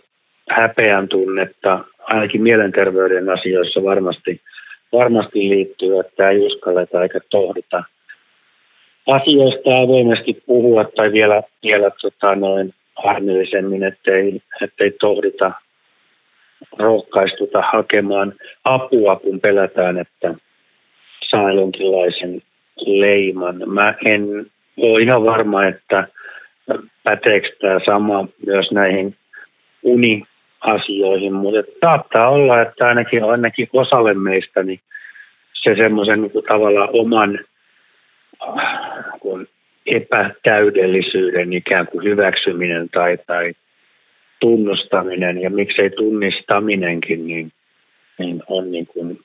häpeän 0.49 1.07
tunnetta, 1.07 1.79
ainakin 1.99 2.41
mielenterveyden 2.41 3.29
asioissa 3.29 3.83
varmasti– 3.83 4.41
varmasti 4.93 5.49
liittyy, 5.49 5.99
että 5.99 6.29
ei 6.29 6.39
uskalleta 6.39 7.03
eikä 7.03 7.19
tohdita 7.29 7.83
asioista 9.07 9.79
avoimesti 9.79 10.43
puhua 10.45 10.83
tai 10.83 11.11
vielä, 11.11 11.43
vielä 11.63 11.91
tota 12.01 12.35
noin 12.35 12.73
harmillisemmin, 13.03 13.83
ettei, 13.83 14.41
ettei 14.61 14.91
tohdita 14.91 15.51
rohkaistuta 16.77 17.63
hakemaan 17.73 18.33
apua, 18.63 19.15
kun 19.15 19.39
pelätään, 19.39 19.97
että 19.97 20.35
saa 21.29 21.51
jonkinlaisen 21.51 22.41
leiman. 22.85 23.61
Mä 23.65 23.95
en 24.05 24.45
ole 24.77 25.01
ihan 25.01 25.23
varma, 25.23 25.65
että 25.65 26.07
päteekö 27.03 27.47
tämä 27.61 27.79
sama 27.85 28.27
myös 28.45 28.71
näihin 28.71 29.15
uni 29.83 30.23
asioihin, 30.63 31.33
mutta 31.33 31.71
saattaa 31.81 32.29
olla, 32.29 32.61
että 32.61 32.87
ainakin, 32.87 33.23
ainakin 33.23 33.67
osalle 33.73 34.13
meistä 34.13 34.63
niin 34.63 34.79
se 35.53 35.75
semmoisen 35.75 36.21
niin 36.21 36.43
tavallaan 36.47 36.89
oman 36.93 37.39
äh, 38.47 39.19
kun 39.19 39.47
epätäydellisyyden 39.85 41.53
ikään 41.53 41.87
kuin 41.87 42.03
hyväksyminen 42.03 42.89
tai, 42.89 43.17
tai 43.27 43.53
tunnustaminen 44.39 45.41
ja 45.41 45.49
miksei 45.49 45.89
tunnistaminenkin, 45.89 47.27
niin, 47.27 47.51
niin 48.19 48.43
on 48.47 48.71
niin 48.71 48.87
kuin 48.87 49.19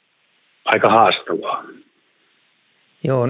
aika 0.65 0.89
haastavaa. 0.89 1.65
Joo, 3.05 3.29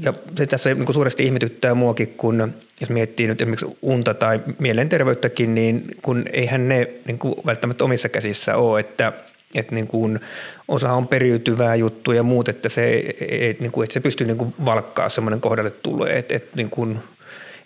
ja 0.00 0.14
se 0.36 0.46
tässä 0.46 0.74
niin 0.74 0.92
suuresti 0.92 1.24
ihmetyttää 1.24 1.74
muakin, 1.74 2.08
kun 2.08 2.54
jos 2.80 2.90
miettii 2.90 3.26
nyt 3.26 3.40
esimerkiksi 3.40 3.78
unta 3.82 4.14
tai 4.14 4.40
mielenterveyttäkin, 4.58 5.54
niin 5.54 5.84
kun 6.02 6.24
eihän 6.32 6.68
ne 6.68 6.90
niin 7.04 7.18
kuin 7.18 7.34
välttämättä 7.46 7.84
omissa 7.84 8.08
käsissä 8.08 8.56
ole, 8.56 8.80
että, 8.80 9.12
että 9.54 9.74
niin 9.74 9.86
kuin 9.86 10.20
osa 10.68 10.92
on 10.92 11.08
periytyvää 11.08 11.74
juttu 11.74 12.12
ja 12.12 12.22
muut, 12.22 12.48
että 12.48 12.68
se, 12.68 13.04
et, 13.28 13.60
niin 13.60 13.72
kuin, 13.72 13.84
että 13.84 13.94
se 13.94 14.00
pystyy 14.00 14.26
niin 14.26 14.38
kuin 14.38 14.54
valkkaa 14.64 15.08
semmoinen 15.08 15.40
kohdalle 15.40 15.70
tulee, 15.70 16.18
että, 16.18 16.36
että, 16.36 16.56
niin 16.56 16.70
kuin, 16.70 16.98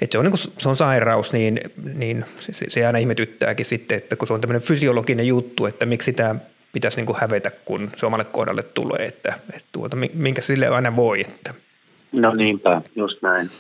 että 0.01 0.15
se 0.15 0.19
on, 0.19 0.25
niin 0.25 0.33
kuin, 0.33 0.53
se 0.59 0.69
on 0.69 0.77
sairaus, 0.77 1.33
niin, 1.33 1.61
niin 1.95 2.25
se, 2.41 2.65
se 2.69 2.87
aina 2.87 2.99
ihmetyttääkin 2.99 3.67
sitten, 3.67 3.97
että 3.97 4.17
kun 4.17 4.29
se 4.29 4.35
on 4.35 4.41
tämmöinen 4.41 4.63
fysiologinen 4.63 5.27
juttu, 5.27 5.67
että 5.67 5.87
miksi 5.87 6.13
tämä 6.13 6.35
pitäisi 6.73 6.97
niin 6.97 7.07
kuin 7.07 7.21
hävetä, 7.21 7.51
kun 7.65 7.91
se 7.97 8.07
omalle 8.07 8.25
kohdalle 8.25 8.63
tulee, 8.63 9.05
että, 9.05 9.35
että 9.49 9.69
tuota, 9.73 9.97
minkä 10.15 10.41
sille 10.41 10.69
aina 10.69 10.97
voi. 10.97 11.21
Että. 11.21 11.55
No 12.13 12.35
niinpä, 12.35 12.83
just 12.97 13.23
näin. 13.23 13.51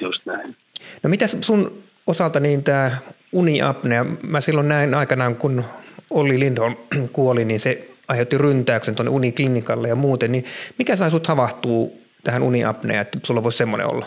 Just 0.00 0.26
näin. 0.26 0.56
No 1.02 1.10
mitä 1.10 1.26
sun 1.26 1.82
osalta 2.06 2.40
niin 2.40 2.64
tämä 2.64 2.90
uniapnea, 3.32 4.04
mä 4.22 4.40
silloin 4.40 4.68
näin 4.68 4.94
aikanaan, 4.94 5.36
kun 5.36 5.64
Olli 6.10 6.40
Lindholm 6.40 6.76
kuoli, 7.12 7.44
niin 7.44 7.60
se 7.60 7.88
aiheutti 8.08 8.38
ryntäyksen 8.38 8.94
tuonne 8.94 9.10
uniklinikalle 9.10 9.88
ja 9.88 9.94
muuten, 9.94 10.32
niin 10.32 10.44
mikä 10.78 10.96
sai 10.96 11.10
sut 11.10 11.26
havahtuu 11.26 12.00
tähän 12.24 12.42
uniapnea, 12.42 13.00
että 13.00 13.18
sulla 13.22 13.42
voisi 13.42 13.58
semmoinen 13.58 13.92
olla? 13.92 14.06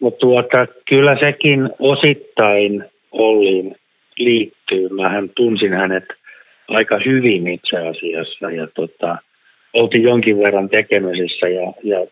No 0.00 0.10
tuota, 0.10 0.66
kyllä 0.88 1.16
sekin 1.20 1.70
osittain 1.78 2.84
Olliin 3.12 3.76
liittyy. 4.16 4.88
Mähän 4.88 5.30
tunsin 5.36 5.72
hänet 5.72 6.04
aika 6.68 7.00
hyvin 7.06 7.48
itse 7.48 7.78
asiassa 7.78 8.50
ja 8.50 8.66
tota, 8.74 9.16
oltiin 9.72 10.02
jonkin 10.02 10.38
verran 10.38 10.68
tekemisissä 10.68 11.48
ja, 11.48 11.72
ja 11.82 12.06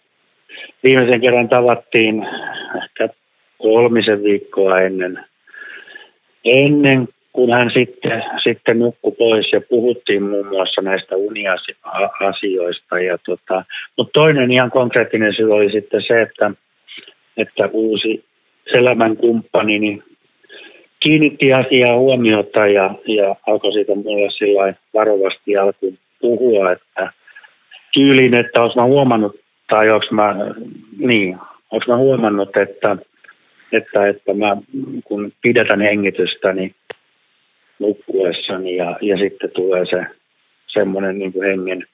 viimeisen 0.83 1.21
kerran 1.21 1.49
tavattiin 1.49 2.27
ehkä 2.83 3.09
kolmisen 3.59 4.23
viikkoa 4.23 4.81
ennen, 4.81 5.25
ennen 6.45 7.09
kun 7.33 7.53
hän 7.53 7.71
sitten, 7.75 8.25
sitten 8.45 8.79
nukkui 8.79 9.13
pois 9.13 9.53
ja 9.53 9.61
puhuttiin 9.61 10.23
muun 10.23 10.47
muassa 10.47 10.83
näistä 10.83 11.17
uniasioista. 11.17 13.01
Ja 13.01 13.19
tota, 13.19 13.65
mutta 13.97 14.13
toinen 14.13 14.51
ihan 14.51 14.71
konkreettinen 14.71 15.35
syy 15.35 15.53
oli 15.53 15.73
sitten 15.73 16.03
se, 16.07 16.23
että, 16.23 16.51
että 17.37 17.69
uusi 17.73 18.25
elämän 18.75 19.17
kumppani 19.17 19.79
niin 19.79 20.03
kiinnitti 21.03 21.53
asiaa 21.53 21.97
huomiota 21.97 22.67
ja, 22.67 22.95
ja 23.07 23.37
alkoi 23.47 23.73
siitä 23.73 23.95
mulle 23.95 24.31
sillä 24.31 24.75
varovasti 24.95 25.57
alkuun 25.57 25.99
puhua, 26.21 26.73
että 26.73 27.13
tyyliin, 27.95 28.35
että 28.35 28.63
olisi 28.63 28.77
mä 28.77 28.85
huomannut, 28.85 29.41
tai 29.69 29.91
onko 29.91 30.07
mä, 30.11 30.37
niin, 30.99 31.39
onko 31.71 31.85
mä 31.89 31.97
huomannut, 31.97 32.57
että, 32.57 32.97
että, 33.73 34.09
että 34.09 34.35
mä 34.35 34.57
kun 35.05 35.33
pidetän 35.43 35.81
hengitystäni 35.81 36.75
nukkuessani 37.79 38.77
ja, 38.77 38.97
ja 39.01 39.17
sitten 39.19 39.51
tulee 39.51 39.87
se 39.87 40.07
semmoinen 40.67 41.19
niin 41.19 41.33
hengen 41.45 41.85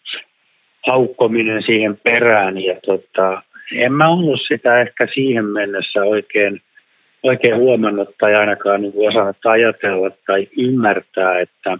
haukkominen 0.86 1.62
siihen 1.62 1.96
perään 2.02 2.58
ja 2.64 2.76
tota, 2.86 3.42
en 3.74 3.92
mä 3.92 4.08
ollut 4.08 4.40
sitä 4.48 4.80
ehkä 4.80 5.08
siihen 5.14 5.44
mennessä 5.44 6.02
oikein 6.02 6.60
oikein 7.22 7.56
huomannut 7.56 8.08
tai 8.20 8.34
ainakaan 8.34 8.82
niin 8.82 8.92
kuin 8.92 9.08
osannut 9.08 9.36
ajatella 9.44 10.10
tai 10.26 10.48
ymmärtää, 10.58 11.40
että, 11.40 11.78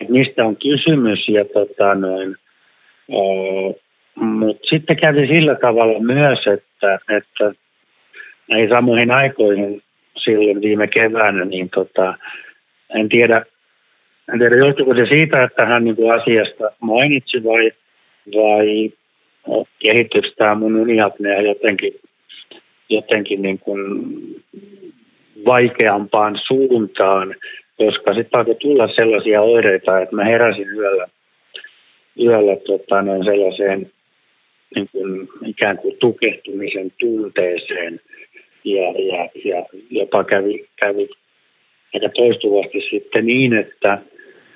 että 0.00 0.12
mistä 0.12 0.44
on 0.44 0.56
kysymys. 0.56 1.28
Ja 1.28 1.44
tota 1.44 1.94
noin, 1.94 2.36
mutta 4.16 4.68
sitten 4.70 4.96
kävi 4.96 5.26
sillä 5.26 5.54
tavalla 5.54 6.00
myös, 6.00 6.38
että, 6.46 6.98
että 7.08 7.52
näihin 8.48 8.68
samoihin 8.68 9.10
aikoihin 9.10 9.82
silloin 10.24 10.60
viime 10.60 10.86
keväänä, 10.86 11.44
niin 11.44 11.70
tota, 11.70 12.14
en 12.94 13.08
tiedä, 13.08 13.44
en 14.32 14.38
tiedä 14.38 14.56
johtuuko 14.56 14.94
se 14.94 15.06
siitä, 15.06 15.42
että 15.42 15.66
hän 15.66 15.84
niin 15.84 15.96
kuin 15.96 16.14
asiasta 16.14 16.64
mainitsi 16.80 17.44
vai, 17.44 17.72
vai 18.34 18.92
kehittyykö 19.78 20.28
tämä 20.36 20.54
mun 20.54 20.76
uniapnea 20.76 21.40
jotenkin 21.40 21.92
jotenkin 22.90 23.42
niin 23.42 23.58
kuin 23.58 23.80
vaikeampaan 25.46 26.40
suuntaan, 26.46 27.34
koska 27.76 28.14
sitten 28.14 28.38
alkoi 28.38 28.54
tulla 28.54 28.88
sellaisia 28.94 29.42
oireita, 29.42 30.00
että 30.00 30.16
mä 30.16 30.24
heräsin 30.24 30.68
yöllä, 30.68 31.06
yöllä 32.20 32.56
tota, 32.56 33.02
noin 33.02 33.24
sellaiseen 33.24 33.90
niin 34.74 34.88
kuin 34.92 35.28
ikään 35.46 35.78
kuin 35.78 35.96
tukehtumisen 36.00 36.92
tunteeseen. 37.00 38.00
Ja, 38.64 38.82
ja, 38.82 39.28
ja 39.44 39.66
jopa 39.90 40.24
kävi, 40.24 40.64
kävi 40.76 41.08
aika 41.94 42.08
toistuvasti 42.08 42.80
sitten 42.90 43.26
niin, 43.26 43.52
että, 43.52 43.98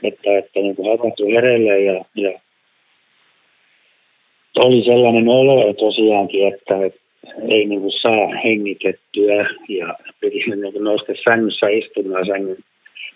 että, 0.03 0.39
että 0.39 0.61
niin 0.61 0.77
kuin 0.77 0.89
havahtui 0.91 1.35
hereille 1.35 1.81
ja, 1.81 2.05
ja 2.15 2.41
oli 4.57 4.85
sellainen 4.85 5.29
olo 5.29 5.73
tosiaankin, 5.73 6.55
että, 6.55 6.87
että 6.87 7.04
ei 7.49 7.65
niin 7.65 7.81
kuin 7.81 7.93
saa 7.93 8.27
hengitettyä 8.45 9.47
ja 9.69 9.95
piti 10.21 10.51
niin 10.51 10.73
kuin 10.73 10.85
nousta 10.85 11.13
sängyssä 11.25 11.69
istumaan 11.69 12.27
sängyn 12.27 12.57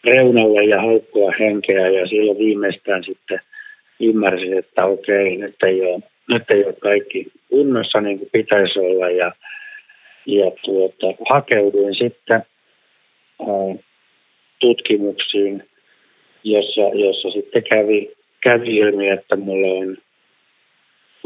reunalle 0.04 0.64
ja 0.64 0.80
haukkoa 0.80 1.32
henkeä. 1.38 1.88
Ja 1.88 2.06
silloin 2.06 2.38
viimeistään 2.38 3.04
sitten 3.04 3.40
ymmärsin, 4.00 4.58
että 4.58 4.84
okei, 4.84 5.36
nyt 5.36 5.56
ei 5.62 5.82
ole, 5.82 6.02
nyt 6.28 6.50
ei 6.50 6.64
ole 6.64 6.72
kaikki 6.72 7.26
kunnossa 7.50 8.00
niin 8.00 8.18
kuin 8.18 8.30
pitäisi 8.32 8.78
olla. 8.78 9.10
Ja, 9.10 9.32
ja 10.26 10.50
tuota, 10.64 11.06
hakeuduin 11.30 11.94
sitten 11.94 12.42
ää, 13.40 13.74
tutkimuksiin, 14.58 15.62
jossa, 16.44 16.80
jossa 16.80 17.30
sitten 17.30 17.62
kävi, 17.62 18.10
kävi 18.42 18.76
ilmi, 18.76 19.08
että 19.08 19.36
mulla 19.36 19.66
on 19.66 19.96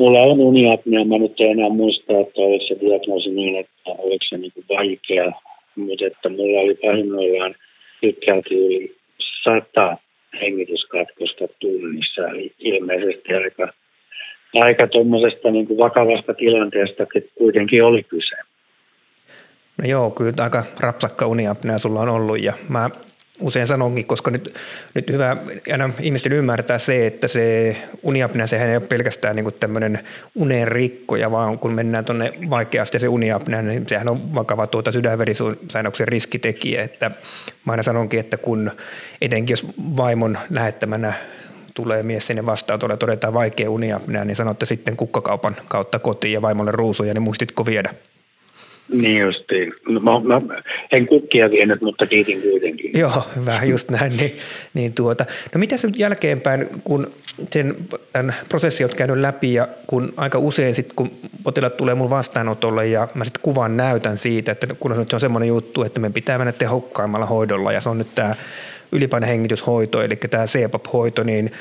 Mulla 0.02 0.20
on 0.20 0.40
uniapnea, 0.40 1.04
mä 1.04 1.18
nyt 1.18 1.40
en 1.40 1.50
enää 1.50 1.68
muista, 1.68 2.12
että 2.20 2.40
oliko 2.40 2.64
se 2.68 2.76
diagnoosi 2.80 3.30
niin, 3.30 3.56
että 3.56 3.90
oliko 3.98 4.24
se 4.28 4.36
niin 4.36 4.52
vaikea, 4.68 5.32
mutta 5.76 6.06
että 6.06 6.28
mulla 6.28 6.60
oli 6.60 6.74
pahimmillaan 6.74 7.54
pitkälti 8.00 8.54
yli 8.54 8.96
sata 9.44 9.96
hengityskatkosta 10.40 11.48
tunnissa, 11.60 12.28
eli 12.28 12.52
ilmeisesti 12.58 13.34
aika, 13.34 13.72
aika 14.54 14.86
tuommoisesta 14.86 15.50
niin 15.50 15.78
vakavasta 15.78 16.34
tilanteesta 16.34 17.06
kuitenkin 17.38 17.84
oli 17.84 18.02
kyse. 18.02 18.36
No 19.78 19.88
joo, 19.88 20.10
kyllä 20.10 20.32
aika 20.40 20.64
rapsakka 20.80 21.26
uniapnea 21.26 21.78
sulla 21.78 22.00
on 22.00 22.08
ollut 22.08 22.42
ja 22.42 22.52
mä 22.68 22.90
usein 23.40 23.66
sanonkin, 23.66 24.06
koska 24.06 24.30
nyt, 24.30 24.54
nyt 24.94 25.10
hyvä 25.10 25.36
aina 25.72 25.90
ihmisten 26.00 26.32
ymmärtää 26.32 26.78
se, 26.78 27.06
että 27.06 27.28
se 27.28 27.76
uniapnea, 28.02 28.46
sehän 28.46 28.68
ei 28.68 28.76
ole 28.76 28.86
pelkästään 28.86 29.36
niin 29.36 29.54
tämmöinen 29.60 29.98
unen 30.34 30.68
rikkoja, 30.68 31.30
vaan 31.30 31.58
kun 31.58 31.72
mennään 31.72 32.04
tuonne 32.04 32.32
vaikeasti 32.50 32.98
se 32.98 33.08
uniapnea, 33.08 33.62
niin 33.62 33.88
sehän 33.88 34.08
on 34.08 34.34
vakava 34.34 34.66
tuota 34.66 34.92
sydänverisuonauksen 34.92 36.08
riskitekijä. 36.08 36.82
Että 36.82 37.10
mä 37.64 37.72
aina 37.72 37.82
sanonkin, 37.82 38.20
että 38.20 38.36
kun 38.36 38.70
etenkin 39.20 39.52
jos 39.52 39.66
vaimon 39.78 40.38
lähettämänä 40.50 41.12
tulee 41.74 42.02
mies 42.02 42.26
sinne 42.26 42.46
vastaanotolle 42.46 42.92
ja 42.92 42.98
todetaan 42.98 43.34
vaikea 43.34 43.70
uniapnea, 43.70 44.24
niin 44.24 44.36
sanotte 44.36 44.66
sitten 44.66 44.96
kukkakaupan 44.96 45.56
kautta 45.68 45.98
kotiin 45.98 46.32
ja 46.32 46.42
vaimolle 46.42 46.70
ruusuja, 46.70 47.14
niin 47.14 47.22
muistitko 47.22 47.66
viedä? 47.66 47.94
Niin 48.92 49.22
justiin. 49.22 49.72
No, 49.88 50.00
mä, 50.00 50.20
mä, 50.20 50.62
en 50.92 51.06
kukkia 51.06 51.50
vienyt, 51.50 51.82
mutta 51.82 52.06
kiitin 52.06 52.42
kuitenkin. 52.42 52.90
Joo, 52.94 53.22
hyvä, 53.36 53.60
just 53.64 53.90
näin. 53.90 54.16
Niin, 54.16 54.36
niin 54.74 54.92
tuota. 54.92 55.24
No 55.54 55.58
mitä 55.58 55.76
nyt 55.82 55.98
jälkeenpäin, 55.98 56.68
kun 56.84 57.12
sen 57.50 57.76
tämän 58.12 58.34
prosessin 58.48 58.86
olet 58.86 58.96
käynyt 58.96 59.16
läpi 59.16 59.54
ja 59.54 59.68
kun 59.86 60.12
aika 60.16 60.38
usein 60.38 60.74
sitten, 60.74 60.96
kun 60.96 61.10
potilaat 61.42 61.76
tulee 61.76 61.94
mun 61.94 62.10
vastaanotolle 62.10 62.86
ja 62.86 63.08
mä 63.14 63.24
sitten 63.24 63.42
kuvan 63.42 63.76
näytän 63.76 64.18
siitä, 64.18 64.52
että 64.52 64.66
kun 64.80 64.98
nyt 64.98 65.10
se 65.10 65.16
on 65.16 65.20
semmoinen 65.20 65.48
juttu, 65.48 65.82
että 65.82 66.00
me 66.00 66.10
pitää 66.10 66.38
mennä 66.38 66.52
tehokkaimmalla 66.52 67.26
hoidolla 67.26 67.72
ja 67.72 67.80
se 67.80 67.88
on 67.88 67.98
nyt 67.98 68.14
tämä 68.14 68.34
ylipainehengityshoito, 68.92 70.02
eli 70.02 70.16
tämä 70.16 70.44
CPAP-hoito, 70.46 71.24
niin, 71.24 71.52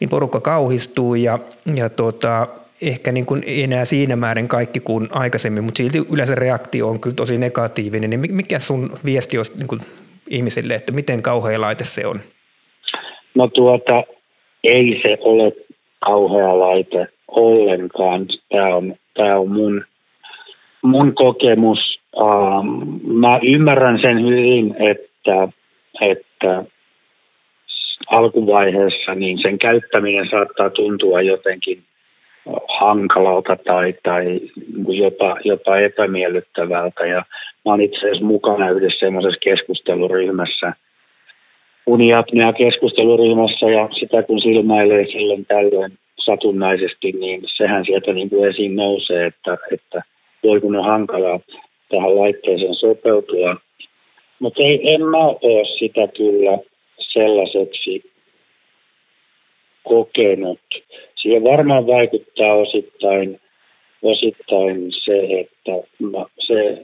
niin 0.00 0.08
porukka 0.10 0.40
kauhistuu 0.40 1.14
ja, 1.14 1.38
ja 1.74 1.88
tuota, 1.88 2.48
ehkä 2.82 3.12
niin 3.12 3.26
kuin 3.26 3.42
enää 3.46 3.84
siinä 3.84 4.16
määrin 4.16 4.48
kaikki 4.48 4.80
kuin 4.80 5.08
aikaisemmin, 5.12 5.64
mutta 5.64 5.78
silti 5.78 5.98
yleensä 6.12 6.34
reaktio 6.34 6.88
on 6.88 7.00
kyllä 7.00 7.16
tosi 7.16 7.38
negatiivinen. 7.38 8.10
Niin 8.10 8.34
mikä 8.34 8.58
sun 8.58 8.90
viesti 9.04 9.38
olisi 9.38 9.58
niin 9.58 9.68
kuin 9.68 9.80
ihmisille, 10.30 10.74
että 10.74 10.92
miten 10.92 11.22
kauhea 11.22 11.60
laite 11.60 11.84
se 11.84 12.06
on? 12.06 12.20
No 13.34 13.48
tuota, 13.48 14.04
ei 14.64 15.00
se 15.02 15.18
ole 15.20 15.52
kauhea 16.04 16.58
laite 16.58 17.06
ollenkaan. 17.28 18.26
Tämä 18.48 18.76
on, 18.76 18.94
tämä 19.14 19.38
on 19.38 19.50
mun, 19.50 19.84
mun 20.82 21.14
kokemus. 21.14 21.78
Uh, 22.16 22.64
mä 23.02 23.40
ymmärrän 23.42 23.98
sen 24.02 24.22
hyvin, 24.22 24.76
että, 24.78 25.48
että 26.00 26.64
alkuvaiheessa 28.10 29.14
niin 29.14 29.38
sen 29.42 29.58
käyttäminen 29.58 30.28
saattaa 30.30 30.70
tuntua 30.70 31.22
jotenkin 31.22 31.82
hankalalta 32.78 33.56
tai, 33.56 33.94
tai 34.02 34.24
niin 34.24 34.98
jopa, 34.98 35.36
jopa 35.44 35.78
epämiellyttävältä. 35.78 37.06
Ja 37.06 37.24
mä 37.64 37.72
olen 37.72 37.80
itse 37.80 37.98
asiassa 37.98 38.24
mukana 38.24 38.70
yhdessä 38.70 38.98
semmoisessa 38.98 39.40
keskusteluryhmässä, 39.40 40.72
uniapnea 41.86 42.52
keskusteluryhmässä 42.52 43.66
ja 43.70 43.88
sitä 44.00 44.22
kun 44.22 44.40
silmäilee 44.40 45.06
silloin 45.06 45.46
tällöin 45.46 45.92
satunnaisesti, 46.24 47.12
niin 47.12 47.42
sehän 47.56 47.84
sieltä 47.84 48.12
niin 48.12 48.30
kuin 48.30 48.50
esiin 48.50 48.76
nousee, 48.76 49.26
että, 49.26 49.58
että 49.72 50.02
voi 50.44 50.60
kun 50.60 50.76
on 50.76 50.84
hankalaa 50.84 51.40
tähän 51.88 52.18
laitteeseen 52.18 52.74
sopeutua. 52.74 53.56
Mutta 54.38 54.62
en 54.82 55.02
mä 55.02 55.18
ole 55.18 55.78
sitä 55.78 56.08
kyllä 56.16 56.58
sellaiseksi 56.98 58.12
kokenut. 59.88 60.60
Siihen 61.16 61.44
varmaan 61.44 61.86
vaikuttaa 61.86 62.54
osittain, 62.54 63.40
osittain 64.02 64.92
se, 65.04 65.40
että 65.40 65.72
se, 66.46 66.82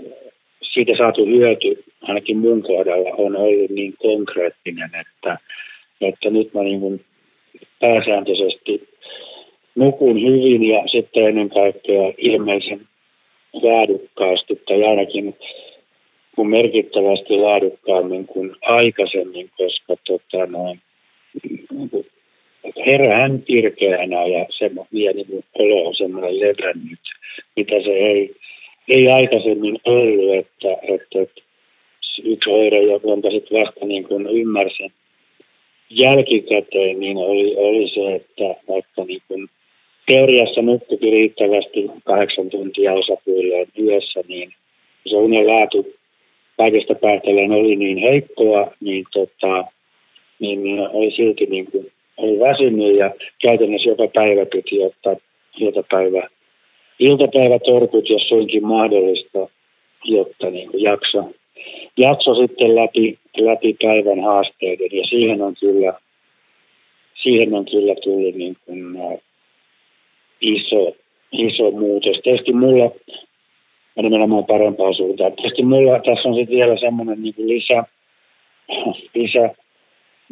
siitä 0.73 0.93
saatu 0.99 1.27
hyöty 1.27 1.85
ainakin 2.03 2.39
mun 2.39 2.63
kohdalla 2.63 3.11
on 3.11 3.37
ollut 3.37 3.71
niin 3.71 3.95
konkreettinen, 3.99 4.91
että, 5.01 5.39
että 6.01 6.31
nyt 6.31 6.55
mä 6.55 6.63
niin 6.63 6.81
kuin 6.81 7.05
pääsääntöisesti 7.81 8.89
nukun 9.75 10.23
hyvin 10.23 10.63
ja 10.65 10.83
sitten 10.93 11.27
ennen 11.27 11.51
kaikkea 11.51 12.13
ilmeisen 12.19 12.81
laadukkaasti 13.53 14.61
tai 14.69 14.85
ainakin 14.85 15.37
kuin 16.35 16.49
merkittävästi 16.49 17.37
laadukkaammin 17.37 18.27
kuin 18.27 18.57
aikaisemmin, 18.63 19.51
koska 19.57 19.95
tota, 20.07 20.47
noin, 20.47 20.81
niin 22.65 22.87
herään 22.87 23.43
kirkeänä 23.43 24.25
ja 24.27 24.47
se 24.59 24.71
vie 24.93 25.13
niin 25.13 25.45
olo 25.59 25.89
on 25.89 25.97
semmoinen 25.97 26.41
levännyt, 26.41 27.01
mitä 27.57 27.83
se 27.85 27.91
ei, 27.91 28.35
ei 28.89 29.09
aikaisemmin 29.09 29.79
ollut, 29.85 30.35
että, 30.35 30.73
että, 30.83 31.23
että 31.23 31.43
yksi 32.25 32.51
oire, 32.51 32.83
jonka 32.83 33.31
sitten 33.31 33.61
vasta 33.61 33.87
niin 33.87 34.05
kuin 34.05 34.27
ymmärsin 34.27 34.93
jälkikäteen, 35.91 37.01
niin 37.01 37.17
oli, 37.17 37.55
oli 37.57 37.89
se, 37.89 38.15
että 38.15 38.63
vaikka 38.69 39.05
niin 39.05 39.23
kuin 39.29 39.49
teoriassa 40.07 40.63
nukkukin 40.63 41.13
riittävästi 41.13 41.91
kahdeksan 42.05 42.51
tuntia 42.51 42.93
osapuilleen 42.93 43.67
yössä, 43.79 44.21
niin 44.29 44.53
se 45.07 45.17
unen 45.17 45.47
laatu 45.47 45.95
kaikesta 46.57 46.95
päätellen 46.95 47.53
oli 47.53 47.77
niin 47.77 47.99
heikkoa, 47.99 48.73
niin, 48.81 49.05
tota, 49.13 49.65
niin, 50.39 50.63
niin 50.63 50.81
oli 50.81 51.11
silti 51.11 51.47
niin 51.47 51.67
kuin, 51.71 51.93
oli 52.17 52.41
väsynyt 52.41 52.97
ja 52.97 53.11
käytännössä 53.43 53.89
joka 53.89 54.09
päivä 54.15 54.47
piti 54.47 54.83
ottaa 54.83 55.17
iltapäivä, 55.61 56.29
iltapäivätorkut, 56.99 58.11
jos 58.11 58.29
suinkin 58.29 58.67
mahdollista, 58.67 59.49
jotta 60.05 60.51
niin 60.51 60.71
kuin 60.71 60.83
jakso, 60.83 61.25
jakso 61.97 62.35
sitten 62.35 62.75
läpi, 62.75 63.19
läpi 63.39 63.77
päivän 63.83 64.21
haasteiden 64.21 64.89
ja 64.93 65.05
siihen 65.07 65.43
on 65.43 65.55
kyllä, 65.61 65.95
siihen 67.23 67.55
on 67.55 67.65
kyllä 67.65 67.95
tullut 68.05 68.35
niin 68.35 68.57
kuin, 68.67 68.97
iso, 70.41 70.97
iso 71.33 71.71
muutos. 71.71 72.21
Tietysti 72.23 72.53
mulla 72.53 72.91
ja 73.97 74.03
nimenomaan 74.03 74.45
parempaa 74.45 74.93
suuntaan. 74.93 75.33
Tietysti 75.33 75.63
mulla 75.63 75.99
tässä 75.99 76.29
on 76.29 76.35
sitten 76.35 76.57
vielä 76.57 76.77
semmoinen 76.79 77.23
niin 77.23 77.35
kuin 77.35 77.49
lisä, 77.49 77.85
lisä 79.15 79.55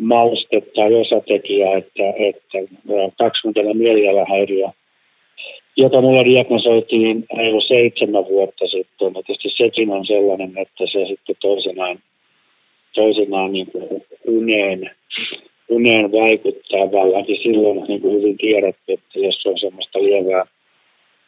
mauste 0.00 0.60
tai 0.60 0.94
osatekijä, 0.94 1.76
että, 1.76 2.02
että 2.18 2.58
20 3.18 3.74
mielialahäiriö, 3.74 4.68
joka 5.76 6.00
mulla 6.00 6.24
diagnosoitiin 6.24 7.24
reilu 7.36 7.60
seitsemän 7.60 8.24
vuotta 8.24 8.66
sitten. 8.66 9.12
Ja 9.14 9.22
tietysti 9.22 9.48
sekin 9.56 9.90
on 9.90 10.06
sellainen, 10.06 10.52
että 10.58 10.86
se 10.92 11.06
sitten 11.06 11.36
toisenaan, 11.40 11.98
toisenaan 12.94 13.52
niin 13.52 13.66
kuin 13.72 14.04
uneen, 14.26 14.90
uneen 15.68 16.12
vaikuttaa 16.12 16.92
vallankin 16.92 17.42
silloin, 17.42 17.84
niin 17.88 18.00
kuin 18.00 18.14
hyvin 18.14 18.36
tiedätte, 18.38 18.92
että 18.92 19.18
jos 19.18 19.46
on 19.46 19.58
semmoista 19.58 20.02
lievää, 20.02 20.46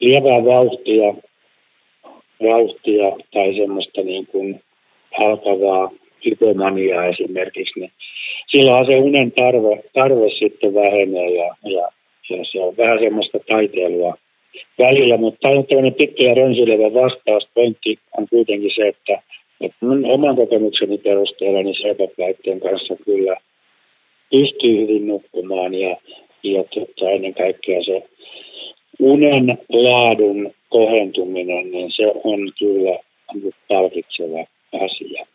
lievää 0.00 0.44
vauhtia, 0.44 1.14
vauhtia 2.42 3.16
tai 3.32 3.54
semmoista 3.54 4.02
niin 4.02 4.26
kuin 4.26 4.60
alkavaa 5.18 5.90
hypomaniaa 6.24 7.06
esimerkiksi, 7.06 7.80
niin 7.80 7.92
silloin 8.48 8.86
se 8.86 8.96
unen 8.96 9.32
tarve, 9.32 9.82
tarve 9.92 10.30
sitten 10.38 10.74
vähenee 10.74 11.30
ja, 11.30 11.54
ja, 11.64 11.88
ja 12.30 12.44
se 12.52 12.60
on 12.60 12.76
vähän 12.76 12.98
semmoista 12.98 13.38
taiteilua 13.48 14.14
välillä, 14.78 15.16
mutta 15.16 15.38
tämä 15.40 15.54
on 15.54 15.66
tämmöinen 15.66 15.94
pitkä 15.94 16.22
ja 16.22 16.34
rönsyilevä 16.34 17.02
vastaus. 17.02 17.48
Pointti 17.54 17.98
on 18.18 18.26
kuitenkin 18.30 18.70
se, 18.76 18.88
että, 18.88 19.22
että 19.60 19.76
mun 19.80 20.04
oman 20.04 20.36
kokemukseni 20.36 20.98
perusteella 20.98 21.62
niin 21.62 21.82
sepapläitteen 21.82 22.60
kanssa 22.60 22.96
kyllä 23.04 23.36
pystyy 24.30 24.80
hyvin 24.80 25.08
nukkumaan 25.08 25.74
ja, 25.74 25.96
ja 26.42 26.64
tota, 26.64 27.10
ennen 27.10 27.34
kaikkea 27.34 27.82
se 27.84 28.02
unen 28.98 29.58
laadun 29.68 30.54
kohentuminen, 30.68 31.70
niin 31.70 31.92
se 31.92 32.06
on 32.24 32.52
kyllä 32.58 32.98
palkitseva 33.68 34.44
asia. 34.72 35.26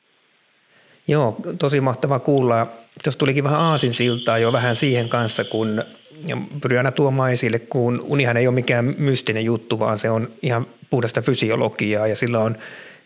Joo, 1.10 1.38
tosi 1.60 1.82
mahtava 1.82 2.20
kuulla. 2.20 2.68
Tuossa 3.04 3.20
tulikin 3.20 3.44
vähän 3.44 3.60
aasinsiltaa 3.60 4.38
jo 4.38 4.54
vähän 4.54 4.76
siihen 4.76 5.10
kanssa, 5.10 5.44
kun 5.44 5.84
pyrin 6.62 6.78
aina 6.78 6.92
tuomaan 6.92 7.32
esille, 7.32 7.60
kun 7.60 8.02
unihan 8.08 8.38
ei 8.38 8.48
ole 8.48 8.56
mikään 8.56 8.96
mystinen 8.98 9.46
juttu, 9.46 9.80
vaan 9.80 9.98
se 9.98 10.10
on 10.10 10.30
ihan 10.42 10.68
puhdasta 10.90 11.22
fysiologiaa 11.22 12.08
ja 12.08 12.16
sillä 12.16 12.40
on 12.40 12.56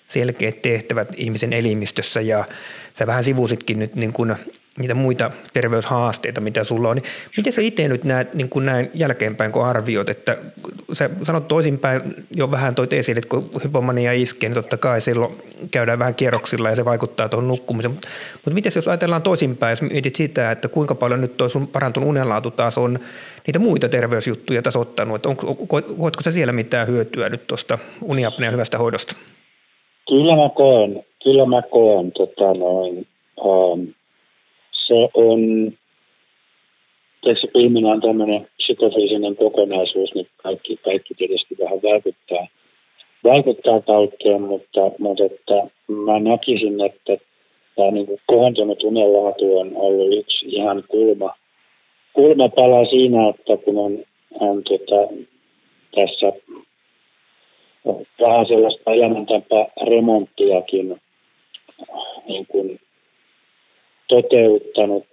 selkeät 0.08 0.62
tehtävät 0.62 1.08
ihmisen 1.18 1.54
elimistössä 1.54 2.22
ja 2.22 2.46
sä 2.94 3.08
vähän 3.08 3.24
sivusitkin 3.24 3.80
nyt 3.80 3.96
niin 3.96 4.14
kuin 4.14 4.36
niitä 4.80 4.94
muita 4.94 5.32
terveyshaasteita, 5.54 6.42
mitä 6.42 6.64
sulla 6.64 6.90
on. 6.90 6.96
Niin 6.96 7.06
miten 7.38 7.54
sä 7.54 7.62
itse 7.62 7.88
nyt 7.88 8.04
näet 8.04 8.34
niin 8.34 8.50
kuin 8.50 8.66
näin 8.66 8.92
jälkeenpäin, 8.94 9.52
kun 9.52 9.66
arvioit, 9.66 10.10
että 10.10 10.38
sä 10.94 11.10
sanot 11.24 11.48
toisinpäin, 11.48 12.02
jo 12.36 12.52
vähän 12.52 12.76
toit 12.76 12.94
esille, 12.94 13.18
että 13.18 13.30
kun 13.30 13.50
hypomania 13.64 14.14
iskee, 14.14 14.50
niin 14.50 14.56
totta 14.56 14.78
kai 14.78 15.02
silloin 15.02 15.38
käydään 15.72 16.00
vähän 16.00 16.16
kierroksilla 16.16 16.70
ja 16.70 16.76
se 16.76 16.86
vaikuttaa 16.86 17.30
tuohon 17.30 17.48
nukkumiseen. 17.48 17.92
Mutta, 17.92 18.08
mutta 18.34 18.52
miten 18.52 18.72
jos 18.76 18.88
ajatellaan 18.88 19.22
toisinpäin, 19.22 19.72
jos 19.72 19.82
mietit 19.82 20.16
sitä, 20.16 20.52
että 20.52 20.68
kuinka 20.68 20.96
paljon 20.96 21.22
nyt 21.22 21.38
tuo 21.38 21.50
sun 21.50 21.68
parantunut 21.68 22.10
unenlaatu 22.10 22.52
taas 22.52 22.78
on 22.78 23.00
niitä 23.48 23.60
muita 23.60 23.90
terveysjuttuja 23.90 24.62
tasoittanut, 24.62 25.16
että 25.16 25.30
onko, 25.30 25.56
koetko 25.98 26.24
sä 26.24 26.32
siellä 26.32 26.54
mitään 26.54 26.88
hyötyä 26.88 27.30
nyt 27.30 27.48
tuosta 27.48 27.78
uniapnean 28.02 28.54
hyvästä 28.54 28.78
hoidosta? 28.78 29.16
Kyllä 30.10 30.36
mä 30.36 30.50
koen, 30.56 31.04
kyllä 31.24 31.46
mä 31.46 31.62
koen 31.62 32.12
tota 32.12 32.54
noin, 32.54 33.08
um, 33.44 33.88
se 34.88 35.10
on, 35.14 35.72
tässä 37.22 37.48
ihminen 37.56 37.92
on 37.92 38.02
tämmöinen 38.02 38.48
psykofyysinen 38.58 39.36
kokonaisuus, 39.36 40.16
niin 40.16 40.28
kaikki, 40.38 40.78
kaikki 40.78 41.14
tietysti 41.14 41.56
vähän 41.64 41.80
vaikuttaa, 41.84 42.48
vaikuttaa 43.24 43.82
kaikkeen, 43.82 44.42
mutta, 44.42 44.92
mutta 45.00 45.24
että 45.24 45.68
mä 45.88 46.20
näkisin, 46.20 46.82
että 46.82 47.18
tämä 47.76 47.92
niin 47.92 48.06
kuin 48.06 48.22
kohentunut 48.26 48.84
unenlaatu 48.84 49.58
on 49.60 49.72
ollut 49.76 50.18
yksi 50.18 50.46
ihan 50.46 50.84
kulma, 50.88 51.34
kulmapala 52.14 52.86
siinä, 52.86 53.30
että 53.30 53.58
kun 53.58 53.78
on, 53.78 54.04
on 54.40 54.64
tota, 54.64 55.14
tässä 55.96 56.40
vähän 58.20 58.46
sellaista 58.46 58.92
elämäntapa 58.94 59.68
remonttiakin 59.90 61.02
niin 62.28 62.46
kuin 62.48 62.80
toteuttanut 64.14 65.06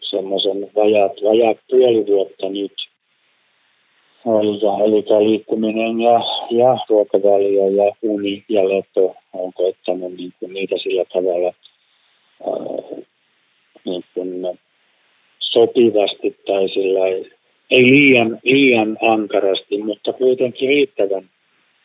semmoisen 0.00 0.70
vajaat, 0.76 1.12
vajaat 1.24 1.58
puoli 1.70 2.06
vuotta 2.06 2.48
nyt. 2.48 2.72
Eli, 4.26 4.60
eli 4.84 5.28
liikkuminen 5.28 6.00
ja, 6.00 6.20
ja 6.50 6.78
ruokavalio 6.88 7.68
ja 7.68 7.92
uni 8.02 8.44
ja 8.48 8.68
leto 8.68 9.14
on 9.32 9.52
koittanut 9.52 10.16
niin 10.16 10.32
kuin 10.40 10.52
niitä 10.52 10.76
sillä 10.78 11.04
tavalla 11.12 11.52
ää, 12.46 13.02
niin 13.84 14.04
kuin 14.14 14.58
sopivasti 15.38 16.36
tai 16.46 16.68
sillä 16.68 17.06
ei 17.70 17.82
liian, 17.82 18.40
liian 18.44 18.98
ankarasti, 19.02 19.78
mutta 19.78 20.12
kuitenkin 20.12 20.68
riittävän, 20.68 21.30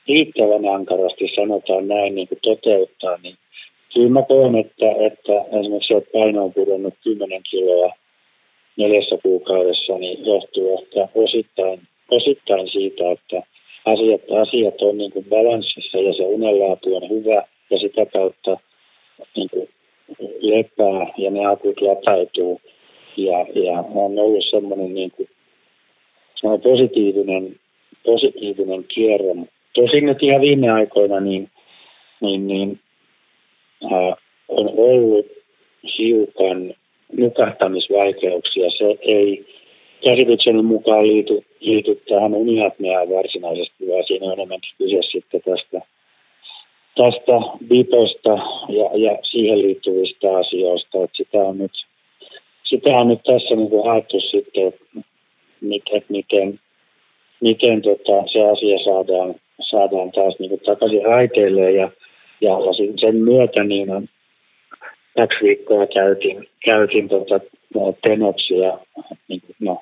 riittävän 0.08 0.66
ankarasti 0.76 1.32
sanotaan 1.36 1.88
näin 1.88 2.16
niin 2.16 2.28
kuin 2.28 2.40
toteuttaa, 2.42 3.18
niin 3.24 3.38
kyllä 3.96 4.10
mä 4.10 4.22
koen, 4.22 4.56
että, 4.56 4.86
että 5.08 5.60
esimerkiksi 5.60 5.88
se, 5.88 5.98
että 5.98 6.10
paino 6.14 6.44
on 6.44 6.54
pudonnut 6.54 6.94
10 7.04 7.42
kiloa 7.52 7.94
neljässä 8.78 9.18
kuukaudessa, 9.24 9.98
niin 9.98 10.26
johtuu 10.26 10.80
ehkä 10.80 11.08
osittain, 11.16 11.80
osittain 12.12 12.68
siitä, 12.70 13.12
että 13.12 13.42
asiat, 13.86 14.22
asiat 14.42 14.82
on 14.82 14.98
niin 14.98 15.12
kuin 15.12 15.26
balanssissa 15.30 15.98
ja 15.98 16.14
se 16.14 16.24
unenlaatu 16.24 16.96
on 16.96 17.10
hyvä 17.10 17.44
ja 17.70 17.80
sitä 17.80 18.06
kautta 18.06 18.58
niin 19.36 19.50
kuin 19.50 19.70
lepää 20.42 21.14
ja 21.18 21.32
ne 21.32 21.46
akut 21.46 21.82
latautuu. 21.82 22.62
Ja, 23.18 23.40
ja 23.40 23.84
on 23.96 24.20
ollut 24.20 24.46
semmoinen, 24.50 24.94
niin 24.94 25.12
kuin, 25.12 25.30
semmoinen 26.36 26.64
positiivinen, 26.72 27.56
positiivinen 28.06 28.84
kierre. 28.84 29.36
Tosin 29.74 30.06
nyt 30.06 30.24
ihan 30.24 30.42
viime 30.42 30.72
aikoina 30.72 31.20
niin, 31.20 31.50
niin, 32.22 32.48
niin 32.48 32.80
on 34.48 34.70
ollut 34.78 35.26
hiukan 35.98 36.74
nukahtamisvaikeuksia. 37.18 38.70
Se 38.78 38.98
ei 39.02 39.46
käsitykseni 40.04 40.62
mukaan 40.62 41.08
liity, 41.08 41.42
liity 41.60 42.02
tähän 42.10 42.34
uniapneaan 42.34 43.10
varsinaisesti, 43.10 43.88
vaan 43.88 44.04
siinä 44.08 44.26
on 44.26 44.34
enemmänkin 44.34 44.76
kyse 44.78 45.00
sitten 45.12 45.42
tästä, 45.42 45.82
tästä 46.96 47.34
biposta 47.68 48.38
ja, 48.70 48.90
ja 48.94 49.18
siihen 49.32 49.62
liittyvistä 49.62 50.38
asioista. 50.38 51.04
Että 51.04 51.18
sitä, 51.18 51.38
on 51.38 51.58
nyt, 51.58 51.72
sitä 52.64 52.90
on 52.90 53.08
nyt 53.08 53.24
tässä 53.24 53.56
niin 53.56 53.70
kuin 53.70 53.86
haettu 53.86 54.20
sitten, 54.20 54.68
että 54.68 56.14
miten, 56.14 56.60
miten 57.42 57.82
tota, 57.82 58.32
se 58.34 58.42
asia 58.42 58.78
saadaan, 58.84 59.36
saadaan 59.70 60.12
taas 60.12 60.36
niin 60.40 60.50
kuin 60.50 60.62
takaisin 60.66 61.06
raiteille 61.06 61.72
ja, 61.72 61.92
ja 62.42 62.58
sen 63.00 63.16
myötä 63.16 63.64
niin 63.64 63.92
on 63.92 64.08
kaksi 65.18 65.46
viikkoa 65.46 65.88
käytin, 65.88 66.48
käytin 66.66 67.10
tota, 67.10 67.40
no, 67.76 67.96
tenoksia, 68.04 68.78
niin 69.28 69.42
no, 69.60 69.82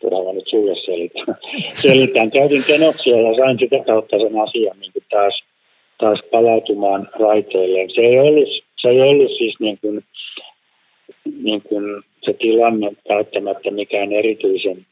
turhaa 0.00 0.32
nyt 0.32 0.48
sulle 0.48 0.74
selitän. 0.74 1.36
selitän. 1.86 2.30
Käytin 2.30 2.64
tenoksia 2.66 3.20
ja 3.20 3.36
sain 3.36 3.58
sitä 3.58 3.76
kautta 3.86 4.18
sen 4.18 4.40
asian 4.40 4.76
niin 4.80 4.92
taas, 5.10 5.42
taas 5.98 6.20
palautumaan 6.30 7.08
raiteilleen. 7.20 7.90
Se 7.90 8.00
ei 8.00 8.18
ollut, 8.18 8.48
se 8.80 8.88
ei 8.88 9.00
ollut 9.00 9.32
siis 9.38 9.54
niin 9.60 9.78
kuin, 9.80 10.04
niin 11.42 11.62
kuin 11.62 12.02
se 12.22 12.32
tilanne 12.32 12.90
välttämättä 13.08 13.70
mikään 13.70 14.12
erityisen 14.12 14.86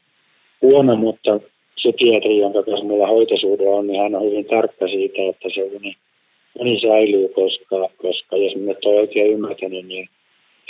huono, 0.61 0.95
mutta 0.95 1.39
psykiatri, 1.75 2.37
jonka 2.37 2.63
kanssa 2.63 2.85
mulla 2.85 3.07
hoitosuhde 3.07 3.67
on, 3.67 3.87
niin 3.87 4.01
hän 4.01 4.15
on 4.15 4.25
hyvin 4.25 4.45
tarkka 4.45 4.87
siitä, 4.87 5.21
että 5.29 5.49
se 5.55 5.63
uni 5.63 5.95
uni 6.59 6.79
säilyy, 6.81 7.27
koska, 7.29 7.89
koska 7.97 8.37
jos 8.37 8.55
minä 8.55 8.75
olen 8.85 8.99
oikein 8.99 9.31
ymmärtänyt, 9.31 9.87
niin 9.87 10.09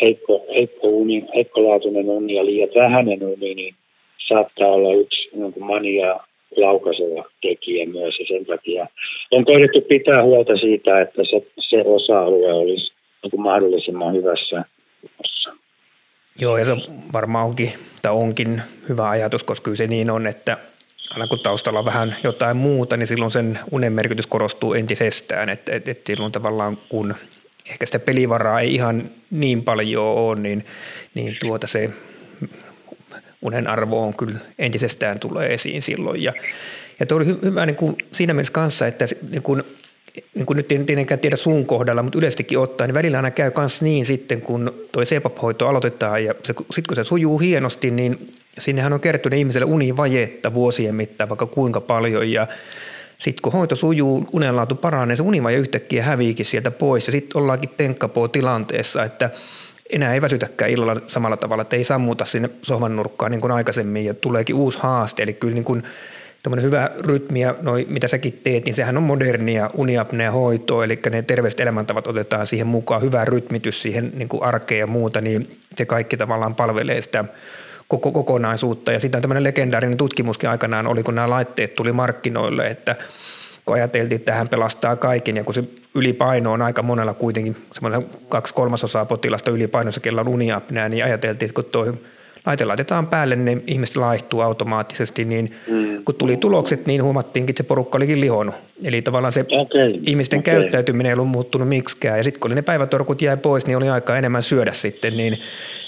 heikko, 0.01 0.45
heikko 0.55 0.87
uni, 0.87 1.25
heikkolaatuinen 1.35 2.09
uni 2.09 2.33
ja 2.33 2.45
liian 2.45 2.69
vähäinen 2.75 3.23
uni, 3.23 3.55
niin 3.55 3.75
saattaa 4.27 4.67
olla 4.67 4.93
yksi 4.93 5.29
niin 5.33 5.53
mania 5.59 6.19
laukaiseva 6.57 7.25
tekijä 7.41 7.85
myös 7.85 8.19
ja 8.19 8.25
sen 8.27 8.45
takia 8.45 8.87
on 9.31 9.45
koitettu 9.45 9.81
pitää 9.81 10.23
huolta 10.23 10.57
siitä, 10.57 11.01
että 11.01 11.21
se, 11.23 11.47
se 11.69 11.81
osa-alue 11.85 12.53
olisi 12.53 12.93
niin 13.23 13.41
mahdollisimman 13.41 14.13
hyvässä 14.13 14.63
kunnossa. 15.01 15.53
Joo, 16.41 16.57
ja 16.57 16.65
se 16.65 16.71
varmaan 17.13 17.45
onkin, 17.45 17.69
tai 18.01 18.11
onkin 18.11 18.61
hyvä 18.89 19.09
ajatus, 19.09 19.43
koska 19.43 19.63
kyllä 19.63 19.77
se 19.77 19.87
niin 19.87 20.09
on, 20.09 20.27
että 20.27 20.57
aina 21.09 21.27
kun 21.27 21.39
taustalla 21.39 21.79
on 21.79 21.85
vähän 21.85 22.15
jotain 22.23 22.57
muuta, 22.57 22.97
niin 22.97 23.07
silloin 23.07 23.31
sen 23.31 23.59
unen 23.71 23.93
merkitys 23.93 24.27
korostuu 24.27 24.73
entisestään. 24.73 25.49
Että 25.49 25.75
et, 25.75 25.87
et 25.87 26.05
silloin 26.05 26.31
tavallaan 26.31 26.77
kun 26.89 27.15
ehkä 27.69 27.85
sitä 27.85 27.99
pelivaraa 27.99 28.59
ei 28.59 28.73
ihan 28.73 29.09
niin 29.31 29.63
paljon 29.63 30.05
ole, 30.05 30.39
niin, 30.39 30.65
niin 31.13 31.37
tuota 31.39 31.67
se 31.67 31.89
unen 33.41 33.67
arvo 33.67 34.03
on 34.03 34.13
kyllä 34.13 34.39
entisestään 34.59 35.19
tulee 35.19 35.53
esiin 35.53 35.81
silloin. 35.81 36.23
Ja, 36.23 36.33
ja 36.99 37.05
tuo 37.05 37.17
oli 37.17 37.25
hy, 37.25 37.39
hyvä 37.43 37.65
niin 37.65 37.75
kuin 37.75 37.95
siinä 38.11 38.33
mielessä 38.33 38.53
kanssa, 38.53 38.87
että 38.87 39.05
niin 39.29 39.41
kuin, 39.41 39.63
niin 40.35 40.45
kuin 40.45 40.57
nyt 40.57 40.71
en 40.71 40.85
tietenkään 40.85 41.19
tiedä 41.19 41.35
sun 41.35 41.65
kohdalla, 41.65 42.03
mutta 42.03 42.17
yleistikin 42.17 42.59
ottaen, 42.59 42.87
niin 42.87 42.95
välillä 42.95 43.17
aina 43.17 43.31
käy 43.31 43.51
myös 43.57 43.81
niin 43.81 44.05
sitten, 44.05 44.41
kun 44.41 44.85
tuo 44.91 45.03
CPAP-hoito 45.03 45.67
aloitetaan 45.67 46.23
ja 46.23 46.35
sitten 46.43 46.83
kun 46.87 46.95
se 46.95 47.03
sujuu 47.03 47.39
hienosti, 47.39 47.91
niin 47.91 48.33
sinnehän 48.57 48.93
on 48.93 48.99
kertynyt 48.99 49.39
ihmiselle 49.39 49.65
univajetta 49.65 50.53
vuosien 50.53 50.95
mittaan 50.95 51.29
vaikka 51.29 51.45
kuinka 51.45 51.81
paljon. 51.81 52.31
Ja 52.31 52.47
sitten 53.19 53.41
kun 53.41 53.53
hoito 53.53 53.75
sujuu, 53.75 54.27
unenlaatu 54.33 54.75
paranee, 54.75 55.15
se 55.15 55.23
univaje 55.23 55.57
yhtäkkiä 55.57 56.03
häviikin 56.03 56.45
sieltä 56.45 56.71
pois. 56.71 57.07
Ja 57.07 57.11
sitten 57.11 57.41
ollaankin 57.41 57.69
tenkkapoo 57.77 58.27
tilanteessa, 58.27 59.03
että 59.03 59.29
enää 59.89 60.13
ei 60.13 60.21
väsytäkään 60.21 60.71
illalla 60.71 60.95
samalla 61.07 61.37
tavalla, 61.37 61.61
että 61.61 61.75
ei 61.75 61.83
sammuta 61.83 62.25
sinne 62.25 62.49
sohvan 62.61 62.95
nurkkaan 62.95 63.31
niin 63.31 63.41
kuin 63.41 63.51
aikaisemmin. 63.51 64.05
Ja 64.05 64.13
tuleekin 64.13 64.55
uusi 64.55 64.79
haaste. 64.81 65.23
Eli 65.23 65.33
kyllä 65.33 65.53
niin 65.53 65.65
kuin 65.65 65.83
hyvä 66.61 66.89
rytmi 66.99 67.41
ja 67.41 67.55
noi, 67.61 67.85
mitä 67.89 68.07
säkin 68.07 68.39
teet, 68.43 68.65
niin 68.65 68.75
sehän 68.75 68.97
on 68.97 69.03
modernia 69.03 69.69
uniapnea 69.73 70.31
hoitoa, 70.31 70.83
eli 70.83 70.99
ne 71.09 71.21
terveelliset 71.21 71.59
elämäntavat 71.59 72.07
otetaan 72.07 72.47
siihen 72.47 72.67
mukaan, 72.67 73.01
hyvä 73.01 73.25
rytmitys 73.25 73.81
siihen 73.81 74.11
niin 74.15 74.29
kuin 74.29 74.43
arkeen 74.43 74.79
ja 74.79 74.87
muuta, 74.87 75.21
niin 75.21 75.59
se 75.75 75.85
kaikki 75.85 76.17
tavallaan 76.17 76.55
palvelee 76.55 77.01
sitä 77.01 77.25
koko 77.87 78.11
kokonaisuutta. 78.11 78.91
Ja 78.91 78.99
sitten 78.99 79.21
tämmöinen 79.21 79.43
legendaarinen 79.43 79.97
tutkimuskin 79.97 80.49
aikanaan 80.49 80.87
oli, 80.87 81.03
kun 81.03 81.15
nämä 81.15 81.29
laitteet 81.29 81.73
tuli 81.73 81.91
markkinoille, 81.91 82.67
että 82.67 82.95
kun 83.65 83.75
ajateltiin, 83.75 84.19
että 84.19 84.31
tähän 84.31 84.49
pelastaa 84.49 84.95
kaiken, 84.95 85.35
ja 85.35 85.43
kun 85.43 85.55
se 85.55 85.63
ylipaino 85.95 86.51
on 86.51 86.61
aika 86.61 86.81
monella 86.81 87.13
kuitenkin, 87.13 87.67
semmoinen 87.73 88.09
kaksi 88.29 88.53
kolmasosaa 88.53 89.05
potilasta 89.05 89.51
ylipainossa, 89.51 90.01
kella 90.01 90.21
on 90.21 90.27
uniapnea, 90.27 90.89
niin 90.89 91.05
ajateltiin, 91.05 91.49
että 91.49 91.61
kun 91.61 91.71
tuo 91.71 91.93
laite 92.45 92.65
laitetaan 92.65 93.07
päälle, 93.07 93.35
niin 93.35 93.63
ihmiset 93.67 93.95
laihtuu 93.95 94.41
automaattisesti, 94.41 95.25
niin 95.25 95.51
mm. 95.67 96.03
kun 96.05 96.15
tuli 96.15 96.37
tulokset, 96.37 96.85
niin 96.85 97.03
huomattiinkin, 97.03 97.51
että 97.51 97.63
se 97.63 97.67
porukka 97.67 97.97
olikin 97.97 98.21
lihonnut. 98.21 98.55
Eli 98.85 99.01
tavallaan 99.01 99.31
se 99.31 99.45
okay. 99.49 99.91
ihmisten 100.05 100.39
okay. 100.39 100.53
käyttäytyminen 100.53 101.09
ei 101.09 101.13
ollut 101.13 101.27
muuttunut 101.27 101.67
miksikään. 101.67 102.17
Ja 102.17 102.23
sitten 102.23 102.39
kun 102.39 102.51
ne 102.51 102.61
päivätorkut 102.61 103.21
jäi 103.21 103.37
pois, 103.37 103.65
niin 103.65 103.77
oli 103.77 103.89
aika 103.89 104.17
enemmän 104.17 104.43
syödä 104.43 104.71
sitten, 104.71 105.17
niin, 105.17 105.37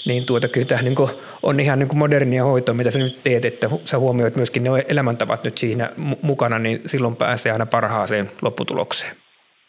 niin 0.06 0.26
tuota, 0.26 0.48
kyllä 0.48 0.66
tämä 0.66 0.82
niin 0.82 0.96
on 1.42 1.60
ihan 1.60 1.78
niin 1.78 1.98
modernia 1.98 2.44
hoitoa, 2.44 2.74
mitä 2.74 2.90
sä 2.90 2.98
nyt 2.98 3.18
teet, 3.24 3.44
että 3.44 3.70
sä 3.84 3.98
huomioit 3.98 4.36
myöskin 4.36 4.64
ne 4.64 4.70
elämäntavat 4.88 5.44
nyt 5.44 5.58
siinä 5.58 5.90
mukana, 6.22 6.58
niin 6.58 6.80
silloin 6.86 7.16
pääsee 7.16 7.52
aina 7.52 7.66
parhaaseen 7.66 8.30
lopputulokseen. 8.42 9.12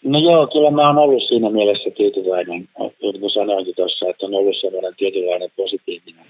No 0.03 0.19
joo, 0.19 0.47
kyllä 0.47 0.71
mä 0.71 0.87
oon 0.87 0.97
ollut 0.97 1.23
siinä 1.27 1.49
mielessä 1.49 1.89
tyytyväinen, 1.91 2.69
niin 3.01 3.19
kuin 3.19 3.31
sanoinkin 3.31 3.75
tuossa, 3.75 4.09
että 4.09 4.25
on 4.25 4.33
ollut 4.33 4.55
sellainen 4.61 4.93
tietynlainen 4.97 5.51
positiivinen 5.55 6.28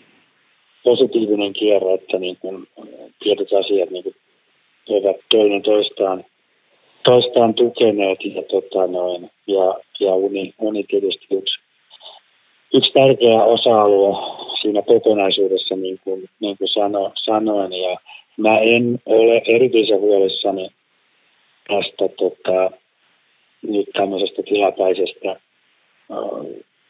positiivinen 0.84 1.54
kierre, 1.54 1.94
että 1.94 2.20
niin 2.20 2.38
kuin 2.42 2.68
tietyt 3.24 3.54
asiat 3.54 3.90
niin 3.90 4.04
kuin 4.04 4.16
ovat 4.90 5.18
toinen 5.30 5.62
toistaan, 5.62 6.26
toistaan 7.04 7.54
tukeneet 7.54 8.20
ja, 8.36 8.44
tota 8.44 8.88
noin, 8.88 9.30
ja, 9.48 9.76
ja 10.00 10.16
uni, 10.16 10.54
uni 10.60 10.84
tietysti 10.84 11.28
yksi, 11.32 11.60
yksi 12.74 12.94
tärkeä 12.94 13.44
osa-alue 13.44 14.18
siinä 14.62 14.82
kokonaisuudessa, 14.82 15.76
niin 15.76 16.00
kuin, 16.04 16.30
niin 16.40 16.58
kuin 16.58 16.68
sano, 16.68 17.12
sanoin, 17.16 17.74
ja 17.74 17.98
mä 18.38 18.60
en 18.60 19.00
ole 19.06 19.42
erityisen 19.46 20.00
huolissani 20.00 20.70
tästä 21.68 22.16
tota, 22.18 22.72
nyt 23.62 23.90
tämmöisestä 23.94 24.44
tilapäisestä 24.44 25.30
äh, 25.32 25.38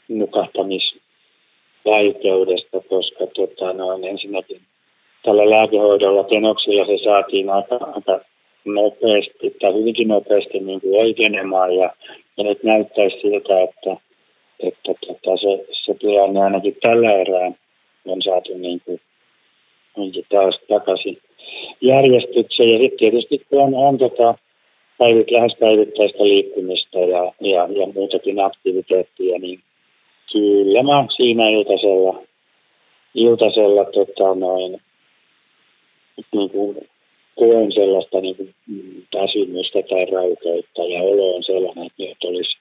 nukahtamis 0.07 0.95
vaikeudesta, 1.85 2.81
koska 2.89 3.27
tota, 3.27 3.73
noin, 3.73 4.03
ensinnäkin 4.03 4.61
tällä 5.23 5.49
lääkehoidolla 5.49 6.23
tenoksilla 6.23 6.85
se 6.85 7.03
saatiin 7.03 7.49
aika, 7.49 7.75
aika 7.75 8.19
nopeasti 8.65 9.55
tai 9.61 9.73
hyvinkin 9.73 10.07
nopeasti 10.07 10.59
niin 10.59 10.81
kuin 10.81 10.99
oikeenemaan 10.99 11.75
ja, 11.75 11.93
ja 12.37 12.43
nyt 12.43 12.63
näyttäisi 12.63 13.19
siltä, 13.21 13.61
että, 13.61 13.95
että 14.59 14.93
tota, 15.07 15.37
se, 15.37 15.65
se 15.85 15.93
tilanne 15.93 16.39
ainakin 16.39 16.77
tällä 16.81 17.13
erää 17.13 17.51
on 18.05 18.21
saatu 18.21 18.57
niin 18.57 18.81
kuin, 18.85 18.99
niin 19.97 20.25
taas 20.29 20.59
takaisin 20.69 21.17
järjestykseen. 21.81 22.69
Ja 22.69 22.79
sitten 22.79 22.99
tietysti 22.99 23.41
kun 23.49 23.61
on, 23.61 23.73
on 23.73 23.97
tota, 23.97 24.35
päivit, 24.97 25.31
lähes 25.31 25.55
päivittäistä 25.59 26.23
liikkumista 26.23 26.99
ja, 26.99 27.33
ja, 27.39 27.67
ja 27.79 27.87
muutakin 27.93 28.39
aktiviteettia, 28.39 29.39
niin 29.39 29.59
Kyllä 30.31 30.83
mä 30.83 31.05
siinä 31.15 31.49
iltasella, 31.49 32.21
iltasella 33.15 33.85
tota 33.85 34.35
noin, 34.35 34.81
niin 36.31 36.49
kuin 36.49 36.77
koen 37.35 37.71
sellaista 37.71 38.21
niin 38.21 38.35
kuin 38.35 38.53
väsymystä 39.15 39.79
tai 39.89 40.05
raukeutta 40.05 40.81
ja 40.83 41.01
olo 41.01 41.35
on 41.35 41.43
sellainen, 41.43 41.85
että 41.85 42.03
nyt 42.03 42.23
olisi, 42.23 42.57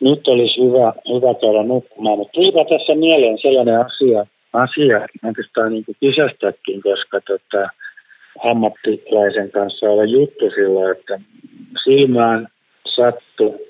nyt 0.00 0.28
olisi 0.28 0.60
hyvä, 0.64 0.92
hyvä 1.08 1.34
käydä 1.40 1.62
nukkumaan. 1.62 2.18
Mutta 2.18 2.32
tulipa 2.32 2.64
tässä 2.64 2.94
mieleen 2.94 3.38
sellainen 3.38 3.80
asia, 3.80 4.26
asia 4.52 5.08
oikeastaan 5.24 5.72
niin 5.72 5.84
kysästäkin, 6.00 6.82
koska 6.82 7.20
tota, 7.20 7.68
ammattilaisen 8.44 9.50
kanssa 9.50 9.86
olla 9.90 10.04
juttu 10.04 10.44
silloin, 10.54 10.96
että 10.98 11.20
silmään 11.84 12.48
sattui 12.96 13.67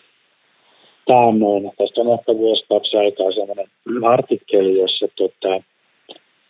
taannoin, 1.08 1.72
tästä 1.78 2.00
on 2.00 2.14
ehkä 2.18 2.32
vuosi 2.34 2.64
kaksi 2.68 2.96
aikaa 2.96 3.32
sellainen 3.32 3.66
artikkeli, 4.04 4.78
jossa 4.78 5.06
tota, 5.16 5.62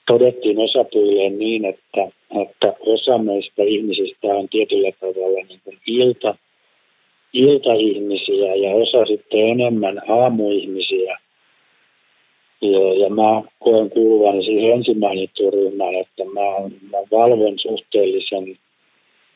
todettiin 0.06 0.58
osapuilleen 0.58 1.38
niin, 1.38 1.64
että, 1.64 2.02
että 2.42 2.72
osa 2.80 3.18
meistä 3.18 3.62
ihmisistä 3.62 4.26
on 4.26 4.48
tietyllä 4.48 4.92
tavalla 5.00 5.44
niin 5.48 5.60
kuin 5.64 5.78
ilta, 5.86 6.34
iltaihmisiä 7.32 8.54
ja 8.54 8.70
osa 8.70 9.04
sitten 9.06 9.48
enemmän 9.48 10.02
aamuihmisiä. 10.08 11.18
Ja, 12.60 12.94
ja 13.02 13.10
mä 13.10 13.42
koen 13.58 13.90
kuuluvani 13.90 14.44
siihen 14.44 14.72
ensin 14.72 14.98
mainittuun 14.98 15.52
ryhmään, 15.52 15.94
että 15.94 16.24
mä, 16.24 16.68
mä 16.90 16.98
valvon 17.10 17.58
suhteellisen 17.58 18.58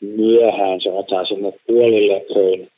myöhään, 0.01 0.81
sanotaan 0.81 1.27
sinne 1.27 1.53
puolille 1.67 2.25
öin. 2.35 2.69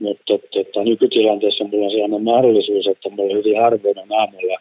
Mutta 0.00 0.34
että, 0.60 0.84
nykytilanteessa 0.84 1.64
mulla 1.64 1.84
on 1.84 1.90
sellainen 1.90 2.22
mahdollisuus, 2.22 2.86
että 2.86 3.08
mulla 3.10 3.32
on 3.32 3.38
hyvin 3.38 3.60
harvoin 3.60 4.12
aamulla 4.12 4.58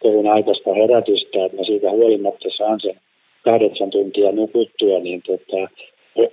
kovin 0.00 0.26
aikaista 0.26 0.74
herätystä, 0.74 1.44
että 1.44 1.56
mä 1.56 1.64
siitä 1.64 1.90
huolimatta 1.90 2.48
saan 2.56 2.80
sen 2.80 3.00
kahdeksan 3.44 3.90
tuntia 3.90 4.32
nukuttua, 4.32 4.98
niin 4.98 5.22
tota, 5.22 5.68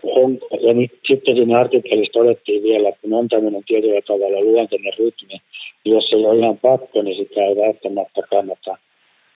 on, 0.04 0.40
ja 0.62 0.74
nyt, 0.74 0.92
sitten 1.08 1.36
siinä 1.36 1.60
artikkelissa 1.60 2.14
todettiin 2.14 2.64
vielä, 2.64 2.90
että 2.90 3.02
kun 3.02 3.14
on 3.14 3.28
tämmöinen 3.28 3.64
tietyllä 3.68 4.02
tavalla 4.02 4.42
luontainen 4.42 4.94
rytmi, 5.00 5.28
niin 5.86 5.96
jos 5.96 6.14
ei 6.14 6.26
ole 6.26 6.40
ihan 6.40 6.58
pakko, 6.58 7.02
niin 7.02 7.18
sitä 7.18 7.46
ei 7.46 7.56
välttämättä 7.56 8.22
kannata 8.30 8.78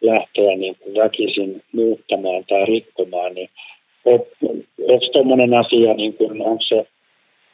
lähteä 0.01 0.55
niin 0.55 0.75
kuin 0.79 0.95
väkisin 0.95 1.61
muuttamaan 1.71 2.43
tai 2.49 2.65
rikkomaan, 2.65 3.33
niin 3.35 3.49
onko 4.89 5.05
tuommoinen 5.13 5.53
asia, 5.53 5.93
niin 5.93 6.13
kuin, 6.13 6.41
onko 6.41 6.63
se 6.67 6.85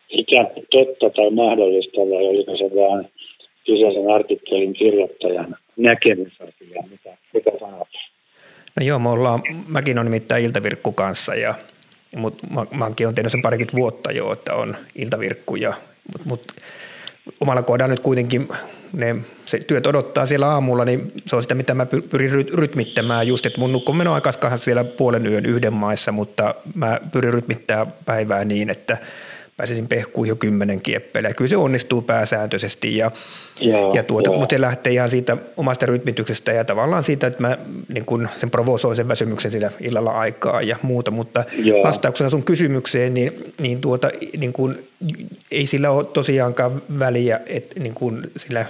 ikään 0.10 0.48
kuin 0.48 0.66
totta 0.72 1.10
tai 1.10 1.30
mahdollista 1.30 1.98
vai 1.98 2.28
oliko 2.28 2.58
se 2.58 2.76
vaan 2.76 3.08
kyseisen 3.66 4.12
artikkelin 4.16 4.74
kirjoittajan 4.74 5.56
näkemysasia, 5.78 6.84
mitä, 6.92 7.18
mitä 7.34 7.52
sanot? 7.60 7.88
No 8.80 8.86
joo, 8.86 9.00
me 9.00 9.10
ollaan, 9.10 9.42
mäkin 9.68 10.00
on 10.00 10.06
nimittäin 10.06 10.44
iltavirkku 10.44 10.92
kanssa 10.92 11.36
ja 11.36 11.54
mutta 12.16 12.48
mä, 12.54 12.66
mäkin 12.72 13.08
olen 13.08 13.16
tehnyt 13.16 13.32
sen 13.32 13.42
parikymmentä 13.42 13.78
vuotta 13.78 14.12
jo, 14.12 14.34
että 14.34 14.54
on 14.54 14.76
iltavirkkuja, 14.96 15.74
mutta 16.12 16.30
mut, 16.30 16.42
omalla 17.42 17.62
kohdalla 17.62 17.92
nyt 17.92 18.00
kuitenkin 18.00 18.48
ne 18.94 19.16
se 19.46 19.60
työt 19.68 19.88
odottaa 19.88 20.26
siellä 20.26 20.48
aamulla, 20.48 20.86
niin 20.86 21.12
se 21.26 21.36
on 21.36 21.42
sitä, 21.42 21.56
mitä 21.56 21.74
mä 21.74 21.86
pyrin 21.86 22.32
rytmittämään 22.54 23.28
just, 23.28 23.46
että 23.46 23.60
mun 23.60 23.72
nukkuminen 23.72 24.08
on 24.08 24.16
aika 24.16 24.32
siellä 24.56 24.84
puolen 24.84 25.26
yön 25.26 25.46
yhden 25.46 25.74
maissa, 25.74 26.12
mutta 26.12 26.56
mä 26.76 27.00
pyrin 27.12 27.34
rytmittämään 27.34 27.94
päivää 28.06 28.46
niin, 28.46 28.70
että– 28.70 28.98
pääsisin 29.58 29.88
pehkuun 29.88 30.28
jo 30.28 30.36
kymmenen 30.36 30.82
kieppeillä. 30.82 31.34
Kyllä 31.34 31.50
se 31.50 31.58
onnistuu 31.58 32.02
pääsääntöisesti, 32.02 32.98
ja, 32.98 33.12
joo, 33.62 33.94
ja 33.94 34.04
tuota, 34.04 34.30
joo. 34.30 34.40
mutta 34.40 34.56
se 34.56 34.62
lähtee 34.62 34.94
ihan 34.94 35.10
siitä 35.10 35.38
omasta 35.58 35.86
rytmityksestä 35.86 36.52
ja 36.52 36.66
tavallaan 36.66 37.04
siitä, 37.04 37.28
että 37.28 37.42
mä 37.42 37.58
niin 37.88 38.06
kun 38.06 38.30
sen 38.36 38.52
provosoin 38.52 38.96
sen 38.96 39.08
väsymyksen 39.08 39.52
sillä 39.52 39.72
illalla 39.80 40.12
aikaa 40.12 40.62
ja 40.62 40.78
muuta, 40.82 41.12
mutta 41.12 41.44
joo. 41.58 41.84
vastauksena 41.84 42.30
sun 42.30 42.44
kysymykseen, 42.44 43.14
niin, 43.14 43.54
niin, 43.62 43.82
tuota, 43.82 44.10
niin 44.38 44.54
kun, 44.54 44.80
ei 45.52 45.66
sillä 45.66 45.92
ole 45.92 46.06
tosiaankaan 46.06 46.82
väliä, 47.00 47.40
että 47.46 47.80
niin 47.80 47.94
kun 47.94 48.24
sillä, 48.38 48.66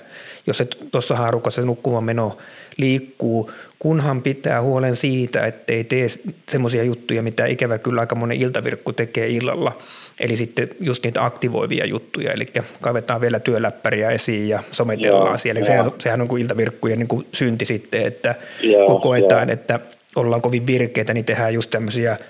jos 0.48 0.58
se 0.58 0.68
tuossa 0.92 1.16
haarukassa 1.16 1.62
nukkumaan 1.62 2.04
meno 2.04 2.38
liikkuu, 2.78 3.52
kunhan 3.80 4.22
pitää 4.22 4.62
huolen 4.62 4.96
siitä, 4.96 5.46
ettei 5.46 5.84
tee 5.84 6.08
semmoisia 6.50 6.84
juttuja, 6.84 7.24
mitä 7.24 7.46
ikävä 7.46 7.78
kyllä 7.78 8.02
aika 8.02 8.16
monen 8.16 8.42
iltavirkku 8.42 8.94
tekee 8.94 9.28
illalla. 9.28 9.78
Eli 10.20 10.38
sitten 10.38 10.70
just 10.80 11.04
niitä 11.04 11.26
aktivoivia 11.26 11.86
juttuja, 11.86 12.32
eli 12.32 12.46
kaivetaan 12.82 13.22
vielä 13.22 13.40
työläppäriä 13.40 14.12
esiin 14.12 14.50
ja 14.50 14.64
sometellaan 14.72 15.28
joo, 15.28 15.38
siellä. 15.38 15.64
Sehän, 15.64 15.92
sehän 16.00 16.22
on 16.22 16.28
kuin 16.28 16.42
iltavirkkujen 16.42 17.00
niin 17.00 17.08
kuin 17.08 17.28
synti 17.34 17.66
sitten, 17.66 18.06
että 18.06 18.36
joo, 18.62 19.00
koetaan, 19.00 19.48
joo. 19.48 19.54
että 19.54 19.80
ollaan 20.16 20.42
kovin 20.42 20.68
virkeitä, 20.68 21.14
niin 21.14 21.26
tehdään 21.26 21.54
just 21.54 21.70
tämmöisiä– 21.70 22.18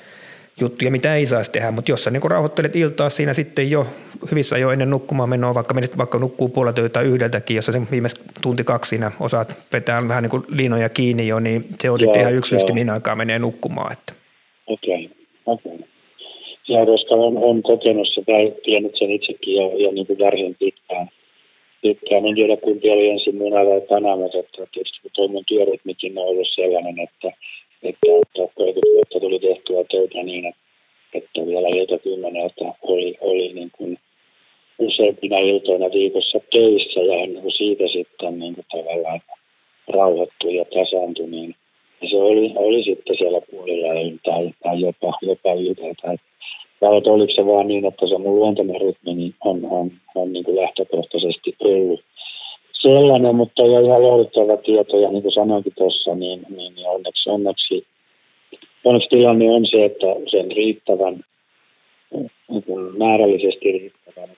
juttuja, 0.62 0.91
mitä 0.91 1.16
ei 1.16 1.26
saisi 1.26 1.51
tehdä, 1.51 1.72
mutta 1.72 1.91
jos 1.91 2.03
sä 2.03 2.12
niin 2.12 2.32
rauhoittelet 2.32 2.76
iltaa 2.76 3.10
siinä 3.10 3.34
sitten 3.34 3.72
jo 3.72 3.88
hyvissä 4.32 4.58
jo 4.58 4.72
ennen 4.72 4.89
nukkumaan 4.89 5.30
menoa, 5.30 5.55
vaikka 5.55 5.74
menet 5.74 5.97
vaikka 5.97 6.20
nukkuu 6.20 6.49
puolelta 6.49 6.89
tai 6.89 7.05
yhdeltäkin, 7.05 7.55
jos 7.55 7.66
sä 7.66 7.72
sen 7.72 7.88
viimeis 7.91 8.16
tunti 8.41 8.64
kaksi 8.64 8.89
siinä 8.89 9.12
osaat 9.20 9.58
vetää 9.74 10.08
vähän 10.08 10.24
niin 10.24 10.32
kuin 10.32 10.43
liinoja 10.49 10.89
kiinni 10.89 11.28
jo, 11.28 11.39
niin 11.39 11.66
se 11.80 11.89
on 11.89 11.99
sitten 11.99 12.22
ihan 12.22 12.34
yksilöllisesti 12.34 12.74
mihin 12.74 12.89
aikaan 12.89 13.18
menee 13.18 13.39
nukkumaan. 13.39 13.91
Että. 13.91 14.14
Okei, 14.68 15.05
okay, 15.05 15.26
okei. 15.45 15.76
Okay. 15.76 15.88
Ja 16.68 16.86
koska 16.86 17.16
on, 17.16 17.38
on 17.38 17.64
kokenut 17.64 18.08
sitä, 18.08 18.32
tiennyt 18.64 18.95
sen 18.99 19.12
itsekin 19.12 19.55
jo, 19.55 19.78
jo 19.78 19.91
niin 19.91 20.08
kuin 20.08 20.20
varsin 20.20 20.55
pitkään. 20.60 21.08
pitkään. 21.82 22.26
En 22.26 22.36
tiedä, 22.36 22.58
kumpi 22.58 22.89
oli 22.89 23.10
ensin 23.10 23.36
muna 23.36 23.66
vai 23.66 23.82
kana, 23.89 24.16
mutta 24.16 24.38
tietysti 24.74 25.01
kun 25.01 25.12
tuo 25.14 25.28
mun 25.28 25.43
työrytmikin 25.47 26.18
on 26.18 26.28
ollut 26.28 26.47
sellainen, 26.55 26.99
että 26.99 27.32
että, 27.84 28.07
että 28.21 28.53
30 28.55 28.82
vuotta 28.93 29.19
tuli 29.19 29.39
tehtyä 29.39 29.84
töitä 29.91 30.23
niin, 30.23 30.45
että, 30.45 30.61
että 31.13 31.45
vielä 31.45 31.67
ilta 31.67 31.99
kymmeneltä 31.99 32.65
oli, 32.82 33.17
oli 33.21 33.53
niin 33.53 33.71
kuin 33.78 33.97
useimpina 34.80 35.38
iltoina 35.38 35.91
viikossa 35.93 36.39
töissä 36.51 36.99
ja 36.99 37.13
ennen 37.23 37.41
kuin 37.41 37.57
siitä 37.57 37.84
sitten 37.88 38.39
niin 38.39 38.55
kuin 38.55 38.65
tavallaan 38.71 39.21
rauhoittui 39.88 40.55
ja 40.55 40.65
tasantui, 40.65 41.28
niin 41.28 41.55
se 42.09 42.15
oli, 42.15 42.53
oli 42.55 42.84
sitten 42.84 43.17
siellä 43.17 43.41
puolilla 43.51 44.19
tai, 44.23 44.51
tai 44.63 44.82
jopa, 44.82 45.13
jopa. 45.21 45.49
Vai 46.82 46.97
että 46.97 47.09
oliko 47.11 47.34
se 47.34 47.45
vaan 47.45 47.67
niin, 47.67 47.86
että 47.86 48.07
se 48.07 48.17
mun 48.17 48.36
luontainen 48.36 48.82
rytmi 48.82 49.13
niin 49.13 49.36
on, 49.45 49.65
on, 49.71 49.91
on 50.15 50.34
niin 50.34 50.43
kuin 50.43 50.55
lähtökohtaisesti 50.55 51.55
ollut 51.59 52.01
sellainen, 52.82 53.36
mutta 53.36 53.61
jo 53.61 53.80
ihan 53.80 54.03
lohduttava 54.03 54.57
tieto, 54.57 54.99
ja 54.99 55.09
niin 55.09 55.21
kuin 55.21 55.34
sanoinkin 55.34 55.73
tuossa, 55.78 56.15
niin, 56.15 56.41
niin, 56.57 56.75
niin 56.75 56.88
onneksi, 56.88 57.30
onneksi, 57.30 57.86
onneksi 58.84 59.09
tilanne 59.09 59.51
on 59.51 59.65
se, 59.65 59.86
että 59.86 60.07
sen 60.32 60.51
riittävän, 60.51 61.19
niin 62.11 62.97
määrällisesti 62.97 63.71
riittävän 63.71 64.30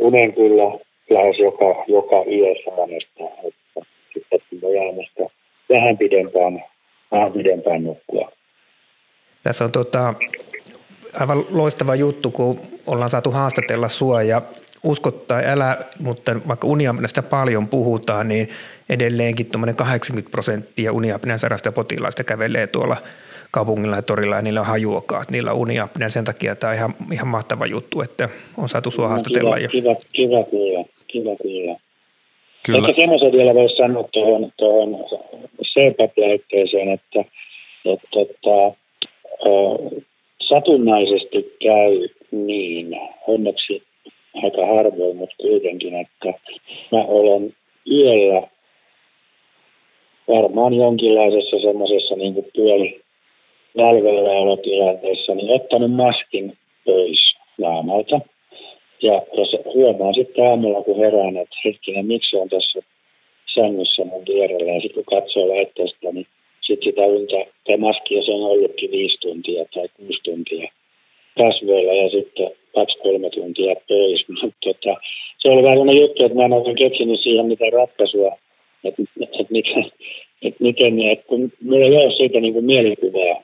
unen 0.00 0.32
kyllä 0.32 0.64
lähes 1.10 1.38
joka, 1.38 1.84
joka 1.88 2.16
yö 2.30 2.54
saan, 2.64 2.90
että, 2.90 3.48
että 3.76 3.90
sitten 4.12 4.60
voi 4.62 4.78
aamusta 4.78 5.22
vähän 5.70 5.98
pidempään, 5.98 6.64
vähän 7.10 7.32
pidempään 7.32 7.84
nukkua. 7.84 8.32
Tässä 9.42 9.64
on 9.64 9.72
tota, 9.72 10.14
aivan 11.20 11.44
loistava 11.50 11.94
juttu, 11.94 12.30
kun 12.30 12.60
ollaan 12.86 13.10
saatu 13.10 13.30
haastatella 13.30 13.88
sua 13.88 14.22
ja 14.22 14.42
usko 14.82 15.10
tai 15.10 15.46
älä, 15.46 15.78
mutta 16.00 16.32
vaikka 16.48 16.66
uniapneasta 16.66 17.22
paljon 17.22 17.68
puhutaan, 17.68 18.28
niin 18.28 18.48
edelleenkin 18.88 19.46
80 19.76 20.30
prosenttia 20.30 20.92
uniapnean 20.92 21.38
sairaista 21.38 21.72
potilaista 21.72 22.24
kävelee 22.24 22.66
tuolla 22.66 22.96
kaupungilla 23.50 23.96
ja 23.96 24.02
torilla 24.02 24.36
ja 24.36 24.42
niillä 24.42 24.60
on 24.60 24.66
hajuakaan, 24.66 25.22
että 25.22 25.32
niillä 25.32 25.52
on 25.52 25.58
uniapnea. 25.58 26.08
Sen 26.08 26.24
takia 26.24 26.56
tämä 26.56 26.70
on 26.70 26.76
ihan, 26.76 26.94
ihan 27.12 27.28
mahtava 27.28 27.66
juttu, 27.66 28.00
että 28.00 28.28
on 28.56 28.68
saatu 28.68 28.90
sua 28.90 29.04
no, 29.04 29.08
haastatella. 29.08 29.56
Kiva, 29.56 29.68
kiva, 29.68 29.94
kiva 30.12 30.44
kuulla, 30.44 30.84
kiva 31.06 31.36
kuulla. 31.36 31.80
Kyllä. 32.66 32.88
Ehkä 32.88 33.02
semmoisen 33.02 33.32
vielä 33.32 33.54
voisi 33.54 33.76
sanoa 33.76 34.08
tuohon, 34.12 34.52
tuohon 34.56 35.04
CPAP-lähetteeseen, 35.64 36.88
että, 36.88 37.24
että, 37.84 38.20
että 38.20 38.80
satunnaisesti 40.48 41.56
käy 41.62 42.08
niin, 42.30 43.00
onneksi 43.26 43.82
aika 44.34 44.66
harvoin, 44.66 45.16
mutta 45.16 45.36
kuitenkin, 45.42 45.94
että 45.94 46.28
mä 46.92 47.04
olen 47.04 47.54
yöllä 47.90 48.48
varmaan 50.28 50.74
jonkinlaisessa 50.74 51.58
semmoisessa 51.60 52.14
niin 52.16 52.46
puoli 52.56 53.00
välvellä 53.76 54.30
olotilanteessa, 54.30 55.34
niin 55.34 55.50
ottanut 55.50 55.92
maskin 55.92 56.58
pois 56.84 57.34
naamalta. 57.58 58.20
Ja 59.02 59.22
jos 59.36 59.56
huomaan 59.74 60.14
sitten 60.14 60.46
aamulla, 60.46 60.82
kun 60.82 60.98
herään, 60.98 61.36
että 61.36 61.56
hetkinen, 61.64 62.06
miksi 62.06 62.36
on 62.36 62.48
tässä 62.48 62.78
sängyssä 63.54 64.04
mun 64.04 64.22
vierellä, 64.28 64.72
ja 64.72 64.80
sitten 64.80 65.04
kun 65.04 65.18
katsoo 65.18 65.48
laitteesta, 65.48 66.12
niin 66.12 66.26
sitten 66.60 66.92
sitä 66.92 67.02
unta, 67.02 67.36
tai 67.64 67.76
maskia 67.76 68.22
se 68.24 68.32
on 68.32 68.42
ollutkin 68.42 68.90
viisi 68.90 69.20
tuntia 69.20 69.64
tai 69.74 69.88
kuusi 69.96 70.20
tuntia 70.24 70.72
kasvoilla 71.38 71.92
ja 71.92 72.10
sitten 72.10 72.50
kaksi-kolme 72.74 73.30
tuntia 73.30 73.74
pois. 73.88 74.28
Mutta 74.42 74.56
tota, 74.60 75.00
se 75.38 75.48
oli 75.48 75.62
vähän 75.62 75.78
sellainen 75.78 76.02
juttu, 76.02 76.24
että 76.24 76.38
mä 76.38 76.44
en 76.44 76.52
oikein 76.52 76.76
keksinyt 76.76 77.20
siihen 77.20 77.46
mitään 77.46 77.72
ratkaisua, 77.72 78.36
että, 78.84 79.02
että, 79.22 79.52
miten, 79.52 79.84
että 80.42 80.64
miten, 80.64 81.02
että 81.02 81.24
kun 81.26 81.52
meillä 81.60 82.00
ei 82.00 82.06
ole 82.06 82.16
siitä 82.16 82.40
niin 82.40 82.52
kuin 82.52 82.64
mielikuvaa 82.64 83.42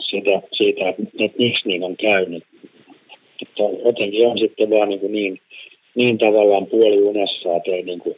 siitä, 0.00 0.42
siitä 0.52 0.88
että, 0.88 1.02
että 1.18 1.38
miksi 1.38 1.68
niin 1.68 1.84
on 1.84 1.96
käynyt. 1.96 2.44
Että 3.42 3.62
jotenkin 3.84 4.26
on 4.26 4.38
sitten 4.38 4.70
vaan 4.70 4.88
niin, 4.88 5.00
kuin 5.00 5.12
niin, 5.12 5.40
niin 5.94 6.18
tavallaan 6.18 6.66
puoli 6.66 7.02
unessa, 7.02 7.56
että 7.56 7.70
ei 7.70 7.82
niin 7.82 7.98
kuin 7.98 8.16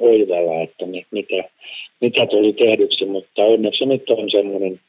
oivalla, 0.00 0.62
että 0.62 0.86
mitä, 0.86 1.44
mitä 2.00 2.26
tuli 2.26 2.52
tehdyksi, 2.52 3.04
mutta 3.04 3.44
onneksi 3.44 3.86
nyt 3.86 4.10
on 4.10 4.30
semmoinen 4.30 4.80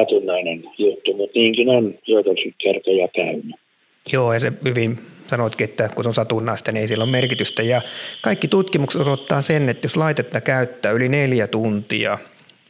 satunnainen 0.00 0.64
juttu, 0.78 1.16
mutta 1.16 1.38
niinkin 1.38 1.68
on 1.68 1.94
joitakin 2.06 2.54
kertoja 2.58 3.08
käynyt. 3.08 3.56
Joo, 4.12 4.32
ja 4.32 4.40
se 4.40 4.52
hyvin 4.64 4.98
sanoitkin, 5.26 5.64
että 5.64 5.88
kun 5.94 6.06
on 6.06 6.14
satunnaista, 6.14 6.72
niin 6.72 6.80
ei 6.80 6.88
sillä 6.88 7.04
ole 7.04 7.10
merkitystä. 7.10 7.62
Ja 7.62 7.82
kaikki 8.22 8.48
tutkimukset 8.48 9.00
osoittaa 9.00 9.42
sen, 9.42 9.68
että 9.68 9.84
jos 9.84 9.96
laitetta 9.96 10.40
käyttää 10.40 10.92
yli 10.92 11.08
neljä 11.08 11.46
tuntia, 11.46 12.18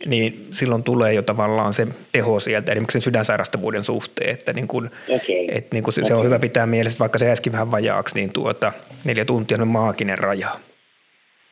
niin 0.07 0.35
silloin 0.51 0.83
tulee 0.83 1.13
jo 1.13 1.23
tavallaan 1.23 1.75
se 1.75 1.87
teho 2.13 2.41
sieltä, 2.41 2.73
esimerkiksi 2.73 2.93
sen 2.93 3.03
sydänsairastavuuden 3.03 3.85
suhteen, 3.85 4.31
että, 4.31 4.53
niin 4.53 4.69
kun, 4.69 4.91
okay. 5.09 5.47
että 5.49 5.69
niin 5.73 5.85
kun 5.85 5.93
se, 5.93 6.01
okay. 6.01 6.09
se 6.09 6.15
on 6.15 6.25
hyvä 6.25 6.39
pitää 6.39 6.67
mielessä, 6.67 6.99
vaikka 6.99 7.19
se 7.19 7.31
äsken 7.31 7.53
vähän 7.53 7.71
vajaaksi, 7.71 8.15
niin 8.15 8.33
tuota, 8.33 8.73
neljä 9.05 9.25
tuntia 9.25 9.59
on 9.61 9.69
maaginen 9.69 10.19
raja. 10.19 10.49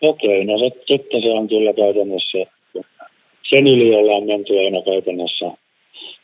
Okei, 0.00 0.44
no 0.44 0.58
se, 0.58 0.70
sitten 0.86 1.22
se 1.22 1.28
on 1.28 1.48
kyllä 1.48 1.72
käytännössä, 1.72 2.38
sen 3.42 3.66
yli 3.66 3.94
ollaan 3.94 4.26
menty 4.26 4.58
aina 4.58 4.82
käytännössä, 4.82 5.65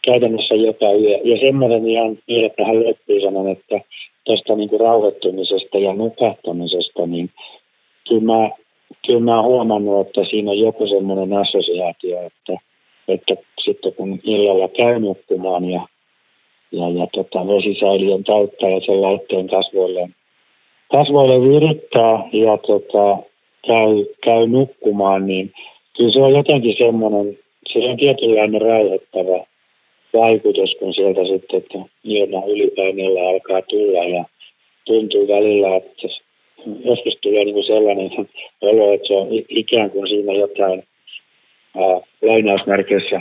käytännössä 0.04 0.54
jopa 0.54 0.92
yö. 0.92 1.18
Ja 1.24 1.40
semmoinen 1.40 1.88
ihan 1.88 2.18
vielä 2.28 2.48
tähän 2.48 2.84
loppuun 2.86 3.20
sanon, 3.22 3.48
että 3.48 3.80
tuosta 4.24 4.54
niin 4.54 4.80
rauhoittumisesta 4.80 5.78
ja 5.78 5.92
nukahtamisesta, 5.92 7.06
niin 7.06 7.30
kyllä 8.08 8.22
mä, 8.22 8.50
kyllä 9.06 9.20
mä 9.20 9.40
oon 9.40 9.44
huomannut, 9.44 10.06
että 10.06 10.24
siinä 10.30 10.50
on 10.50 10.58
joku 10.58 10.86
semmoinen 10.86 11.38
assosiaatio, 11.38 12.22
että, 12.26 12.56
että 13.08 13.34
sitten 13.64 13.94
kun 13.94 14.20
illalla 14.24 14.68
käy 14.68 15.00
nukkumaan 15.00 15.64
ja, 15.70 15.86
ja, 16.72 16.88
ja 16.88 17.06
tota, 17.12 17.46
vesisäiliön 17.46 18.24
täyttää 18.24 18.70
ja 18.70 18.80
sen 18.80 19.02
laitteen 19.02 19.48
kasvoille, 19.48 20.08
kasvoille 20.92 21.48
virittää 21.48 22.28
ja 22.32 22.56
tota, 22.56 23.22
käy, 23.66 24.06
käy 24.24 24.46
nukkumaan, 24.46 25.26
niin 25.26 25.52
kyllä 25.96 26.12
se 26.12 26.18
on 26.18 26.32
jotenkin 26.32 26.74
semmoinen, 26.78 27.38
se 27.72 27.78
on 27.78 27.96
tietynlainen 27.96 28.60
rauhoittava 28.60 29.51
vaikutus, 30.12 30.76
kun 30.78 30.94
sieltä 30.94 31.20
sitten, 31.24 31.58
että 31.58 31.78
ilman 32.04 32.50
ylipaineella 32.50 33.28
alkaa 33.28 33.62
tulla 33.62 34.04
ja 34.04 34.24
tuntuu 34.84 35.28
välillä, 35.28 35.76
että 35.76 36.08
joskus 36.84 37.18
tulee 37.20 37.44
niin 37.44 37.54
kuin 37.54 37.66
sellainen 37.66 38.10
olo, 38.70 38.92
että 38.92 39.08
se 39.08 39.14
on 39.14 39.28
ikään 39.48 39.90
kuin 39.90 40.08
siinä 40.08 40.32
jotain 40.32 40.82
ää, 41.76 42.00
lainausmerkeissä 42.22 43.20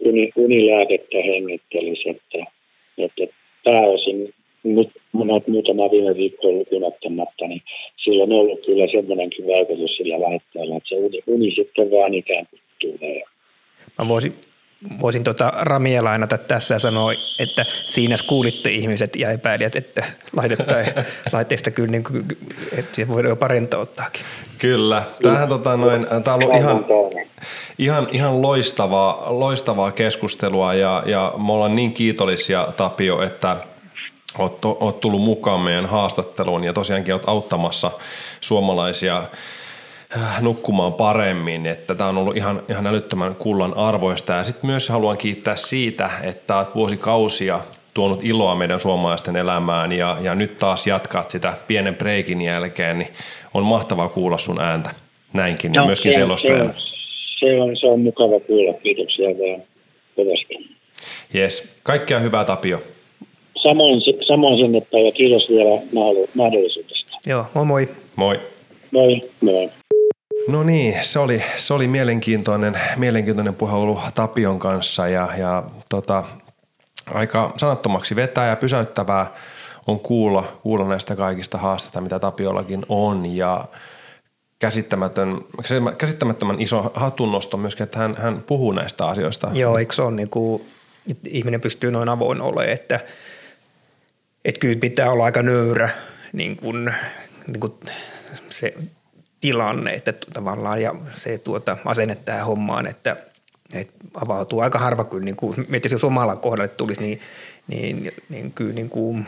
uni, 0.00 0.30
unilääkettä 0.36 1.16
hengittelisi, 1.26 2.08
että, 2.08 2.52
että 2.98 3.34
pääosin 3.64 4.34
nyt 4.62 4.88
monet 5.12 5.48
muutama 5.48 5.90
viime 5.90 6.16
viikkoa 6.16 6.52
lukunottamatta, 6.52 7.46
niin 7.46 7.62
sillä 8.04 8.22
on 8.22 8.32
ollut 8.32 8.66
kyllä 8.66 8.86
semmoinenkin 8.86 9.46
vaikutus 9.46 9.96
sillä 9.96 10.20
laitteella, 10.20 10.76
että 10.76 10.88
se 10.88 10.94
uni, 10.96 11.20
uni 11.26 11.54
sitten 11.54 11.90
vaan 11.90 12.14
ikään 12.14 12.46
kuin 12.50 12.60
tulee. 12.80 13.22
Mä 13.98 14.08
voisin 14.08 14.32
voisin 15.00 15.24
tuota 15.24 15.52
Ramia 15.60 16.04
lainata 16.04 16.38
tässä 16.38 16.74
ja 16.74 16.78
sanoa, 16.78 17.12
että 17.38 17.66
siinä 17.86 18.16
kuulitte 18.26 18.70
ihmiset 18.70 19.16
ja 19.16 19.30
epäilijät, 19.30 19.76
että 19.76 20.04
laitteista 21.32 21.70
kyllä 21.70 21.90
niin 21.90 22.04
kuin, 22.04 22.26
että 22.78 22.96
se 22.96 23.08
voi 23.08 23.24
jo 23.28 23.36
parentauttaakin. 23.36 24.22
Kyllä. 24.58 25.02
Tämähän 25.22 25.48
tota 25.48 25.76
noin, 25.76 26.06
tämä 26.24 26.34
on 26.34 26.42
ollut 26.42 26.56
ihan, 26.56 26.84
ihan, 27.78 28.08
ihan 28.12 28.42
loistavaa, 28.42 29.24
loistavaa 29.26 29.92
keskustelua 29.92 30.74
ja, 30.74 31.02
ja 31.06 31.32
me 31.46 31.52
ollaan 31.52 31.76
niin 31.76 31.92
kiitollisia 31.92 32.68
Tapio, 32.76 33.22
että 33.22 33.56
oot, 34.38 34.64
oot 34.64 35.00
tullut 35.00 35.20
mukaan 35.20 35.60
meidän 35.60 35.86
haastatteluun 35.86 36.64
ja 36.64 36.72
tosiaankin 36.72 37.14
oot 37.14 37.28
auttamassa 37.28 37.90
suomalaisia 38.40 39.18
Äh, 39.18 39.38
nukkumaan 40.40 40.92
paremmin, 40.92 41.66
että 41.66 41.94
tämä 41.94 42.10
on 42.10 42.18
ollut 42.18 42.36
ihan, 42.36 42.62
ihan 42.68 42.86
älyttömän 42.86 43.34
kullan 43.34 43.76
arvoista. 43.76 44.32
Ja 44.32 44.44
sitten 44.44 44.66
myös 44.66 44.88
haluan 44.88 45.18
kiittää 45.18 45.56
siitä, 45.56 46.10
että 46.22 46.56
olet 46.56 46.74
vuosikausia 46.74 47.60
tuonut 47.94 48.24
iloa 48.24 48.54
meidän 48.54 48.80
suomalaisten 48.80 49.36
elämään 49.36 49.92
ja, 49.92 50.16
ja 50.20 50.34
nyt 50.34 50.58
taas 50.58 50.86
jatkat 50.86 51.28
sitä 51.28 51.54
pienen 51.66 51.94
breikin 51.94 52.42
jälkeen, 52.42 52.98
niin 52.98 53.08
on 53.54 53.64
mahtavaa 53.64 54.08
kuulla 54.08 54.38
sun 54.38 54.60
ääntä 54.60 54.90
näinkin 55.32 55.72
no, 55.72 55.82
ja 55.82 55.86
myöskin 55.86 56.14
se, 56.14 56.20
selostajana. 56.20 56.72
Se, 56.72 56.80
se, 57.40 57.62
on, 57.62 57.76
se 57.76 57.86
on 57.86 58.00
mukava 58.00 58.40
kuulla, 58.40 58.74
kiitoksia 58.82 59.28
vaan 59.28 59.62
kovasti. 60.16 60.76
Yes, 61.34 61.78
kaikkea 61.82 62.18
hyvää 62.18 62.44
Tapio. 62.44 62.82
Samoin, 63.62 64.00
samoin 64.26 64.58
sinne 64.58 65.02
ja 65.04 65.12
kiitos 65.12 65.48
vielä 65.48 65.80
mahdollisuudesta. 66.34 67.16
Joo, 67.26 67.46
moi 67.54 67.64
moi. 67.64 67.88
Moi. 68.16 68.40
Moi, 68.90 69.20
moi. 69.40 69.70
No 70.48 70.62
niin, 70.62 70.94
se 71.04 71.18
oli, 71.18 71.42
se 71.56 71.74
oli 71.74 71.88
mielenkiintoinen, 71.88 72.80
mielenkiintoinen 72.96 73.54
puhelu 73.54 74.00
Tapion 74.14 74.58
kanssa 74.58 75.08
ja, 75.08 75.28
ja 75.38 75.64
tota, 75.90 76.24
aika 77.06 77.52
sanattomaksi 77.56 78.16
vetää 78.16 78.48
ja 78.48 78.56
pysäyttävää 78.56 79.26
on 79.86 80.00
kuulla, 80.00 80.58
kuulla 80.62 80.88
näistä 80.88 81.16
kaikista 81.16 81.58
haasteista, 81.58 82.00
mitä 82.00 82.18
Tapiollakin 82.18 82.86
on 82.88 83.26
ja 83.26 83.64
käsittämätön, 84.58 85.40
käsittämättömän 85.98 86.60
iso 86.60 86.92
hatunnosto 86.94 87.56
myöskin, 87.56 87.84
että 87.84 87.98
hän, 87.98 88.16
hän 88.18 88.42
puhuu 88.46 88.72
näistä 88.72 89.06
asioista. 89.06 89.50
Joo, 89.52 89.78
eikö 89.78 89.94
se 89.94 90.02
ole 90.02 90.10
niin 90.10 90.30
kuin, 90.30 90.62
ihminen 91.26 91.60
pystyy 91.60 91.90
noin 91.90 92.08
avoin 92.08 92.40
olemaan, 92.40 92.68
että, 92.68 93.00
että 94.44 94.60
kyllä 94.60 94.80
pitää 94.80 95.10
olla 95.10 95.24
aika 95.24 95.42
nöyrä 95.42 95.90
niin 96.32 96.56
kuin, 96.56 96.94
niin 97.46 97.60
kuin 97.60 97.72
se 98.48 98.74
tilanne, 99.44 99.92
että 99.92 100.12
tavallaan 100.32 100.82
ja 100.82 100.94
se 101.10 101.38
tuota, 101.38 101.76
asenne 101.84 102.14
tähän 102.14 102.46
hommaan, 102.46 102.86
että, 102.86 103.16
että 103.72 103.94
avautuu 104.14 104.60
aika 104.60 104.78
harva 104.78 105.04
kyllä, 105.04 105.24
niin 105.24 105.36
kuin, 105.36 105.66
jos 105.90 106.04
omalla 106.04 106.36
kohdalle 106.36 106.68
tulisi, 106.68 107.00
niin, 107.00 107.20
niin, 107.68 108.12
niin 108.28 108.52
kyllä 108.52 108.74
niin 108.74 108.88
kuin, 108.88 109.26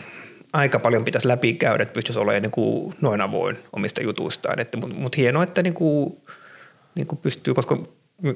aika 0.52 0.78
paljon 0.78 1.04
pitäisi 1.04 1.28
läpikäydä, 1.28 1.82
että 1.82 1.92
pystyisi 1.92 2.18
olemaan 2.18 2.42
niin 2.42 2.50
kuin, 2.50 2.94
noin 3.00 3.20
avoin 3.20 3.58
omista 3.72 4.02
jutuistaan. 4.02 4.58
Mutta 4.76 4.96
mut 4.96 5.16
hienoa, 5.16 5.42
että 5.42 5.62
niin 5.62 5.74
kuin, 5.74 6.16
niin 6.94 7.06
kuin 7.06 7.18
pystyy, 7.18 7.54
koska 7.54 7.78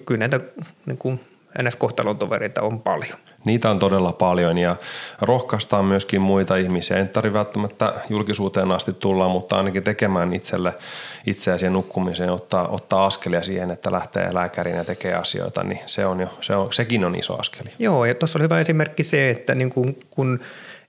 kyllä 0.07 0.19
näitä 0.19 0.41
niin 0.87 0.99
kuin, 0.99 1.21
NS-kohtalon 1.63 2.19
tovereita 2.19 2.63
on 2.63 2.81
paljon. 2.81 3.19
Niitä 3.45 3.71
on 3.71 3.79
todella 3.79 4.13
paljon 4.13 4.59
ja 4.59 4.77
rohkaistaan 5.21 5.85
myöskin 5.85 6.21
muita 6.21 6.57
ihmisiä. 6.57 6.97
Ei 6.97 7.07
tarvitse 7.07 7.39
välttämättä 7.39 7.95
julkisuuteen 8.09 8.73
asti 8.73 8.93
tulla, 8.93 9.29
mutta 9.29 9.57
ainakin 9.57 9.83
tekemään 9.83 10.33
itselle 10.33 10.75
itseäsi 11.27 11.71
nukkumiseen, 11.71 12.31
ottaa, 12.31 12.69
ottaa 12.69 13.07
askelia 13.07 13.43
siihen, 13.43 13.71
että 13.71 13.93
lähtee 13.93 14.35
lääkäriin 14.35 14.77
ja 14.77 14.85
tekee 14.85 15.15
asioita, 15.15 15.65
niin 15.65 15.81
se 15.87 16.07
on 16.07 16.21
jo, 16.21 16.29
se 16.41 16.57
on, 16.57 16.73
sekin 16.73 17.05
on 17.05 17.15
iso 17.15 17.37
askeli. 17.39 17.71
Joo, 17.79 18.05
ja 18.05 18.15
tuossa 18.15 18.39
on 18.39 18.43
hyvä 18.43 18.61
esimerkki 18.61 19.03
se, 19.03 19.31
että 19.31 19.55
niin 19.55 19.73
kun, 19.73 19.97
kun 20.11 20.41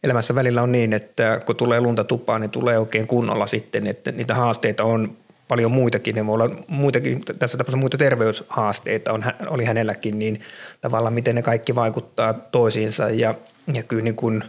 elämässä 0.04 0.36
välillä 0.36 0.62
on 0.62 0.72
niin, 0.72 0.94
että 0.94 1.42
kun 1.46 1.56
tulee 1.56 1.82
lunta 1.82 2.04
tupaan, 2.04 2.42
niin 2.42 2.52
tulee 2.52 2.80
oikein 2.80 3.08
kunnolla 3.08 3.48
sitten, 3.48 3.88
että 3.88 4.12
niitä 4.12 4.36
haasteita 4.36 4.84
on 4.84 5.18
paljon 5.52 5.72
muitakin, 5.72 6.16
ne 6.16 6.28
voi 6.28 6.34
olla 6.34 6.56
muitakin, 6.68 7.22
tässä 7.40 7.58
tapauksessa 7.58 7.78
muita 7.78 7.98
terveyshaasteita 7.98 9.14
on, 9.14 9.24
oli 9.48 9.66
hänelläkin, 9.66 10.20
niin 10.20 10.42
tavallaan 10.82 11.14
miten 11.14 11.36
ne 11.36 11.42
kaikki 11.42 11.76
vaikuttaa 11.76 12.34
toisiinsa 12.34 13.10
ja, 13.10 13.36
ja 13.74 13.84
kyllä 13.84 14.04
niin 14.04 14.16
kuin 14.16 14.44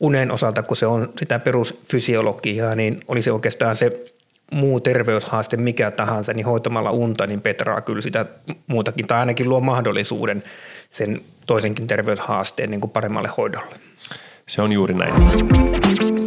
unen 0.00 0.30
osalta, 0.30 0.62
kun 0.62 0.76
se 0.76 0.86
on 0.86 1.12
sitä 1.18 1.38
perusfysiologiaa, 1.38 2.74
niin 2.74 3.00
oli 3.08 3.22
se 3.22 3.32
oikeastaan 3.32 3.76
se 3.76 4.04
muu 4.52 4.80
terveyshaaste 4.80 5.56
mikä 5.56 5.90
tahansa, 5.90 6.32
niin 6.32 6.46
hoitamalla 6.46 6.90
unta, 6.90 7.26
niin 7.26 7.40
petraa 7.40 7.80
kyllä 7.80 8.02
sitä 8.02 8.26
muutakin, 8.66 9.06
tai 9.06 9.18
ainakin 9.18 9.48
luo 9.48 9.60
mahdollisuuden 9.60 10.44
sen 10.90 11.20
toisenkin 11.46 11.86
terveyshaasteen 11.86 12.70
niin 12.70 12.80
kuin 12.80 12.90
paremmalle 12.90 13.30
hoidolle. 13.36 13.74
Se 14.48 14.62
on 14.62 14.72
juuri 14.72 14.94
näin. 14.94 16.19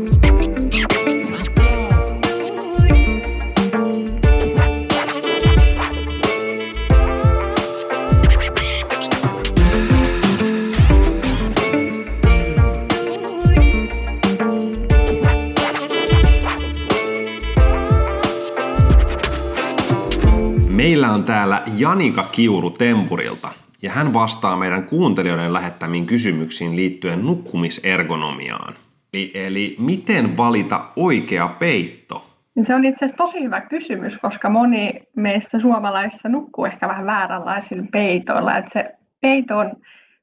Täällä 21.23 21.61
Janika 21.77 22.23
Kiuru 22.31 22.69
Tempurilta 22.69 23.49
ja 23.81 23.91
hän 23.91 24.13
vastaa 24.13 24.57
meidän 24.57 24.83
kuuntelijoiden 24.83 25.53
lähettämiin 25.53 26.05
kysymyksiin 26.05 26.75
liittyen 26.75 27.25
nukkumisergonomiaan. 27.25 28.73
Eli, 29.13 29.31
eli 29.33 29.71
miten 29.79 30.37
valita 30.37 30.85
oikea 30.95 31.47
peitto? 31.47 32.25
Se 32.63 32.75
on 32.75 32.85
itse 32.85 33.05
asiassa 33.05 33.17
tosi 33.17 33.43
hyvä 33.43 33.61
kysymys, 33.61 34.17
koska 34.17 34.49
moni 34.49 34.93
meistä 35.15 35.59
suomalaisista 35.59 36.29
nukkuu 36.29 36.65
ehkä 36.65 36.87
vähän 36.87 37.05
vääränlaisilla 37.05 37.83
peitoilla. 37.91 38.57
Että 38.57 38.71
se 38.73 38.91
peito 39.21 39.57
on 39.57 39.71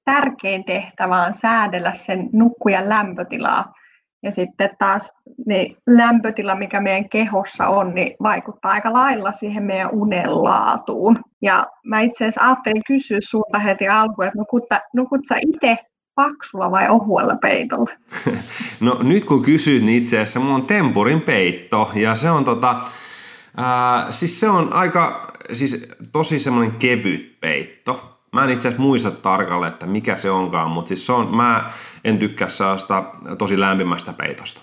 tärkein 0.05 0.65
tehtävä 0.65 1.23
on 1.23 1.35
säädellä 1.35 1.95
sen 1.95 2.29
nukkujan 2.33 2.89
lämpötilaa 2.89 3.75
ja 4.23 4.33
sitten 4.33 4.71
taas 4.79 5.13
niin 5.47 5.77
lämpötila, 5.87 6.55
mikä 6.55 6.81
meidän 6.81 7.09
kehossa 7.09 7.69
on, 7.69 7.95
niin 7.95 8.17
vaikuttaa 8.23 8.73
aika 8.73 8.93
lailla 8.93 9.33
siihen 9.33 9.63
meidän 9.63 9.91
unen 9.93 10.45
laatuun. 10.45 11.17
Ja 11.43 11.67
mä 11.85 12.01
itse 12.01 12.25
asiassa 12.25 12.41
ajattelin 12.41 12.83
kysyä 12.87 13.19
sulta 13.23 13.59
heti 13.59 13.89
alkuun, 13.89 14.27
että 14.27 14.39
nukut, 14.39 14.65
nukut 14.95 15.21
sä 15.29 15.37
itse 15.41 15.77
paksulla 16.15 16.71
vai 16.71 16.89
ohuella 16.89 17.37
peitolla? 17.37 17.91
No 18.81 18.99
nyt 19.03 19.25
kun 19.25 19.43
kysyt, 19.43 19.85
niin 19.85 19.99
itse 19.99 20.17
asiassa 20.17 20.41
mulla 20.41 20.55
on 20.55 20.67
tempurin 20.67 21.21
peitto 21.23 21.91
ja 21.95 22.15
se 22.15 22.31
on 22.31 22.45
tota, 22.45 22.83
ää, 23.57 24.07
siis 24.11 24.41
se 24.41 24.49
on 24.49 24.73
aika, 24.73 25.33
siis 25.53 25.89
tosi 26.13 26.39
semmoinen 26.39 26.73
kevyt 26.73 27.41
peitto. 27.41 28.10
Mä 28.33 28.45
en 28.45 28.51
itse 28.51 28.69
asiassa 28.69 28.83
muista 28.83 29.11
tarkalleen, 29.11 29.73
että 29.73 29.87
mikä 29.87 30.17
se 30.17 30.31
onkaan, 30.31 30.71
mutta 30.71 30.89
siis 30.89 31.07
se 31.07 31.13
on, 31.13 31.37
mä 31.37 31.71
en 32.05 32.19
tykkää 32.19 32.49
sellaista 32.49 33.05
tosi 33.39 33.61
lämpimästä 33.61 34.13
peitosta. 34.13 34.61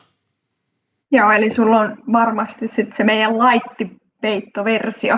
Joo, 1.11 1.31
eli 1.31 1.49
sulla 1.49 1.79
on 1.79 1.97
varmasti 2.11 2.67
sit 2.67 2.93
se 2.93 3.03
meidän 3.03 3.37
laittipeittoversio. 3.37 5.17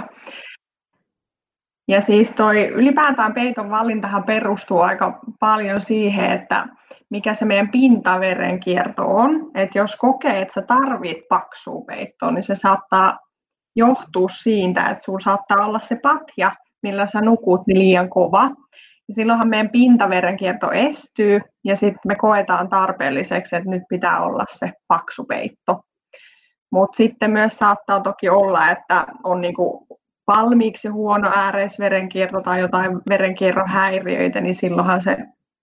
Ja 1.88 2.02
siis 2.02 2.32
toi 2.32 2.68
ylipäätään 2.68 3.34
peiton 3.34 3.70
valintahan 3.70 4.24
perustuu 4.24 4.80
aika 4.80 5.20
paljon 5.40 5.82
siihen, 5.82 6.32
että 6.32 6.68
mikä 7.10 7.34
se 7.34 7.46
meidän 7.46 7.70
pintaverenkierto 7.70 9.04
on. 9.06 9.52
Että 9.56 9.78
jos 9.78 9.96
kokee, 9.96 10.42
että 10.42 10.54
sä 10.54 10.62
tarvit 10.62 11.28
paksua 11.30 11.82
peittoa, 11.88 12.32
niin 12.32 12.44
se 12.44 12.56
saattaa 12.56 13.20
johtua 13.76 14.30
siitä, 14.30 14.90
että 14.90 15.04
sulla 15.04 15.20
saattaa 15.20 15.66
olla 15.66 15.80
se 15.80 15.96
patja, 15.96 16.52
millä 16.84 17.06
sä 17.06 17.22
nukut, 17.22 17.68
niin 17.68 17.80
liian 17.80 18.10
kova. 18.10 18.44
Ja 19.08 19.14
silloinhan 19.14 19.50
meidän 19.50 19.70
pintaverenkierto 19.70 20.72
estyy 20.72 21.42
ja 21.64 21.76
sitten 21.76 22.02
me 22.08 22.16
koetaan 22.16 22.70
tarpeelliseksi, 22.70 23.56
että 23.56 23.70
nyt 23.70 23.84
pitää 23.90 24.22
olla 24.22 24.46
se 24.50 24.72
paksu 24.88 25.26
peitto. 25.26 25.82
Mutta 26.72 26.96
sitten 26.96 27.32
myös 27.32 27.58
saattaa 27.58 28.00
toki 28.00 28.30
olla, 28.30 28.72
että 28.72 29.06
on 29.24 29.42
niinku 29.42 29.88
valmiiksi 30.28 30.88
huono 30.88 31.32
ääreisverenkierto 31.36 32.42
tai 32.42 32.60
jotain 32.60 33.00
verenkierron 33.10 33.70
häiriöitä, 33.70 34.42
niin 34.42 34.56
silloinhan 34.56 35.02
se 35.02 35.18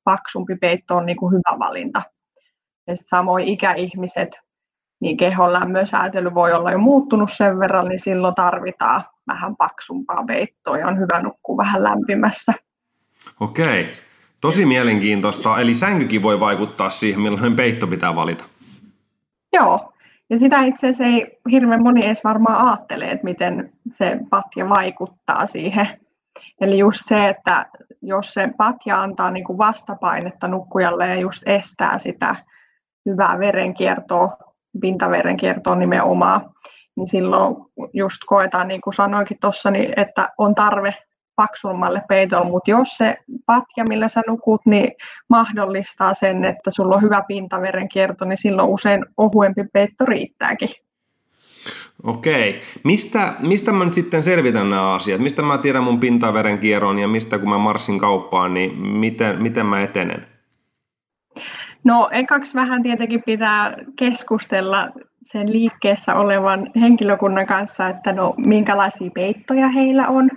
paksumpi 0.05 0.57
peitto 0.61 0.97
on 0.97 1.07
niinku 1.07 1.31
hyvä 1.31 1.59
valinta. 1.59 2.03
Ja 2.87 2.95
samoin 2.97 3.49
ikäihmiset, 3.49 4.41
niin 5.01 5.17
kehon 5.17 5.53
lämmönsäätely 5.53 6.35
voi 6.35 6.53
olla 6.53 6.73
jo 6.73 6.79
muuttunut 6.79 7.33
sen 7.33 7.59
verran, 7.59 7.89
niin 7.89 8.01
silloin 8.01 8.35
tarvitaan 8.35 9.05
vähän 9.27 9.57
paksumpaa 9.57 10.25
peittoa 10.25 10.79
ja 10.79 10.87
on 10.87 10.99
hyvä 10.99 11.23
nukkua 11.23 11.57
vähän 11.57 11.83
lämpimässä. 11.83 12.53
Okei, 13.41 13.87
tosi 14.41 14.67
mielenkiintoista. 14.67 15.61
Eli 15.61 15.75
sänkykin 15.75 16.23
voi 16.23 16.41
vaikuttaa 16.41 16.91
siihen, 16.91 17.21
millainen 17.21 17.57
peitto 17.57 17.87
pitää 17.87 18.15
valita. 18.15 18.45
Joo, 19.53 19.93
ja 20.31 20.39
sitä 20.39 20.61
itse 20.61 20.89
asiassa 20.89 21.05
ei 21.05 21.39
hirveän 21.51 21.83
moni 21.83 22.07
edes 22.07 22.25
varmaan 22.25 22.67
ajattele, 22.67 23.11
että 23.11 23.25
miten 23.25 23.73
se 23.95 24.19
patja 24.31 24.69
vaikuttaa 24.69 25.47
siihen. 25.47 26.01
Eli 26.61 26.79
just 26.79 27.01
se, 27.05 27.29
että 27.29 27.67
jos 28.03 28.35
se 28.35 28.49
patja 28.57 29.01
antaa 29.01 29.31
niin 29.31 29.45
kuin 29.45 29.59
vastapainetta 29.59 30.49
nukkujalle 30.49 31.09
ja 31.09 31.15
just 31.15 31.43
estää 31.47 31.99
sitä 31.99 32.37
hyvää 33.07 33.39
verenkiertoa, 33.39 34.37
pintaverenkiertoa 34.81 35.75
nimenomaan, 35.75 36.51
niin 36.97 37.09
silloin 37.09 37.57
just 37.93 38.21
koetaan, 38.27 38.69
niin 38.69 38.81
kuin 38.81 38.95
sanoinkin 38.95 39.39
tuossa, 39.41 39.71
niin 39.71 40.01
että 40.01 40.29
on 40.39 40.55
tarve 40.55 40.95
paksummalle 41.37 42.03
peitolle, 42.09 42.51
mutta 42.51 42.71
jos 42.71 42.89
se 42.97 43.17
patja, 43.47 43.85
millä 43.89 44.09
sä 44.09 44.23
nukut, 44.27 44.61
niin 44.67 44.93
mahdollistaa 45.29 46.15
sen, 46.15 46.45
että 46.45 46.71
sulla 46.71 46.95
on 46.97 47.03
hyvä 47.03 47.23
pintaverenkierto, 47.29 48.25
niin 48.25 48.37
silloin 48.37 48.69
usein 48.69 49.07
ohuempi 49.17 49.65
peitto 49.73 50.05
riittääkin. 50.05 50.69
Okei. 52.03 52.61
Mistä, 52.85 53.35
mistä 53.39 53.73
mä 53.73 53.85
nyt 53.85 53.95
sitten 53.95 54.23
selvitän 54.23 54.71
nämä 54.71 54.95
asiat? 54.95 55.21
Mistä 55.21 55.43
mä 55.43 55.59
tiedän 55.59 55.85
mun 55.85 56.01
pintaverenkierron 56.01 56.99
ja 56.99 57.09
mistä 57.09 57.39
kun 57.39 57.51
mä 57.51 57.59
marssin 57.59 57.99
kauppaan, 57.99 58.55
niin 58.55 58.79
miten, 58.79 59.43
miten 59.43 59.67
mä 59.67 59.83
etenen? 59.83 60.27
No 61.85 62.09
ekaksi 62.13 62.55
vähän 62.55 62.83
tietenkin 62.83 63.23
pitää 63.27 63.77
keskustella 63.99 64.89
sen 65.37 65.53
liikkeessä 65.53 66.15
olevan 66.15 66.71
henkilökunnan 66.81 67.47
kanssa, 67.47 67.89
että 67.89 68.13
no 68.13 68.35
minkälaisia 68.47 69.11
peittoja 69.15 69.69
heillä 69.69 70.09
on. 70.09 70.31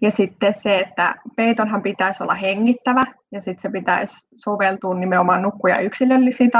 Ja 0.00 0.10
sitten 0.10 0.54
se, 0.54 0.78
että 0.78 1.14
peitonhan 1.36 1.82
pitäisi 1.82 2.22
olla 2.22 2.34
hengittävä 2.34 3.02
ja 3.32 3.40
sitten 3.40 3.62
se 3.62 3.68
pitäisi 3.70 4.28
soveltua 4.36 4.94
nimenomaan 4.94 5.42
nukkuja 5.42 5.80
yksilöllisiin 5.80 6.50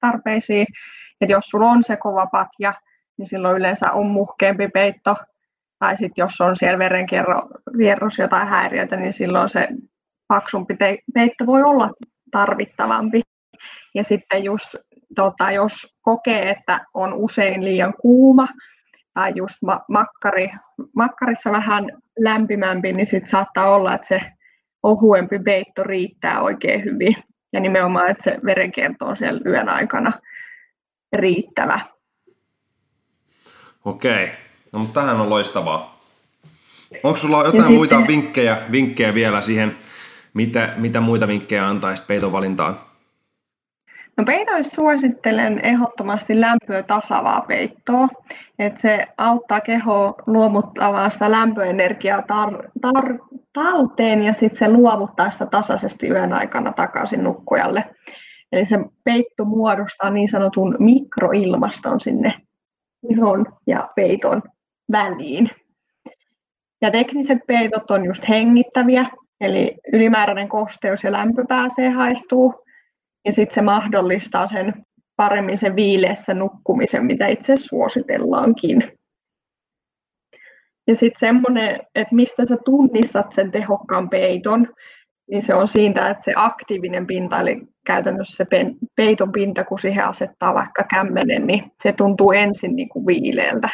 tarpeisiin. 0.00 0.66
Että 1.20 1.32
jos 1.32 1.44
sulla 1.44 1.70
on 1.70 1.84
se 1.84 1.96
kova 1.96 2.26
patja, 2.26 2.72
niin 3.18 3.26
silloin 3.26 3.56
yleensä 3.56 3.92
on 3.92 4.06
muhkeampi 4.06 4.68
peitto. 4.68 5.16
Tai 5.78 5.96
sitten 5.96 6.22
jos 6.22 6.40
on 6.40 6.56
siellä 6.56 6.78
verenkierros 6.78 8.18
jotain 8.18 8.48
häiriötä, 8.48 8.96
niin 8.96 9.12
silloin 9.12 9.48
se 9.48 9.68
paksumpi 10.28 10.76
peitto 11.14 11.46
voi 11.46 11.62
olla 11.62 11.90
tarvittavampi. 12.30 13.22
Ja 13.94 14.04
sitten 14.04 14.44
just 14.44 14.74
tota, 15.14 15.50
jos 15.50 15.96
kokee, 16.00 16.50
että 16.50 16.80
on 16.94 17.14
usein 17.14 17.64
liian 17.64 17.94
kuuma 18.00 18.48
tai 19.14 19.32
just 19.36 19.56
makkari, 19.88 20.50
makkarissa 20.96 21.52
vähän 21.52 21.84
lämpimämpi, 22.18 22.92
niin 22.92 23.06
sitten 23.06 23.30
saattaa 23.30 23.74
olla, 23.74 23.94
että 23.94 24.08
se 24.08 24.20
ohuempi 24.82 25.38
peitto 25.38 25.82
riittää 25.82 26.40
oikein 26.40 26.84
hyvin. 26.84 27.16
Ja 27.52 27.60
nimenomaan, 27.60 28.10
että 28.10 28.24
se 28.24 28.38
verenkierto 28.44 29.06
on 29.06 29.16
siellä 29.16 29.40
yön 29.46 29.68
aikana 29.68 30.12
riittävä. 31.12 31.80
Okei, 33.84 34.28
no 34.72 34.78
mutta 34.78 35.00
tähän 35.00 35.20
on 35.20 35.30
loistavaa. 35.30 36.00
Onko 37.02 37.16
sulla 37.16 37.44
jotain 37.44 37.64
ja 37.64 37.70
muita 37.70 37.96
sitten... 37.96 38.16
vinkkejä, 38.16 38.58
vinkkejä 38.72 39.14
vielä 39.14 39.40
siihen, 39.40 39.76
mitä, 40.34 40.74
mitä 40.76 41.00
muita 41.00 41.28
vinkkejä 41.28 41.66
antaisit 41.66 42.06
peiton 42.06 42.32
valintaan? 42.32 42.89
No 44.16 44.24
peitoissa 44.24 44.74
suosittelen 44.74 45.60
ehdottomasti 45.64 46.40
lämpöä 46.40 46.82
tasavaa 46.82 47.40
peittoa, 47.40 48.08
että 48.58 48.80
se 48.80 49.06
auttaa 49.18 49.60
kehoa 49.60 50.14
luovuttamaan 50.26 51.10
sitä 51.10 51.30
lämpöenergiaa 51.30 52.20
tar- 52.20 52.70
tar- 52.86 53.40
talteen 53.52 54.22
ja 54.22 54.32
sitten 54.34 54.58
se 54.58 54.72
luovuttaa 54.72 55.30
sitä 55.30 55.46
tasaisesti 55.46 56.08
yön 56.08 56.32
aikana 56.32 56.72
takaisin 56.72 57.24
nukkujalle. 57.24 57.84
Eli 58.52 58.66
se 58.66 58.78
peitto 59.04 59.44
muodostaa 59.44 60.10
niin 60.10 60.28
sanotun 60.28 60.76
mikroilmaston 60.78 62.00
sinne 62.00 62.34
ihon 63.10 63.46
ja 63.66 63.88
peiton 63.96 64.42
väliin. 64.92 65.50
Ja 66.82 66.90
tekniset 66.90 67.38
peitot 67.46 67.90
on 67.90 68.04
just 68.04 68.28
hengittäviä, 68.28 69.06
eli 69.40 69.74
ylimääräinen 69.92 70.48
kosteus 70.48 71.04
ja 71.04 71.12
lämpö 71.12 71.44
pääsee 71.48 71.90
haihtuu 71.90 72.54
ja 73.24 73.32
sitten 73.32 73.54
se 73.54 73.62
mahdollistaa 73.62 74.46
sen 74.46 74.84
paremmin 75.16 75.58
sen 75.58 75.76
viileessä 75.76 76.34
nukkumisen, 76.34 77.06
mitä 77.06 77.26
itse 77.26 77.56
suositellaankin. 77.56 78.92
Ja 80.86 80.96
sitten 80.96 81.20
semmoinen, 81.20 81.80
että 81.94 82.14
mistä 82.14 82.46
sä 82.46 82.56
tunnistat 82.64 83.32
sen 83.32 83.50
tehokkaan 83.50 84.10
peiton, 84.10 84.74
niin 85.30 85.42
se 85.42 85.54
on 85.54 85.68
siitä, 85.68 86.10
että 86.10 86.24
se 86.24 86.32
aktiivinen 86.36 87.06
pinta, 87.06 87.40
eli 87.40 87.60
käytännössä 87.86 88.44
se 88.44 88.46
peiton 88.96 89.32
pinta, 89.32 89.64
kun 89.64 89.78
siihen 89.78 90.04
asettaa 90.04 90.54
vaikka 90.54 90.84
kämmenen, 90.84 91.46
niin 91.46 91.72
se 91.82 91.92
tuntuu 91.92 92.32
ensin 92.32 92.76
niin 92.76 92.88
kuin 92.88 93.06
viileältä. 93.06 93.68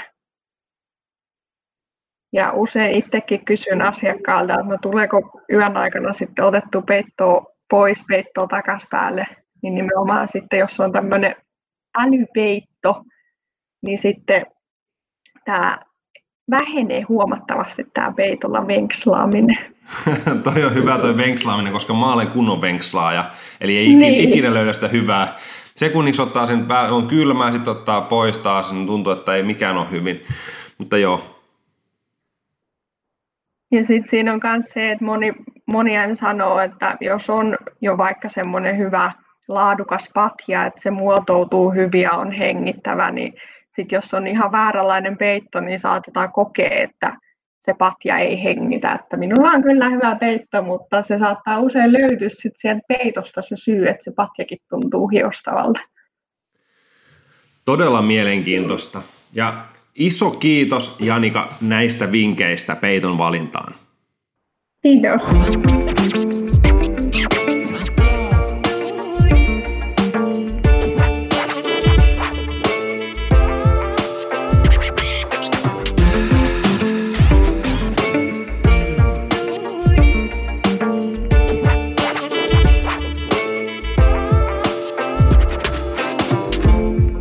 Ja 2.32 2.52
usein 2.52 2.98
itsekin 2.98 3.44
kysyn 3.44 3.82
asiakkaalta, 3.82 4.54
että 4.54 4.66
no 4.66 4.76
tuleeko 4.82 5.42
yön 5.52 5.76
aikana 5.76 6.12
sitten 6.12 6.44
otettu 6.44 6.82
peittoa 6.82 7.55
pois 7.70 8.04
peittoa 8.08 8.46
takaisin 8.46 8.88
päälle, 8.90 9.26
niin 9.62 9.74
nimenomaan 9.74 10.28
sitten, 10.28 10.58
jos 10.58 10.80
on 10.80 10.92
tämmöinen 10.92 11.36
älypeitto, 11.98 13.02
niin 13.82 13.98
sitten 13.98 14.46
tämä 15.44 15.78
vähenee 16.50 17.02
huomattavasti 17.02 17.86
tämä 17.94 18.12
peitolla 18.16 18.66
venkslaaminen. 18.66 19.58
toi 20.44 20.64
on 20.64 20.74
hyvä 20.74 20.98
toi 20.98 21.16
venkslaaminen, 21.16 21.72
koska 21.72 21.94
mä 21.94 22.12
olen 22.12 22.28
kunnon 22.28 22.62
venkslaaja, 22.62 23.30
eli 23.60 23.76
ei 23.76 23.86
ikinä, 23.86 24.00
niin. 24.00 24.30
ikinä 24.30 24.54
löydä 24.54 24.72
sitä 24.72 24.88
hyvää. 24.88 25.36
Sekunniksi 25.76 26.22
ottaa 26.22 26.46
sen, 26.46 26.66
on 26.90 27.06
kylmää, 27.06 27.52
sitten 27.52 27.70
ottaa 27.70 28.00
pois 28.00 28.38
taas, 28.38 28.72
niin 28.72 28.86
tuntuu, 28.86 29.12
että 29.12 29.34
ei 29.34 29.42
mikään 29.42 29.76
ole 29.76 29.90
hyvin. 29.90 30.22
Mutta 30.78 30.98
joo, 30.98 31.35
ja 33.72 33.84
sitten 33.84 34.10
siinä 34.10 34.32
on 34.32 34.40
myös 34.44 34.66
se, 34.66 34.90
että 34.90 35.04
moni, 35.04 35.32
moni 35.66 35.98
aina 35.98 36.14
sanoo, 36.14 36.60
että 36.60 36.96
jos 37.00 37.30
on 37.30 37.56
jo 37.80 37.98
vaikka 37.98 38.28
semmoinen 38.28 38.78
hyvä 38.78 39.12
laadukas 39.48 40.10
patja, 40.14 40.66
että 40.66 40.82
se 40.82 40.90
muotoutuu 40.90 41.70
hyvin 41.70 42.00
ja 42.00 42.10
on 42.10 42.32
hengittävä, 42.32 43.10
niin 43.10 43.34
sitten 43.76 43.96
jos 43.96 44.14
on 44.14 44.26
ihan 44.26 44.52
vääränlainen 44.52 45.18
peitto, 45.18 45.60
niin 45.60 45.78
saatetaan 45.78 46.32
kokea, 46.32 46.70
että 46.70 47.16
se 47.60 47.74
patja 47.74 48.18
ei 48.18 48.44
hengitä. 48.44 48.92
Että 48.92 49.16
minulla 49.16 49.50
on 49.50 49.62
kyllä 49.62 49.88
hyvä 49.88 50.16
peitto, 50.20 50.62
mutta 50.62 51.02
se 51.02 51.18
saattaa 51.18 51.60
usein 51.60 51.92
löytyä 51.92 52.28
sit 52.28 52.52
sieltä 52.56 52.80
peitosta 52.88 53.42
se 53.42 53.56
syy, 53.56 53.88
että 53.88 54.04
se 54.04 54.12
patjakin 54.16 54.58
tuntuu 54.68 55.08
hiostavalta. 55.08 55.80
Todella 57.64 58.02
mielenkiintoista. 58.02 59.02
Ja 59.34 59.54
Iso 59.98 60.30
kiitos 60.30 60.96
Janika 61.00 61.48
näistä 61.60 62.12
vinkkeistä 62.12 62.76
peiton 62.76 63.18
valintaan. 63.18 63.74
Kiitos. 64.82 65.20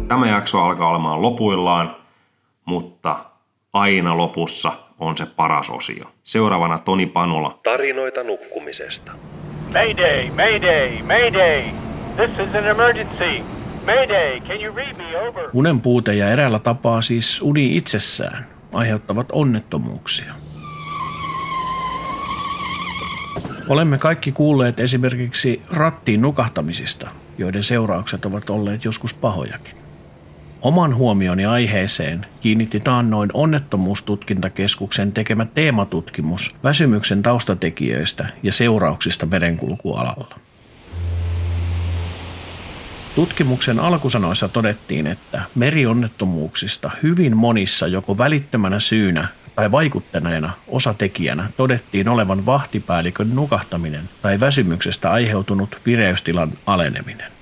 Tämä 0.08 0.28
jakso 0.28 0.62
alkaa 0.62 0.90
olemaan 0.90 1.22
lopuillaan 1.22 2.05
mutta 2.66 3.16
aina 3.74 4.18
lopussa 4.18 4.72
on 5.00 5.18
se 5.18 5.26
paras 5.26 5.70
osio. 5.70 6.06
Seuraavana 6.24 6.78
Toni 6.78 7.06
Panola. 7.06 7.60
Tarinoita 7.64 8.24
nukkumisesta. 8.24 9.12
Mayday, 9.74 10.30
mayday, 10.30 11.04
mayday! 11.04 11.64
This 12.16 12.30
is 12.48 12.56
an 12.56 12.66
emergency! 12.66 13.44
Mayday, 13.86 14.40
can 14.40 14.62
you 14.62 14.76
read 14.76 14.98
me 14.98 15.18
over? 15.18 15.50
Unen 15.54 15.82
puute 15.82 16.16
ja 16.16 16.30
eräällä 16.30 16.60
tapaa 16.60 17.02
siis 17.02 17.42
uni 17.42 17.78
itsessään 17.78 18.46
aiheuttavat 18.74 19.28
onnettomuuksia. 19.32 20.34
Olemme 23.70 23.98
kaikki 23.98 24.32
kuulleet 24.32 24.80
esimerkiksi 24.80 25.62
rattiin 25.72 26.22
nukahtamisista, 26.22 27.10
joiden 27.38 27.64
seuraukset 27.64 28.26
ovat 28.26 28.50
olleet 28.50 28.86
joskus 28.86 29.14
pahojakin. 29.14 29.85
Oman 30.66 30.96
huomioni 30.96 31.46
aiheeseen 31.46 32.26
kiinnitti 32.42 32.80
taannoin 32.80 33.30
onnettomuustutkintakeskuksen 33.34 35.12
tekemä 35.12 35.46
teematutkimus 35.46 36.56
väsymyksen 36.64 37.24
taustatekijöistä 37.24 38.30
ja 38.44 38.52
seurauksista 38.52 39.26
merenkulkualalla. 39.26 40.40
Tutkimuksen 43.16 43.80
alkusanoissa 43.80 44.50
todettiin, 44.50 45.08
että 45.08 45.42
merionnettomuuksista 45.56 46.92
hyvin 47.04 47.38
monissa 47.38 47.88
joko 47.88 48.18
välittömänä 48.18 48.80
syynä 48.80 49.28
tai 49.56 49.72
vaikutteneena 49.72 50.54
osatekijänä 50.68 51.50
todettiin 51.58 52.10
olevan 52.10 52.46
vahtipäällikön 52.46 53.36
nukahtaminen 53.36 54.10
tai 54.22 54.40
väsymyksestä 54.40 55.12
aiheutunut 55.12 55.78
vireystilan 55.86 56.52
aleneminen. 56.66 57.35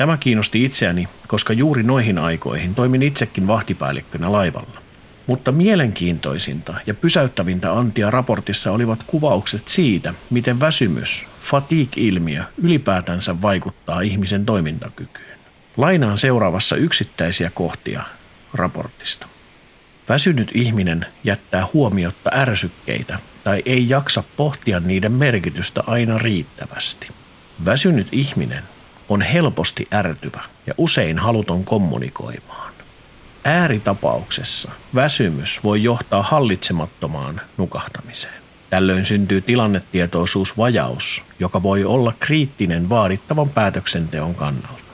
Tämä 0.00 0.16
kiinnosti 0.16 0.64
itseäni, 0.64 1.08
koska 1.26 1.52
juuri 1.52 1.82
noihin 1.82 2.18
aikoihin 2.18 2.74
toimin 2.74 3.02
itsekin 3.02 3.46
vahtipäällikkönä 3.46 4.32
laivalla. 4.32 4.82
Mutta 5.26 5.52
mielenkiintoisinta 5.52 6.74
ja 6.86 6.94
pysäyttävintä 6.94 7.72
Antia 7.72 8.10
raportissa 8.10 8.72
olivat 8.72 9.02
kuvaukset 9.06 9.68
siitä, 9.68 10.14
miten 10.30 10.60
väsymys, 10.60 11.26
fatigue-ilmiö 11.40 12.42
ylipäätänsä 12.62 13.42
vaikuttaa 13.42 14.00
ihmisen 14.00 14.46
toimintakykyyn. 14.46 15.38
Lainaan 15.76 16.18
seuraavassa 16.18 16.76
yksittäisiä 16.76 17.50
kohtia 17.54 18.02
raportista. 18.54 19.26
Väsynyt 20.08 20.50
ihminen 20.54 21.06
jättää 21.24 21.66
huomiotta 21.72 22.30
ärsykkeitä 22.34 23.18
tai 23.44 23.62
ei 23.66 23.88
jaksa 23.88 24.24
pohtia 24.36 24.80
niiden 24.80 25.12
merkitystä 25.12 25.82
aina 25.86 26.18
riittävästi. 26.18 27.08
Väsynyt 27.64 28.08
ihminen 28.12 28.62
on 29.10 29.22
helposti 29.22 29.88
ärtyvä 29.94 30.40
ja 30.66 30.74
usein 30.78 31.18
haluton 31.18 31.64
kommunikoimaan. 31.64 32.72
Ääritapauksessa 33.44 34.70
väsymys 34.94 35.64
voi 35.64 35.82
johtaa 35.82 36.22
hallitsemattomaan 36.22 37.40
nukahtamiseen. 37.56 38.40
Tällöin 38.70 39.06
syntyy 39.06 39.40
tilannetietoisuusvajaus, 39.40 41.22
joka 41.38 41.62
voi 41.62 41.84
olla 41.84 42.12
kriittinen 42.20 42.88
vaadittavan 42.88 43.50
päätöksenteon 43.50 44.34
kannalta. 44.34 44.84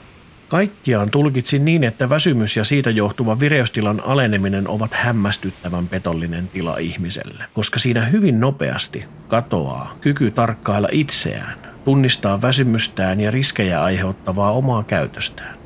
Kaikkiaan 0.47 1.11
tulkitsin 1.11 1.65
niin, 1.65 1.83
että 1.83 2.09
väsymys 2.09 2.57
ja 2.57 2.63
siitä 2.63 2.89
johtuva 2.89 3.39
vireystilan 3.39 4.01
aleneminen 4.05 4.67
ovat 4.67 4.93
hämmästyttävän 4.93 5.87
petollinen 5.87 6.47
tila 6.47 6.77
ihmiselle, 6.77 7.43
koska 7.53 7.79
siinä 7.79 8.01
hyvin 8.01 8.39
nopeasti 8.39 9.05
katoaa 9.27 9.95
kyky 10.01 10.31
tarkkailla 10.31 10.89
itseään, 10.91 11.66
tunnistaa 11.87 12.41
väsymystään 12.41 13.19
ja 13.19 13.31
riskejä 13.31 13.83
aiheuttavaa 13.83 14.51
omaa 14.51 14.83
käytöstään. 14.83 15.57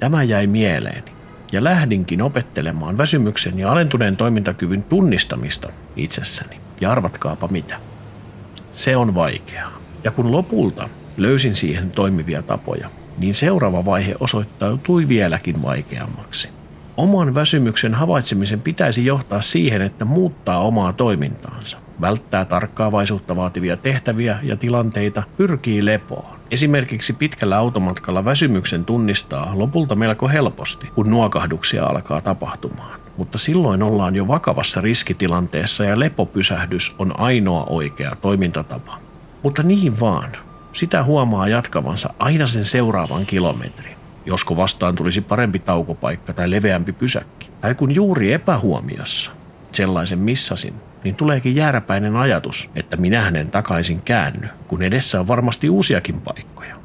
Tämä 0.00 0.22
jäi 0.22 0.46
mieleeni 0.46 1.12
ja 1.52 1.64
lähdinkin 1.64 2.22
opettelemaan 2.22 2.98
väsymyksen 2.98 3.58
ja 3.58 3.72
alentuneen 3.72 4.16
toimintakyvyn 4.16 4.84
tunnistamista 4.84 5.72
itsessäni. 5.96 6.60
Ja 6.80 6.90
arvatkaapa 6.90 7.48
mitä. 7.48 7.76
Se 8.72 8.96
on 8.96 9.14
vaikeaa. 9.14 9.72
Ja 10.04 10.10
kun 10.10 10.32
lopulta 10.32 10.88
löysin 11.16 11.54
siihen 11.54 11.90
toimivia 11.90 12.42
tapoja, 12.42 12.90
niin 13.18 13.34
seuraava 13.34 13.84
vaihe 13.84 14.14
osoittautui 14.20 15.08
vieläkin 15.08 15.62
vaikeammaksi. 15.62 16.48
Oman 16.96 17.34
väsymyksen 17.34 17.94
havaitsemisen 17.94 18.60
pitäisi 18.60 19.06
johtaa 19.06 19.40
siihen, 19.40 19.82
että 19.82 20.04
muuttaa 20.04 20.60
omaa 20.60 20.92
toimintaansa, 20.92 21.78
välttää 22.00 22.44
tarkkaavaisuutta 22.44 23.36
vaativia 23.36 23.76
tehtäviä 23.76 24.38
ja 24.42 24.56
tilanteita, 24.56 25.22
pyrkii 25.36 25.84
lepoon. 25.84 26.38
Esimerkiksi 26.50 27.12
pitkällä 27.12 27.56
automatkalla 27.56 28.24
väsymyksen 28.24 28.84
tunnistaa 28.84 29.52
lopulta 29.54 29.94
melko 29.94 30.28
helposti, 30.28 30.86
kun 30.86 31.10
nuokahduksia 31.10 31.86
alkaa 31.86 32.20
tapahtumaan. 32.20 33.00
Mutta 33.16 33.38
silloin 33.38 33.82
ollaan 33.82 34.14
jo 34.14 34.28
vakavassa 34.28 34.80
riskitilanteessa 34.80 35.84
ja 35.84 35.98
lepopysähdys 35.98 36.94
on 36.98 37.20
ainoa 37.20 37.64
oikea 37.64 38.16
toimintatapa. 38.22 38.98
Mutta 39.42 39.62
niin 39.62 40.00
vaan, 40.00 40.30
sitä 40.72 41.04
huomaa 41.04 41.48
jatkavansa 41.48 42.14
aina 42.18 42.46
sen 42.46 42.64
seuraavan 42.64 43.26
kilometrin. 43.26 43.96
Josko 44.26 44.56
vastaan 44.56 44.94
tulisi 44.94 45.20
parempi 45.20 45.58
taukopaikka 45.58 46.32
tai 46.32 46.50
leveämpi 46.50 46.92
pysäkki. 46.92 47.50
Tai 47.60 47.74
kun 47.74 47.94
juuri 47.94 48.32
epähuomiossa 48.32 49.30
sellaisen 49.72 50.18
missasin, 50.18 50.74
niin 51.04 51.16
tuleekin 51.16 51.56
jääräpäinen 51.56 52.16
ajatus, 52.16 52.70
että 52.74 52.96
minä 52.96 53.20
hänen 53.20 53.50
takaisin 53.50 54.00
käänny, 54.00 54.48
kun 54.68 54.82
edessä 54.82 55.20
on 55.20 55.28
varmasti 55.28 55.70
uusiakin 55.70 56.20
paikkoja. 56.20 56.76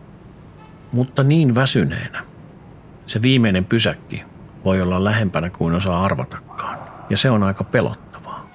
Mutta 0.92 1.24
niin 1.24 1.56
väsyneenä. 1.56 2.24
Se 3.06 3.22
viimeinen 3.22 3.66
pysäkki 3.66 4.24
voi 4.66 4.82
olla 4.82 5.04
lähempänä 5.04 5.50
kuin 5.50 5.76
osaa 5.76 6.04
arvatakaan. 6.04 6.80
Ja 7.10 7.18
se 7.18 7.30
on 7.30 7.44
aika 7.44 7.64
pelottavaa. 7.64 8.50